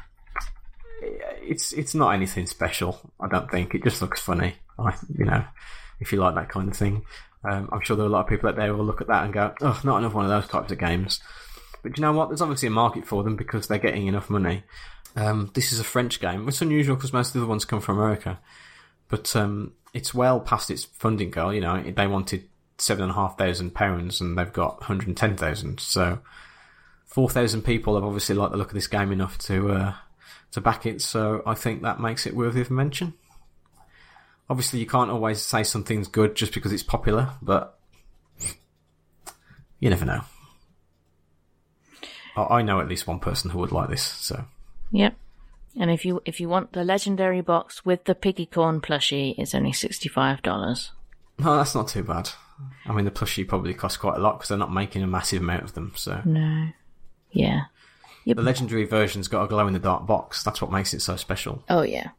[1.49, 2.99] it's it's not anything special.
[3.19, 4.56] I don't think it just looks funny.
[4.78, 5.44] I you know,
[5.99, 7.06] if you like that kind of thing,
[7.44, 9.07] um, I'm sure there are a lot of people out there who will look at
[9.07, 11.19] that and go, "Oh, not another one of those types of games."
[11.84, 12.30] But you know what?
[12.30, 14.64] There's obviously a market for them because they're getting enough money.
[15.15, 16.48] Um, this is a French game.
[16.48, 18.40] It's unusual because most of the other ones come from America,
[19.07, 21.53] but um, it's well past its funding goal.
[21.53, 22.48] You know, they wanted
[22.78, 25.80] seven and a half thousand pounds, and they've got 110,000.
[25.80, 26.19] So.
[27.07, 29.94] 4,000 people have obviously liked the look of this game enough to uh,
[30.52, 33.14] to back it, so I think that makes it worthy of mention.
[34.49, 37.78] Obviously, you can't always say something's good just because it's popular, but
[39.80, 40.22] you never know.
[42.36, 44.45] I I know at least one person who would like this, so
[44.91, 45.15] Yep.
[45.80, 49.53] And if you if you want the legendary box with the piggy corn plushie, it's
[49.53, 50.91] only sixty five dollars.
[51.38, 52.30] no, that's not too bad.
[52.88, 55.41] I mean, the plushie probably costs quite a lot because they're not making a massive
[55.41, 55.91] amount of them.
[55.95, 56.69] So No.
[57.32, 57.64] Yeah.
[58.35, 60.43] The legendary version's got a glow in the dark box.
[60.43, 61.63] That's what makes it so special.
[61.69, 62.09] Oh yeah.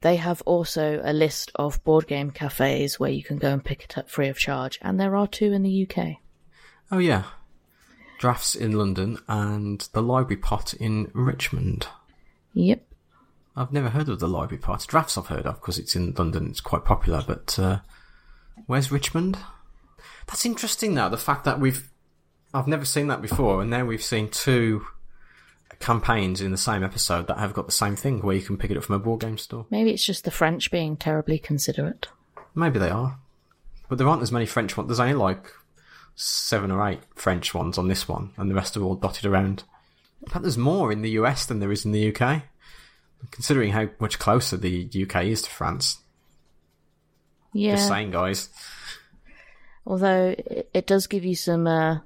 [0.00, 3.82] They have also a list of board game cafes where you can go and pick
[3.82, 6.18] it up free of charge, and there are two in the UK.
[6.92, 7.24] Oh yeah,
[8.18, 11.86] Draughts in London and the Library Pot in Richmond.
[12.52, 12.84] Yep.
[13.56, 14.84] I've never heard of the Library Pot.
[14.88, 16.48] Draughts I've heard of because it's in London.
[16.48, 17.22] It's quite popular.
[17.26, 17.78] But uh,
[18.66, 19.38] where's Richmond?
[20.26, 20.94] That's interesting.
[20.94, 21.90] Now the fact that we've
[22.52, 24.84] I've never seen that before, and now we've seen two
[25.80, 28.70] campaigns in the same episode that have got the same thing where you can pick
[28.70, 29.66] it up from a board game store.
[29.70, 32.08] Maybe it's just the French being terribly considerate.
[32.54, 33.18] Maybe they are,
[33.88, 34.88] but there aren't as many French ones.
[34.88, 35.52] There's only like
[36.14, 39.64] seven or eight French ones on this one, and the rest are all dotted around.
[40.22, 42.42] In fact, there's more in the US than there is in the UK.
[43.30, 45.98] Considering how much closer the UK is to France.
[47.52, 47.72] Yeah.
[47.72, 48.48] Just saying, guys.
[49.86, 52.00] Although it, does give you some uh,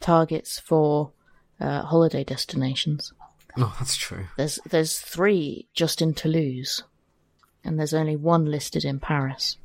[0.00, 1.12] targets for
[1.60, 3.12] uh, holiday destinations.
[3.56, 4.26] Oh, that's true.
[4.36, 6.82] There's there's three just in Toulouse,
[7.64, 9.56] and there's only one listed in Paris.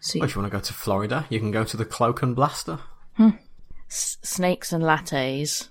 [0.00, 2.22] So Well, if you want to go to Florida, you can go to the Cloak
[2.22, 2.78] and Blaster.
[3.90, 5.68] s- snakes and lattes.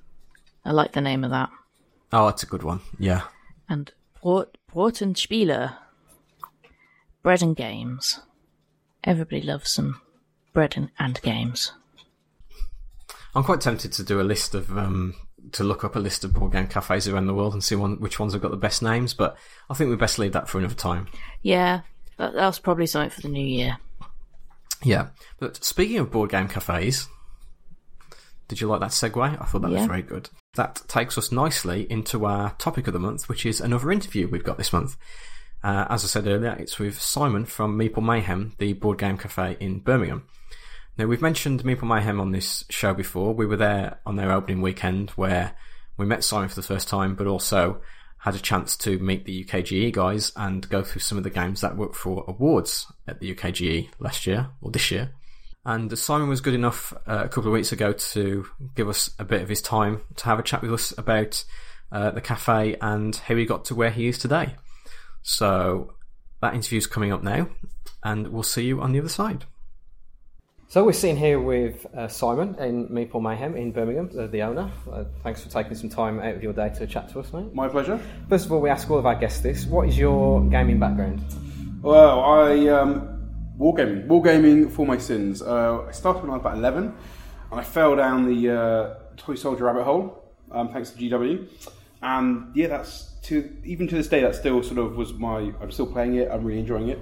[0.65, 1.49] I like the name of that.
[2.11, 2.81] Oh, that's a good one.
[2.99, 3.21] Yeah.
[3.69, 3.91] And
[4.21, 5.75] Brot Brotenspieler.
[7.23, 8.19] Bread and games.
[9.03, 10.01] Everybody loves some
[10.53, 11.71] bread and, and games.
[13.37, 15.13] I'm quite tempted to do a list of um,
[15.51, 17.99] to look up a list of board game cafes around the world and see one,
[17.99, 19.13] which ones have got the best names.
[19.13, 19.37] But
[19.69, 21.07] I think we best leave that for another time.
[21.43, 21.81] Yeah,
[22.17, 23.77] that, that's probably something for the new year.
[24.83, 25.09] Yeah.
[25.39, 27.07] But speaking of board game cafes,
[28.47, 29.39] did you like that segue?
[29.39, 30.31] I thought that was very good.
[30.55, 34.43] That takes us nicely into our topic of the month, which is another interview we've
[34.43, 34.97] got this month.
[35.63, 39.57] Uh, as I said earlier, it's with Simon from Meeple Mayhem, the board game cafe
[39.59, 40.27] in Birmingham.
[40.97, 43.35] Now, we've mentioned Meeple Mayhem on this show before.
[43.35, 45.55] We were there on their opening weekend where
[45.95, 47.81] we met Simon for the first time, but also
[48.17, 51.61] had a chance to meet the UKGE guys and go through some of the games
[51.61, 55.11] that were for awards at the UKGE last year, or this year.
[55.63, 59.23] And Simon was good enough uh, a couple of weeks ago to give us a
[59.23, 61.43] bit of his time to have a chat with us about
[61.91, 64.55] uh, the cafe and how he got to where he is today.
[65.21, 65.93] So
[66.41, 67.49] that interview's coming up now,
[68.03, 69.45] and we'll see you on the other side.
[70.69, 74.69] So we're sitting here with uh, Simon in Meeple Mayhem in Birmingham, uh, the owner.
[74.91, 77.53] Uh, thanks for taking some time out of your day to chat to us, mate.
[77.53, 77.97] My pleasure.
[78.27, 81.23] First of all, we ask all of our guests this: What is your gaming background?
[81.81, 85.41] Well, I um, wargaming, wargaming for my sins.
[85.41, 86.93] Uh, I started when I was about eleven,
[87.49, 90.21] and I fell down the uh, toy soldier rabbit hole,
[90.51, 91.47] um, thanks to GW.
[92.01, 95.53] And yeah, that's to even to this day, that still sort of was my.
[95.61, 96.29] I'm still playing it.
[96.29, 96.99] I'm really enjoying it.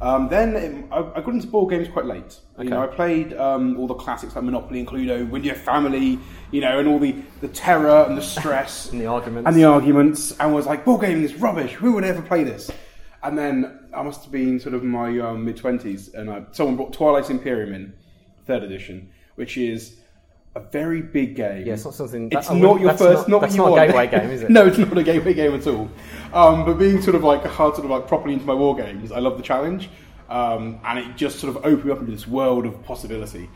[0.00, 2.38] Um, then it, I, I got into board games quite late.
[2.58, 6.18] You know, I played um, all the classics like Monopoly and Cluedo with your family.
[6.50, 9.46] You know, and all the the terror and the stress And the arguments?
[9.46, 11.72] and the arguments, and was like, board gaming is rubbish.
[11.72, 12.70] Who would ever play this?
[13.22, 16.76] And then I must have been sort of my um, mid twenties, and I, someone
[16.76, 17.94] brought Twilight Imperium in,
[18.46, 19.96] third edition, which is
[20.56, 21.66] a very big game.
[21.66, 23.28] Yeah, it's not something- It's that- I not your first.
[23.28, 24.50] not- Not, that's you not a gateway game, is it?
[24.56, 25.88] no, it's not a gateway game at all.
[26.32, 29.12] Um, but being sort of like hard, sort of like properly into my war games,
[29.12, 29.90] I love the challenge,
[30.28, 33.48] um, and it just sort of opened me up into this world of possibility.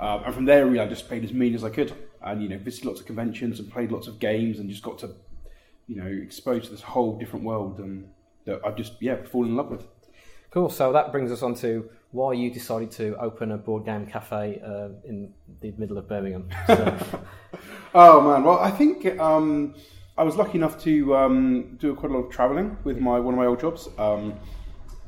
[0.00, 2.48] Um, and from there, really, I just played as mean as I could, and you
[2.48, 5.10] know, visited lots of conventions and played lots of games, and just got to,
[5.86, 8.08] you know, exposed to this whole different world, and
[8.46, 9.86] that I've just yeah fallen in love with.
[10.54, 10.70] Cool.
[10.70, 14.62] So that brings us on to why you decided to open a board game cafe
[14.64, 16.48] uh, in the middle of Birmingham.
[16.68, 16.96] So,
[17.94, 19.74] Oh man, well I think um,
[20.16, 23.34] I was lucky enough to um, do quite a lot of travelling with my one
[23.34, 23.88] of my old jobs.
[23.98, 24.34] Um,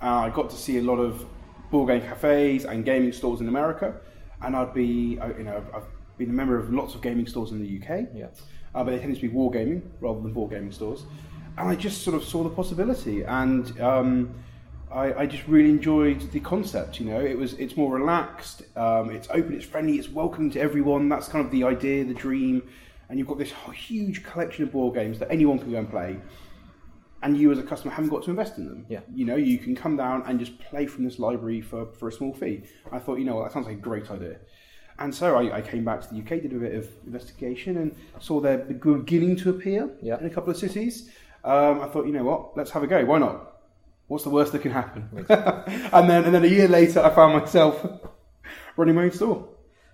[0.01, 1.25] and I got to see a lot of
[1.71, 3.95] board game cafes and gaming stores in America,
[4.43, 5.87] and I'd be you know I've-
[6.19, 8.07] been a member of lots of gaming stores in the UK.
[8.15, 8.29] Yeah.
[8.75, 11.05] uh, but they tend to be war gaming rather than board gaming stores.
[11.59, 14.35] And I just sort of saw the possibility, and um,
[14.97, 16.99] I, I just really enjoyed the concept.
[16.99, 20.61] You know, it was it's more relaxed, um, it's open, it's friendly, it's welcoming to
[20.61, 21.11] everyone.
[21.11, 22.63] That's kind of the idea, the dream.
[23.09, 26.17] And you've got this huge collection of board games that anyone can go and play.
[27.23, 28.87] And you, as a customer, haven't got to invest in them.
[28.89, 29.01] Yeah.
[29.15, 32.13] You know, you can come down and just play from this library for, for a
[32.13, 32.63] small fee.
[32.91, 34.39] I thought, you know, what, that sounds like a great idea.
[34.99, 37.95] And so I, I came back to the UK, did a bit of investigation, and
[38.19, 40.19] saw they're beginning to appear Yeah.
[40.19, 41.11] in a couple of cities.
[41.45, 43.05] Um, I thought, you know what, let's have a go.
[43.05, 43.56] Why not?
[44.09, 45.09] What's the worst that can happen?
[45.29, 47.85] and then, and then a year later, I found myself
[48.77, 49.49] running my own store.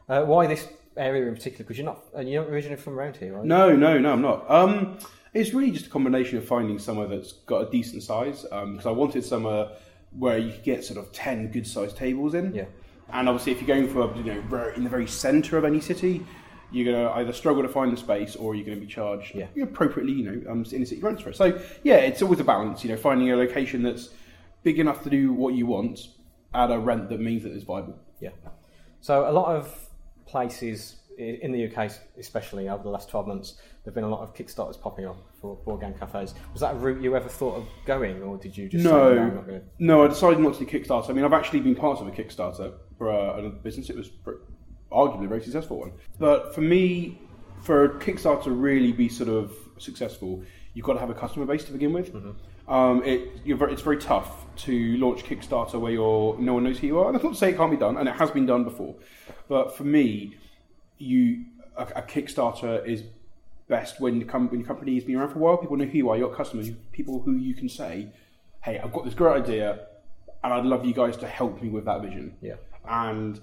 [0.08, 1.64] uh, why this area in particular?
[1.64, 3.44] Because you're not uh, you're not originally from around here, right?
[3.44, 4.50] No, no, no, I'm not.
[4.50, 4.98] Um,
[5.32, 8.42] it's really just a combination of finding somewhere that's got a decent size.
[8.42, 9.70] Because I wanted somewhere
[10.18, 12.54] where you could get sort of ten good-sized tables in.
[12.54, 12.66] Yeah.
[13.10, 16.26] And obviously, if you're going for you know in the very centre of any city,
[16.72, 19.34] you're going to either struggle to find the space or you're going to be charged
[19.34, 19.46] Yeah.
[19.62, 21.36] appropriately, you know, um, in the city rents for it.
[21.36, 22.82] So yeah, it's always a balance.
[22.84, 24.10] You know, finding a location that's
[24.62, 26.08] big enough to do what you want
[26.54, 27.98] at a rent that means that it's viable.
[28.20, 28.30] Yeah.
[29.00, 29.88] So a lot of
[30.26, 34.34] places in the UK, especially over the last twelve months, there've been a lot of
[34.34, 36.34] Kickstarters popping up for board game cafes.
[36.52, 39.14] Was that a route you ever thought of going, or did you just say, No,
[39.14, 39.66] no, I'm not going to?
[39.78, 41.10] no, I decided not to do Kickstarter.
[41.10, 43.90] I mean, I've actually been part of a Kickstarter for uh, another business.
[43.90, 44.08] It was
[44.92, 45.92] arguably a very successful one.
[46.18, 47.18] But for me,
[47.62, 50.42] for a Kickstarter to really be sort of successful,
[50.74, 52.14] you've got to have a customer base to begin with.
[52.68, 56.78] Um, it, you're very, it's very tough to launch Kickstarter where you're, no one knows
[56.78, 57.06] who you are.
[57.06, 58.94] And that's not to say it can't be done, and it has been done before.
[59.48, 60.36] But for me,
[60.98, 61.44] you
[61.76, 63.02] a, a Kickstarter is
[63.68, 65.56] best when the, com- when the company has been around for a while.
[65.56, 68.08] People know who you are, your customers, people who you can say,
[68.62, 69.86] "Hey, I've got this great idea,
[70.44, 72.56] and I'd love you guys to help me with that vision." Yeah.
[72.88, 73.40] And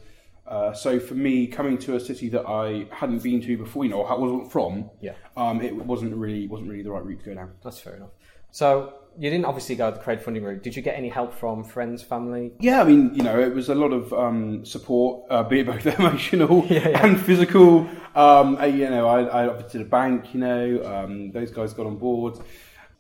[0.49, 3.91] uh, so for me, coming to a city that I hadn't been to before, you
[3.91, 5.13] know, I wasn't from, Yeah.
[5.37, 7.51] um, it wasn't really wasn't really the right route to go down.
[7.63, 8.09] That's fair enough.
[8.51, 10.63] So you didn't obviously go the crowdfunding route.
[10.63, 12.53] Did you get any help from friends, family?
[12.59, 15.67] Yeah, I mean, you know, it was a lot of um, support, uh, be it
[15.67, 17.05] both emotional Yeah, yeah.
[17.05, 17.87] and physical.
[18.15, 20.33] Um, I, you know, I, I offered to the bank.
[20.33, 22.39] You know, um, those guys got on board.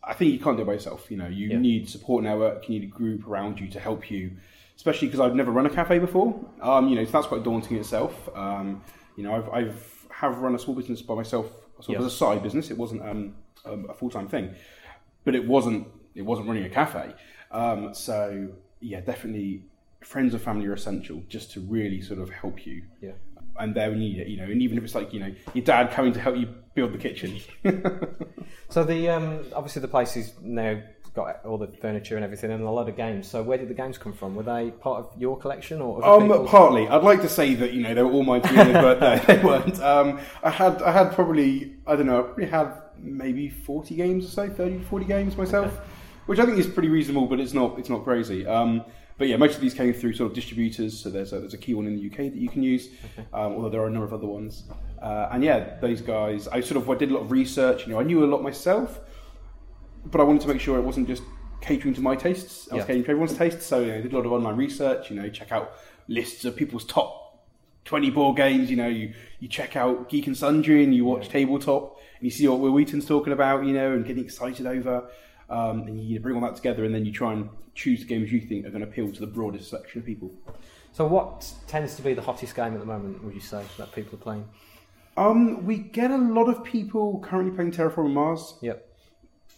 [0.03, 1.09] I think you can't do it by yourself.
[1.09, 1.57] You know, you Yeah.
[1.57, 2.67] need support network.
[2.69, 4.31] You need a group around you to help you.
[4.79, 6.39] Especially because I've never run a cafe before.
[6.61, 8.29] Um, you know, so that's quite daunting in itself.
[8.33, 8.81] Um,
[9.17, 11.51] you know, I've, I've have run a small business by myself,
[11.81, 12.71] sort of as a side business.
[12.71, 13.35] It wasn't um,
[13.65, 14.55] um, a full time thing,
[15.25, 15.85] but it wasn't
[16.15, 17.13] it wasn't running a cafe.
[17.51, 18.47] Um, so
[18.79, 19.63] yeah, definitely
[19.99, 22.83] friends and family are essential just to really sort of help you.
[23.01, 23.11] Yeah.
[23.59, 25.35] And there when you need it, you know, and even if it's like you know
[25.53, 27.41] your dad coming to help you build the kitchen.
[28.69, 30.79] So the um, obviously the place is now
[31.19, 33.27] got all the furniture and everything and a lot of games.
[33.27, 34.35] So where did the games come from?
[34.35, 36.87] Were they part of your collection or Um, partly.
[36.87, 39.17] I'd like to say that you know they were all mine for their birthday.
[39.29, 39.79] They weren't.
[39.81, 42.19] Um, I had I had probably I don't know.
[42.19, 45.71] I probably had maybe forty games or so, 30 to 40 games myself,
[46.25, 48.45] which I think is pretty reasonable, but it's not it's not crazy.
[48.45, 48.83] Um,
[49.17, 50.97] but yeah, most of these came through sort of distributors.
[50.97, 52.87] So there's a, there's a key one in the UK that you can use,
[53.33, 54.63] um, although there are a number of other ones.
[55.01, 57.85] Uh, and yeah, those guys, I sort of I did a lot of research.
[57.85, 58.99] You know, I knew a lot myself,
[60.05, 61.23] but I wanted to make sure it wasn't just
[61.61, 62.67] catering to my tastes.
[62.71, 62.87] I was Yeah.
[62.87, 63.65] catering to everyone's tastes.
[63.65, 65.09] So you know, I did a lot of online research.
[65.09, 65.73] You know, check out
[66.07, 67.45] lists of people's top
[67.85, 68.69] 20 board games.
[68.69, 72.31] You know, you, you check out Geek and Sundry and you watch Tabletop and you
[72.31, 75.09] see what Wil Wheaton's talking about, you know, and getting excited over.
[75.49, 78.31] Um, and you bring all that together and then you try and choose the games
[78.31, 80.31] you think are going to appeal to the broadest selection of people.
[80.91, 83.23] So, what tends to be the hottest game at the moment?
[83.23, 84.45] Would you say that people are playing?
[85.17, 88.55] Um, we get a lot of people currently playing Terraforming Mars.
[88.61, 88.88] Yep.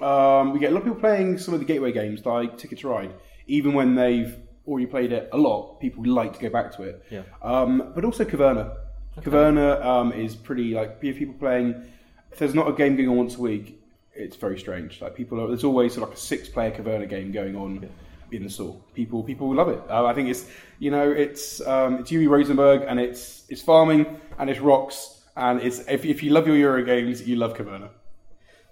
[0.04, 2.80] Um, we get a lot of people playing some of the gateway games like Ticket
[2.80, 3.14] to Ride,
[3.48, 4.36] even when they've
[4.68, 5.80] already played it a lot.
[5.80, 7.06] People like to go back to it.
[7.10, 7.24] Yeah.
[7.42, 8.76] Um, but also Caverna.
[9.20, 11.84] Caverna um, is pretty like people playing.
[12.32, 13.82] If there's not a game going on once a week,
[14.14, 15.02] it's very strange.
[15.02, 17.90] Like people, are, there's always sort of like a six-player Caverna game going on
[18.32, 18.80] in the store.
[18.94, 19.82] People, people love it.
[19.90, 20.50] Uh, I think it's
[20.80, 24.06] you know it's um, it's Uwe Rosenberg and it's it's farming
[24.40, 27.90] and it's rocks and it's if, if you love your Euro games, you love Caverna.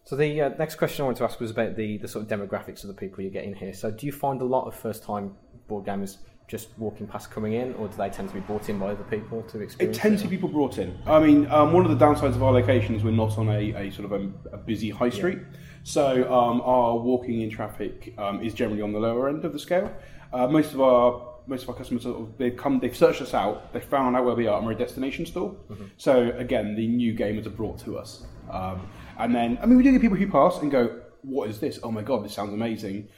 [0.10, 2.40] So the uh, next question I wanted to ask was about the, the sort of
[2.40, 3.76] demographics of the people you get in here.
[3.76, 5.36] So do you find a lot of first time
[5.68, 6.18] board gamers
[6.48, 9.04] just walking past coming in, or do they tend to be brought in by other
[9.04, 9.96] people to experience?
[9.96, 10.98] It tends to be people brought in.
[11.06, 13.76] I mean, um, one of the downsides of our location is we're not on a,
[13.76, 15.38] a sort of a, a busy high street,
[15.84, 19.60] so um, our walking in traffic um, is generally on the lower end of the
[19.60, 19.94] scale.
[20.34, 23.34] Uh, most of our most of our customers sort of, they've come, they've searched us
[23.34, 25.56] out, they found out where we are, and we're a destination store.
[25.98, 28.88] So again, the new gamers are brought to us, um,
[29.20, 31.80] and then I mean, we do get people who pass and go, "What is this?
[31.84, 33.10] Oh my god, this sounds amazing!"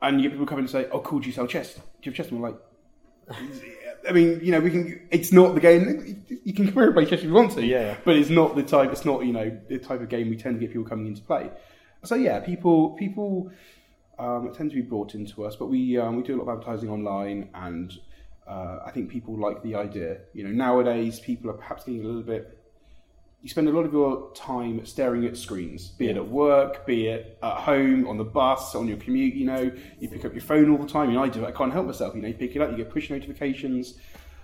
[0.00, 1.74] And you get people come in and say, "Oh, cool, do you sell chess?
[1.74, 2.60] Do you have chess?" And we're like.
[4.08, 5.08] I mean, you know, we can.
[5.10, 6.24] It's not the game.
[6.44, 7.66] You can come here and play chess if you want to.
[7.66, 7.96] Yeah.
[8.04, 8.92] But it's not the type.
[8.92, 11.16] It's not you know the type of game we tend to get people coming in
[11.16, 11.50] to play.
[12.04, 13.50] So yeah, people people
[14.18, 16.58] um, tend to be brought into us, but we um, we do a lot of
[16.58, 17.92] advertising online, and
[18.46, 20.18] uh, I think people like the idea.
[20.32, 22.55] You know, nowadays people are perhaps getting a little bit.
[23.46, 27.06] You spend a lot of your time staring at screens, be it at work, be
[27.06, 29.34] it at home, on the bus, on your commute.
[29.34, 29.70] You know,
[30.00, 31.10] you pick up your phone all the time.
[31.10, 31.46] You know, I do.
[31.46, 32.16] I can't help myself.
[32.16, 34.00] You know, you pick it up, you get push notifications.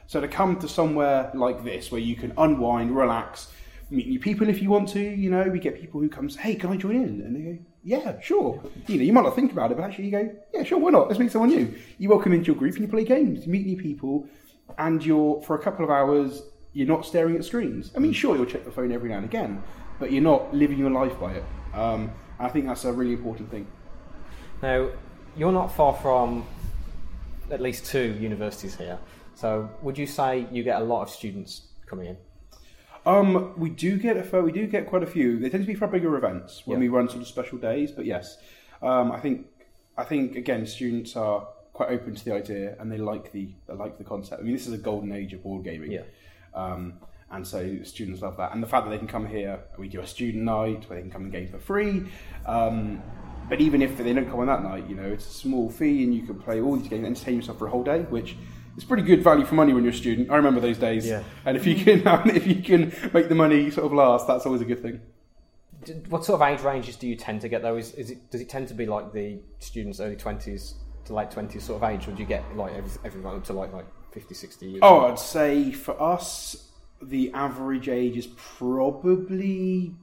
[0.06, 3.50] So to come to somewhere like this where you can unwind, relax,
[3.90, 6.40] meet new people if you want to, you know, we get people who come say,
[6.40, 9.34] "Hey, can I join in?" And they go, "Yeah, sure." You know, you might not
[9.34, 11.08] think about it, but actually you go, "Yeah, sure, why not?
[11.08, 13.66] Let's meet someone new." You welcome into your group and you play games, you meet
[13.66, 14.28] new people,
[14.78, 17.90] and you're for a couple of hours you're not staring at screens.
[17.96, 19.62] I mean, sure, you'll check the phone every now and again,
[19.98, 21.44] but you're not living your life by it.
[21.74, 23.66] Um, I think that's a really important thing.
[24.62, 24.88] Now,
[25.36, 26.44] you're not far from
[27.50, 28.98] at least two universities here.
[29.34, 32.16] So would you say you get a lot of students coming in?
[33.04, 35.38] Um, we do get a fair, we do get quite a few.
[35.38, 36.82] They tend to be for bigger events when Yeah.
[36.82, 37.90] we run sort of special days.
[37.90, 38.38] But yes,
[38.80, 39.46] um, I think
[39.98, 43.74] I think again students are quite open to the idea and they like the they
[43.74, 44.40] like the concept.
[44.40, 45.90] I mean, this is a golden age of board gaming.
[45.90, 46.02] Yeah.
[46.54, 46.94] Um,
[47.30, 50.00] and so students love that, and the fact that they can come here, we do
[50.00, 52.04] a student night where they can come and game for free.
[52.44, 53.02] Um,
[53.48, 56.04] but even if they don't come on that night, you know, it's a small fee,
[56.04, 58.36] and you can play all these games, and entertain yourself for a whole day, which
[58.76, 60.30] is pretty good value for money when you're a student.
[60.30, 61.22] I remember those days, Yeah.
[61.46, 62.02] and if you can,
[62.36, 65.00] if you can make the money sort of last, that's always a good thing.
[66.10, 67.76] What sort of age ranges do you tend to get though?
[67.76, 70.74] Is, is it does it tend to be like the students early twenties
[71.06, 73.52] to late twenties sort of age, or do you get like every, everyone up to
[73.52, 74.78] like like 50, 60 years?
[74.82, 76.68] Oh, I'd say for us,
[77.00, 79.94] the average age is probably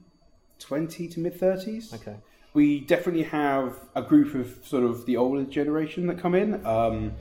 [0.58, 1.92] twenty to mid thirties.
[1.94, 2.16] okay.
[2.52, 6.64] We definitely have a group of sort of the older generation that come in.
[6.66, 7.12] Um,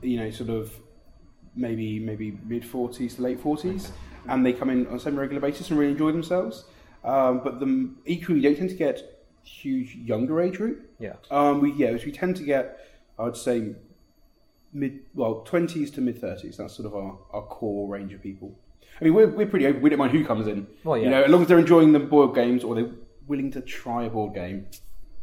[0.00, 0.72] you know, sort of
[1.54, 3.92] maybe maybe mid forties to late forties,
[4.28, 6.64] and they come in on a semi-regular basis and really enjoy themselves.
[7.04, 10.88] Um, but the equally, we don't tend to get huge younger age group.
[10.98, 11.14] Yeah.
[11.30, 12.78] Um, we yeah, we tend to get,
[13.18, 13.74] I would say,
[14.72, 16.56] mid well twenties to mid thirties.
[16.56, 18.58] That's sort of our, our core range of people.
[19.00, 19.82] I mean, we're, we're pretty open.
[19.82, 20.66] We don't mind who comes in.
[20.84, 21.04] Well, yeah.
[21.04, 22.90] You know, as long as they're enjoying the board games or they're
[23.26, 24.66] willing to try a board game,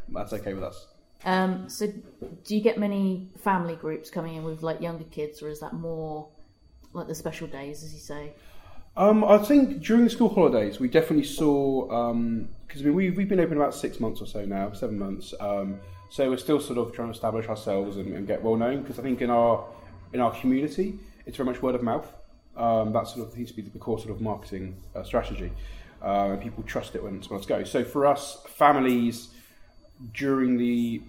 [0.10, 0.88] that's okay with us.
[1.26, 5.50] Um, so, do you get many family groups coming in with like younger kids, or
[5.50, 6.28] is that more
[6.94, 8.34] like the special days, as you say?
[8.98, 12.14] Um, I think during the school holidays, we definitely saw
[12.68, 15.34] because I mean we've, we've been open about six months or so now, seven months.
[15.40, 18.82] Um, so we're still sort of trying to establish ourselves and, and get well known
[18.82, 19.66] because I think in our
[20.14, 22.08] in our community, it's very much word of mouth.
[22.58, 25.52] Um, that sort of seems to be the core sort of marketing uh, strategy.
[26.02, 27.70] Uh, and people trust it when someone else goes.
[27.70, 29.30] So for us, families
[30.14, 31.02] during the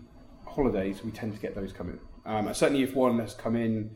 [0.46, 2.00] holidays, we tend to get those come in.
[2.26, 3.90] Um, certainly, if one has come in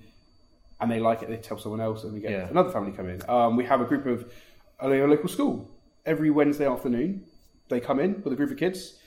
[0.80, 2.48] and they like it, they tell someone else, and we get Yeah.
[2.48, 3.28] another family come in.
[3.28, 4.32] Um, we have a group of
[4.80, 5.70] a local school
[6.06, 7.24] every Wednesday afternoon.
[7.68, 8.98] They come in with a group of kids.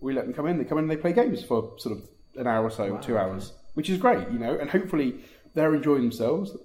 [0.00, 0.58] We let them come in.
[0.58, 3.00] They come in and they play games for sort of an hour or so, or
[3.00, 3.52] two hours.
[3.74, 4.56] which is great, you know.
[4.58, 5.20] And hopefully
[5.54, 6.56] they're enjoying themselves,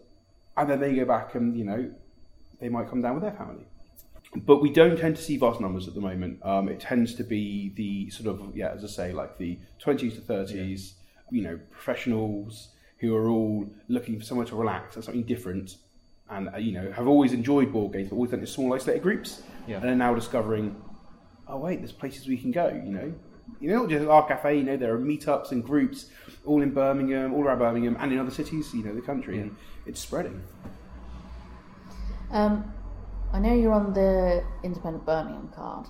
[0.57, 1.91] and then they go back and you know
[2.59, 3.65] they might come down with their family.
[4.35, 6.39] But we don't tend to see vast numbers at the moment.
[6.45, 10.15] Um, it tends to be the sort of yeah, as I say, like the twenties
[10.15, 10.93] to thirties,
[11.29, 15.77] you know, professionals who are all looking for somewhere to relax and something different,
[16.29, 19.01] and uh, you know have always enjoyed board games, but always done in small isolated
[19.03, 19.77] groups, Yeah.
[19.77, 20.75] and are now discovering,
[21.51, 22.67] oh wait, there's places we can go.
[22.69, 23.13] You know,
[23.59, 24.57] you know, not just our cafe.
[24.57, 26.07] You know, there are meetups and groups
[26.45, 28.73] all in Birmingham, all around Birmingham, and in other cities.
[28.73, 29.55] You know, the country, and
[29.85, 30.41] it's spreading.
[32.31, 32.71] Um,
[33.33, 35.87] I know you're on the independent Birmingham card.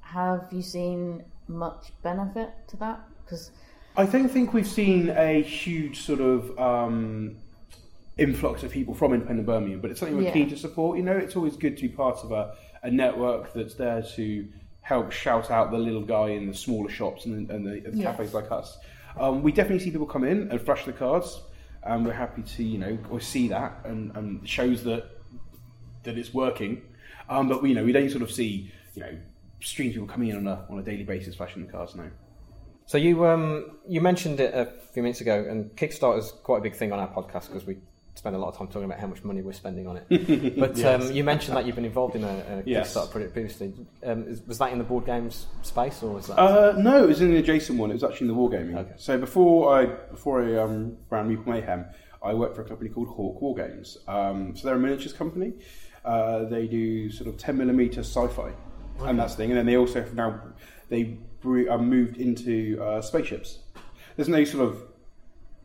[0.00, 3.00] Have you seen much benefit to that?
[3.24, 3.50] Because
[3.96, 7.36] I don't think we've seen a huge sort of um,
[8.16, 10.32] influx of people from independent Birmingham, but it's something we're Yeah.
[10.32, 10.96] keen to support.
[10.96, 14.48] You know, it's always good to be part of a, a network that's there to
[14.82, 18.16] help shout out the little guy in the smaller shops and, and the, the Yes.
[18.16, 18.78] cafes like us.
[19.18, 21.40] Um, we definitely see people come in and flash the cards,
[21.82, 25.06] and we're happy to you know or see that and, and shows that
[26.04, 26.82] that it's working.
[27.28, 29.18] Um, but you know, we don't sort of see you know
[29.60, 32.10] streams of people coming in on a on a daily basis flashing the cards now.
[32.84, 36.60] So you um, you mentioned it a few minutes ago, and Kickstarter is quite a
[36.62, 37.78] big thing on our podcast because we
[38.16, 40.56] spend a lot of time talking about how much money we're spending on it.
[40.58, 42.94] But um, you mentioned that you've been involved in a, a Yes.
[42.94, 43.74] Kickstarter project previously.
[44.04, 46.38] Um, is, was that in the board games space, or was that?
[46.38, 47.90] Uh, no, it was in the adjacent one.
[47.90, 48.76] It was actually in the wargaming.
[48.76, 48.92] Okay.
[48.96, 51.84] So before I before I um, ran Meeple Mayhem,
[52.22, 53.96] I worked for a company called Hawk Wargames.
[54.08, 55.52] Um, so they're a miniatures company.
[56.04, 58.52] Uh, they do sort of 10 millimeter sci-fi,
[59.00, 59.50] and that's the thing.
[59.50, 60.40] And then they also have now
[60.88, 63.58] they bre- uh, moved into uh, spaceships.
[64.16, 64.82] There's no sort of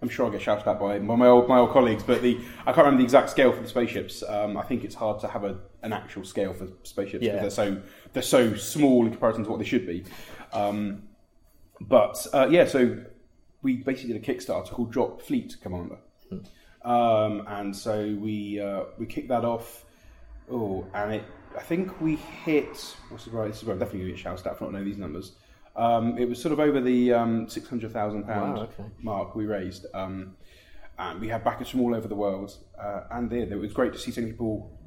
[0.01, 2.73] I'm sure I'll get shouted at by, my old my old colleagues, but the I
[2.73, 4.23] can't remember the exact scale for the spaceships.
[4.27, 7.33] Um, I think it's hard to have a, an actual scale for spaceships Yeah.
[7.33, 7.81] because they're so
[8.13, 10.03] they're so small in comparison to what they should be.
[10.53, 11.03] Um,
[11.79, 13.03] but uh, yeah, so
[13.61, 15.97] we basically did a Kickstarter called Drop Fleet Commander,
[16.83, 19.85] um, and so we uh, we kicked that off.
[20.51, 21.23] Oh, and it
[21.55, 22.95] I think we hit.
[23.09, 23.47] What's the right?
[23.49, 25.33] This is where I'm definitely going to get shouted at for not knowing these numbers.
[25.75, 28.83] Um, it was sort of over the um, six hundred thousand pound Wow, okay.
[29.01, 30.35] mark we raised, um,
[30.99, 32.57] and we had backers from all over the world.
[32.79, 34.77] Uh, and yeah, it was great to see so many people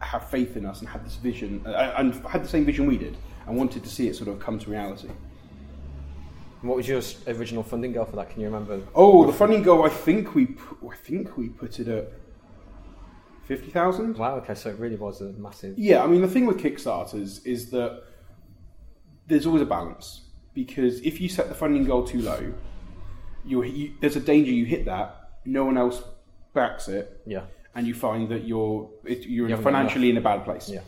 [0.00, 2.96] have faith in us and had this vision, uh, and had the same vision we
[2.96, 5.08] did, and wanted to see it sort of come to reality.
[6.62, 8.30] What was your s- original funding goal for that?
[8.30, 8.80] Can you remember?
[8.94, 9.84] Oh, the funding goal.
[9.84, 12.12] I think we, pu- I think we put it at
[13.44, 14.16] fifty thousand.
[14.16, 14.36] Wow.
[14.36, 15.78] Okay, so it really was a massive.
[15.78, 18.04] Yeah, I mean the thing with Kickstarters is that
[19.26, 20.22] there's always a balance
[20.54, 22.52] because if you set the funding goal too low,
[23.44, 26.02] you, you there's a danger you hit that, no one else
[26.52, 27.42] backs it, Yeah.
[27.74, 30.68] and you find that you're it, you're You haven't financially in a bad place.
[30.68, 30.80] Yeah.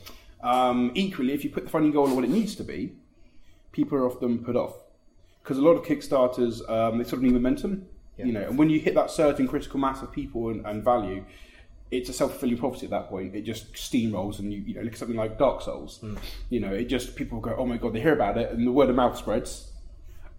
[0.43, 2.93] Um, equally, if you put the funding goal at what it needs to be,
[3.71, 4.75] people are often put off
[5.43, 7.87] because a lot of Kickstarters um, they sort of need momentum,
[8.19, 8.27] Yeah.
[8.27, 11.25] you know, and when you hit that certain critical mass of people and, and value,
[11.93, 13.35] it's a self fulfilling prophecy at that point.
[13.37, 16.17] It just steamrolls, and you you know look at something like Dark Souls, Hmm.
[16.51, 18.73] you know, it just people go, oh my god, they hear about it, and the
[18.73, 19.69] word of mouth spreads.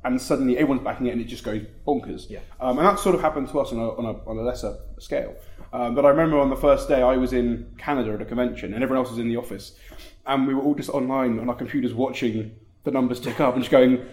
[0.06, 2.30] And suddenly everyone's backing it, and it just goes bonkers.
[2.30, 2.40] Yeah.
[2.60, 4.76] Um, and that sort of happened to us on a, on a, on a lesser
[5.00, 5.34] scale.
[5.72, 8.74] Um, but I remember on the first day I was in Canada at a convention
[8.74, 9.78] and everyone else was in the office.
[10.26, 12.52] And we were all just online on our computers watching
[12.84, 14.06] the numbers tick up and just going,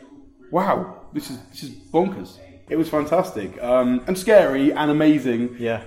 [0.53, 2.39] wow, this is, this is bonkers.
[2.69, 5.57] It was fantastic um, and scary and amazing.
[5.59, 5.83] Yeah.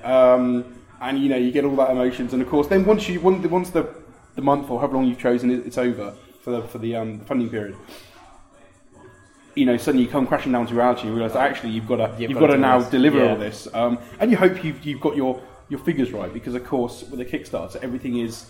[1.04, 2.34] And you know, you get all that emotions.
[2.34, 3.94] And of course, then once you once, once the,
[4.36, 7.50] the month or however long you've chosen it's over for the, for the, um, funding
[7.50, 7.76] period,
[9.56, 11.88] you know, suddenly you come crashing down to reality and you realise that actually you've
[11.88, 12.90] got to You've you've, got got to now this.
[12.90, 13.30] deliver Yeah.
[13.32, 16.66] all this, um, and you hope you've you've got your your figures right because of
[16.66, 18.50] course with a Kickstarter everything is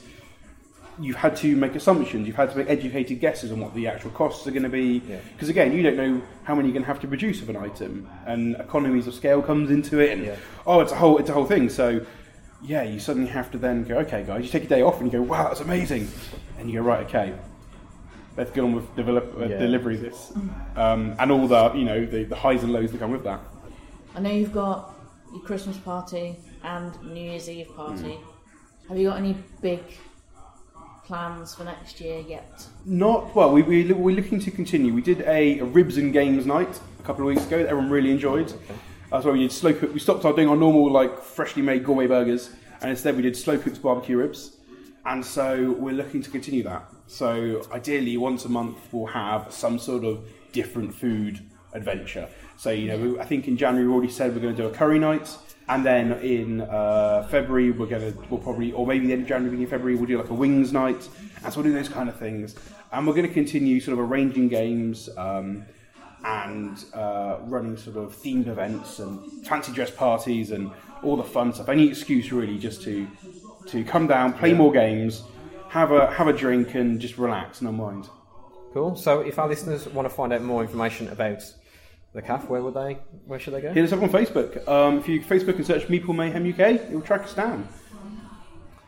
[1.00, 4.12] you've had to make assumptions, you've had to make educated guesses on what the actual
[4.12, 5.18] costs are going to be Yeah.
[5.34, 7.58] because again you don't know how many you're going to have to produce of an
[7.58, 10.36] item and economies of scale comes into it and Yeah.
[10.68, 12.06] oh it's a whole it's a whole thing so
[12.64, 15.12] yeah you suddenly have to then go okay guys you take a day off and
[15.12, 16.08] you go wow that's amazing
[16.58, 17.34] and you go right okay
[18.38, 19.58] let's get on with develop uh, Yeah.
[19.60, 20.32] delivery this
[20.76, 23.40] um, and all the you know the, the highs and lows that come with that
[24.16, 24.94] I know you've got
[25.34, 28.14] your Christmas party and New Year's Eve party.
[28.14, 28.90] Hmm.
[28.90, 29.80] Have you got any big
[31.04, 32.64] plans for next year yet?
[32.86, 33.52] Not well.
[33.52, 34.94] We, we we're looking to continue.
[34.94, 37.58] We did a, a ribs and games night a couple of weeks ago.
[37.64, 38.54] That everyone really enjoyed.
[39.14, 39.94] That's why we did slow cook.
[39.94, 42.50] We stopped our doing our normal like freshly made gourmet burgers,
[42.82, 44.58] and instead we did slow cooked barbecue ribs.
[45.06, 46.92] And so we're looking to continue that.
[47.06, 51.40] So ideally, once a month we'll have some sort of different food
[51.74, 52.28] adventure.
[52.58, 54.68] So you know, we, I think in January we already said we're going to do
[54.68, 55.30] a curry night.
[55.70, 59.52] And then in uh, February, we're gonna we'll probably, or maybe the end of January,
[59.52, 61.08] beginning of February, we'll do like a wings night,
[61.44, 62.56] and so we'll do those kind of things.
[62.92, 65.66] And we're going to continue sort of arranging games, um,
[66.24, 70.72] and uh, running sort of themed events and fancy dress parties and
[71.04, 71.70] all the fun stuff.
[71.70, 73.08] Any excuse really just to
[73.68, 75.24] to come down, play more games,
[75.70, 78.10] have a have a drink, and just relax and unwind.
[78.74, 78.96] Cool.
[78.96, 81.44] So, if our listeners want to find out more information about
[82.14, 82.98] the CAF, where would they?
[83.26, 83.72] Where should they go?
[83.72, 84.68] Hit us up on Facebook.
[84.68, 87.68] Um, if you Facebook and search Meeple Mayhem UK, it will track us down.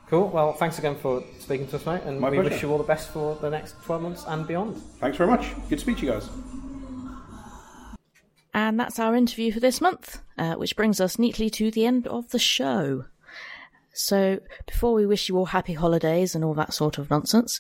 [0.07, 0.29] Cool.
[0.29, 2.49] Well, thanks again for speaking to us, mate, and My we pleasure.
[2.51, 4.77] wish you all the best for the next 12 months and beyond.
[4.99, 5.47] Thanks very much.
[5.67, 6.29] Good to speak to you guys.
[8.55, 12.07] And that's our interview for this month, uh, which brings us neatly to the end
[12.07, 13.03] of the show.
[13.91, 17.59] So, before we wish you all happy holidays and all that sort of nonsense,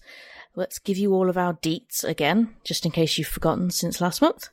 [0.55, 4.21] let's give you all of our deets again, just in case you've forgotten since last
[4.21, 4.47] month.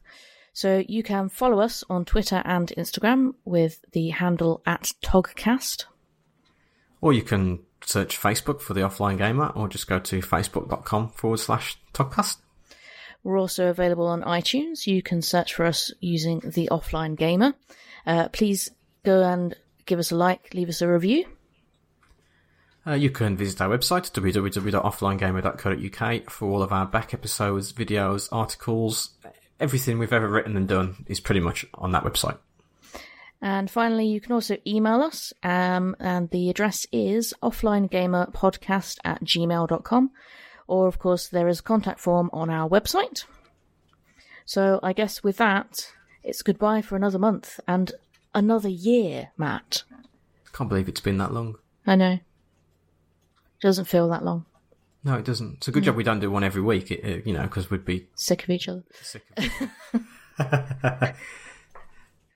[0.52, 5.84] So, you can follow us on Twitter and Instagram with the handle at Togcast.
[7.00, 11.38] Or you can search Facebook for the Offline Gamer, or just go to facebook.com forward
[11.38, 12.38] slash Togcast.
[13.24, 14.86] We're also available on iTunes.
[14.86, 17.54] You can search for us using the Offline Gamer.
[18.06, 18.70] Uh, please
[19.04, 21.24] go and give us a like, leave us a review.
[22.84, 29.10] Uh, you can visit our website, www.offlinegamer.co.uk, for all of our back episodes, videos, articles.
[29.60, 32.38] Everything we've ever written and done is pretty much on that website.
[33.40, 40.10] And finally, you can also email us, um, and the address is offlinegamerpodcast at gmail.com.
[40.66, 43.24] Or, of course, there is a contact form on our website.
[44.44, 47.92] So I guess with that, it's goodbye for another month and
[48.34, 49.84] another year, Matt.
[50.52, 51.56] Can't believe it's been that long.
[51.86, 52.12] I know.
[52.12, 52.20] It
[53.60, 54.46] Doesn't feel that long.
[55.04, 55.54] No, it doesn't.
[55.56, 55.86] It's a good mm.
[55.86, 58.68] job we don't do one every week, you know, because we'd be Sick of each
[58.68, 58.84] other.
[59.02, 59.44] sick of
[60.38, 61.14] it.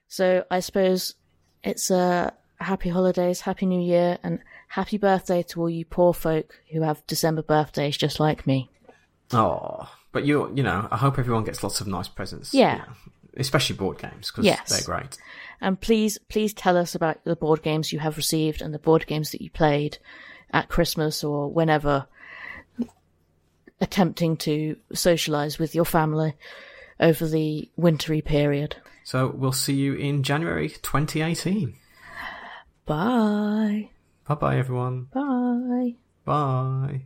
[0.07, 1.15] So I suppose
[1.63, 4.39] it's a happy holidays, happy new year, and
[4.69, 8.69] happy birthday to all you poor folk who have December birthdays just like me.
[9.31, 12.53] Oh, but you, you know, I hope everyone gets lots of nice presents.
[12.53, 12.73] Yeah.
[12.73, 12.87] you know,
[13.37, 14.69] especially board games because Yes.
[14.69, 15.17] they're great.
[15.61, 19.05] And please, please tell us about the board games you have received and the board
[19.07, 19.97] games that you played
[20.51, 22.07] at Christmas or whenever
[23.79, 26.33] attempting to socialize with your family
[26.99, 28.75] over the wintry period.
[29.03, 31.75] So we'll see you in January 2018.
[32.87, 33.89] Bye.
[34.25, 35.07] Bye bye, everyone.
[35.13, 35.95] Bye.
[36.23, 37.03] Bye.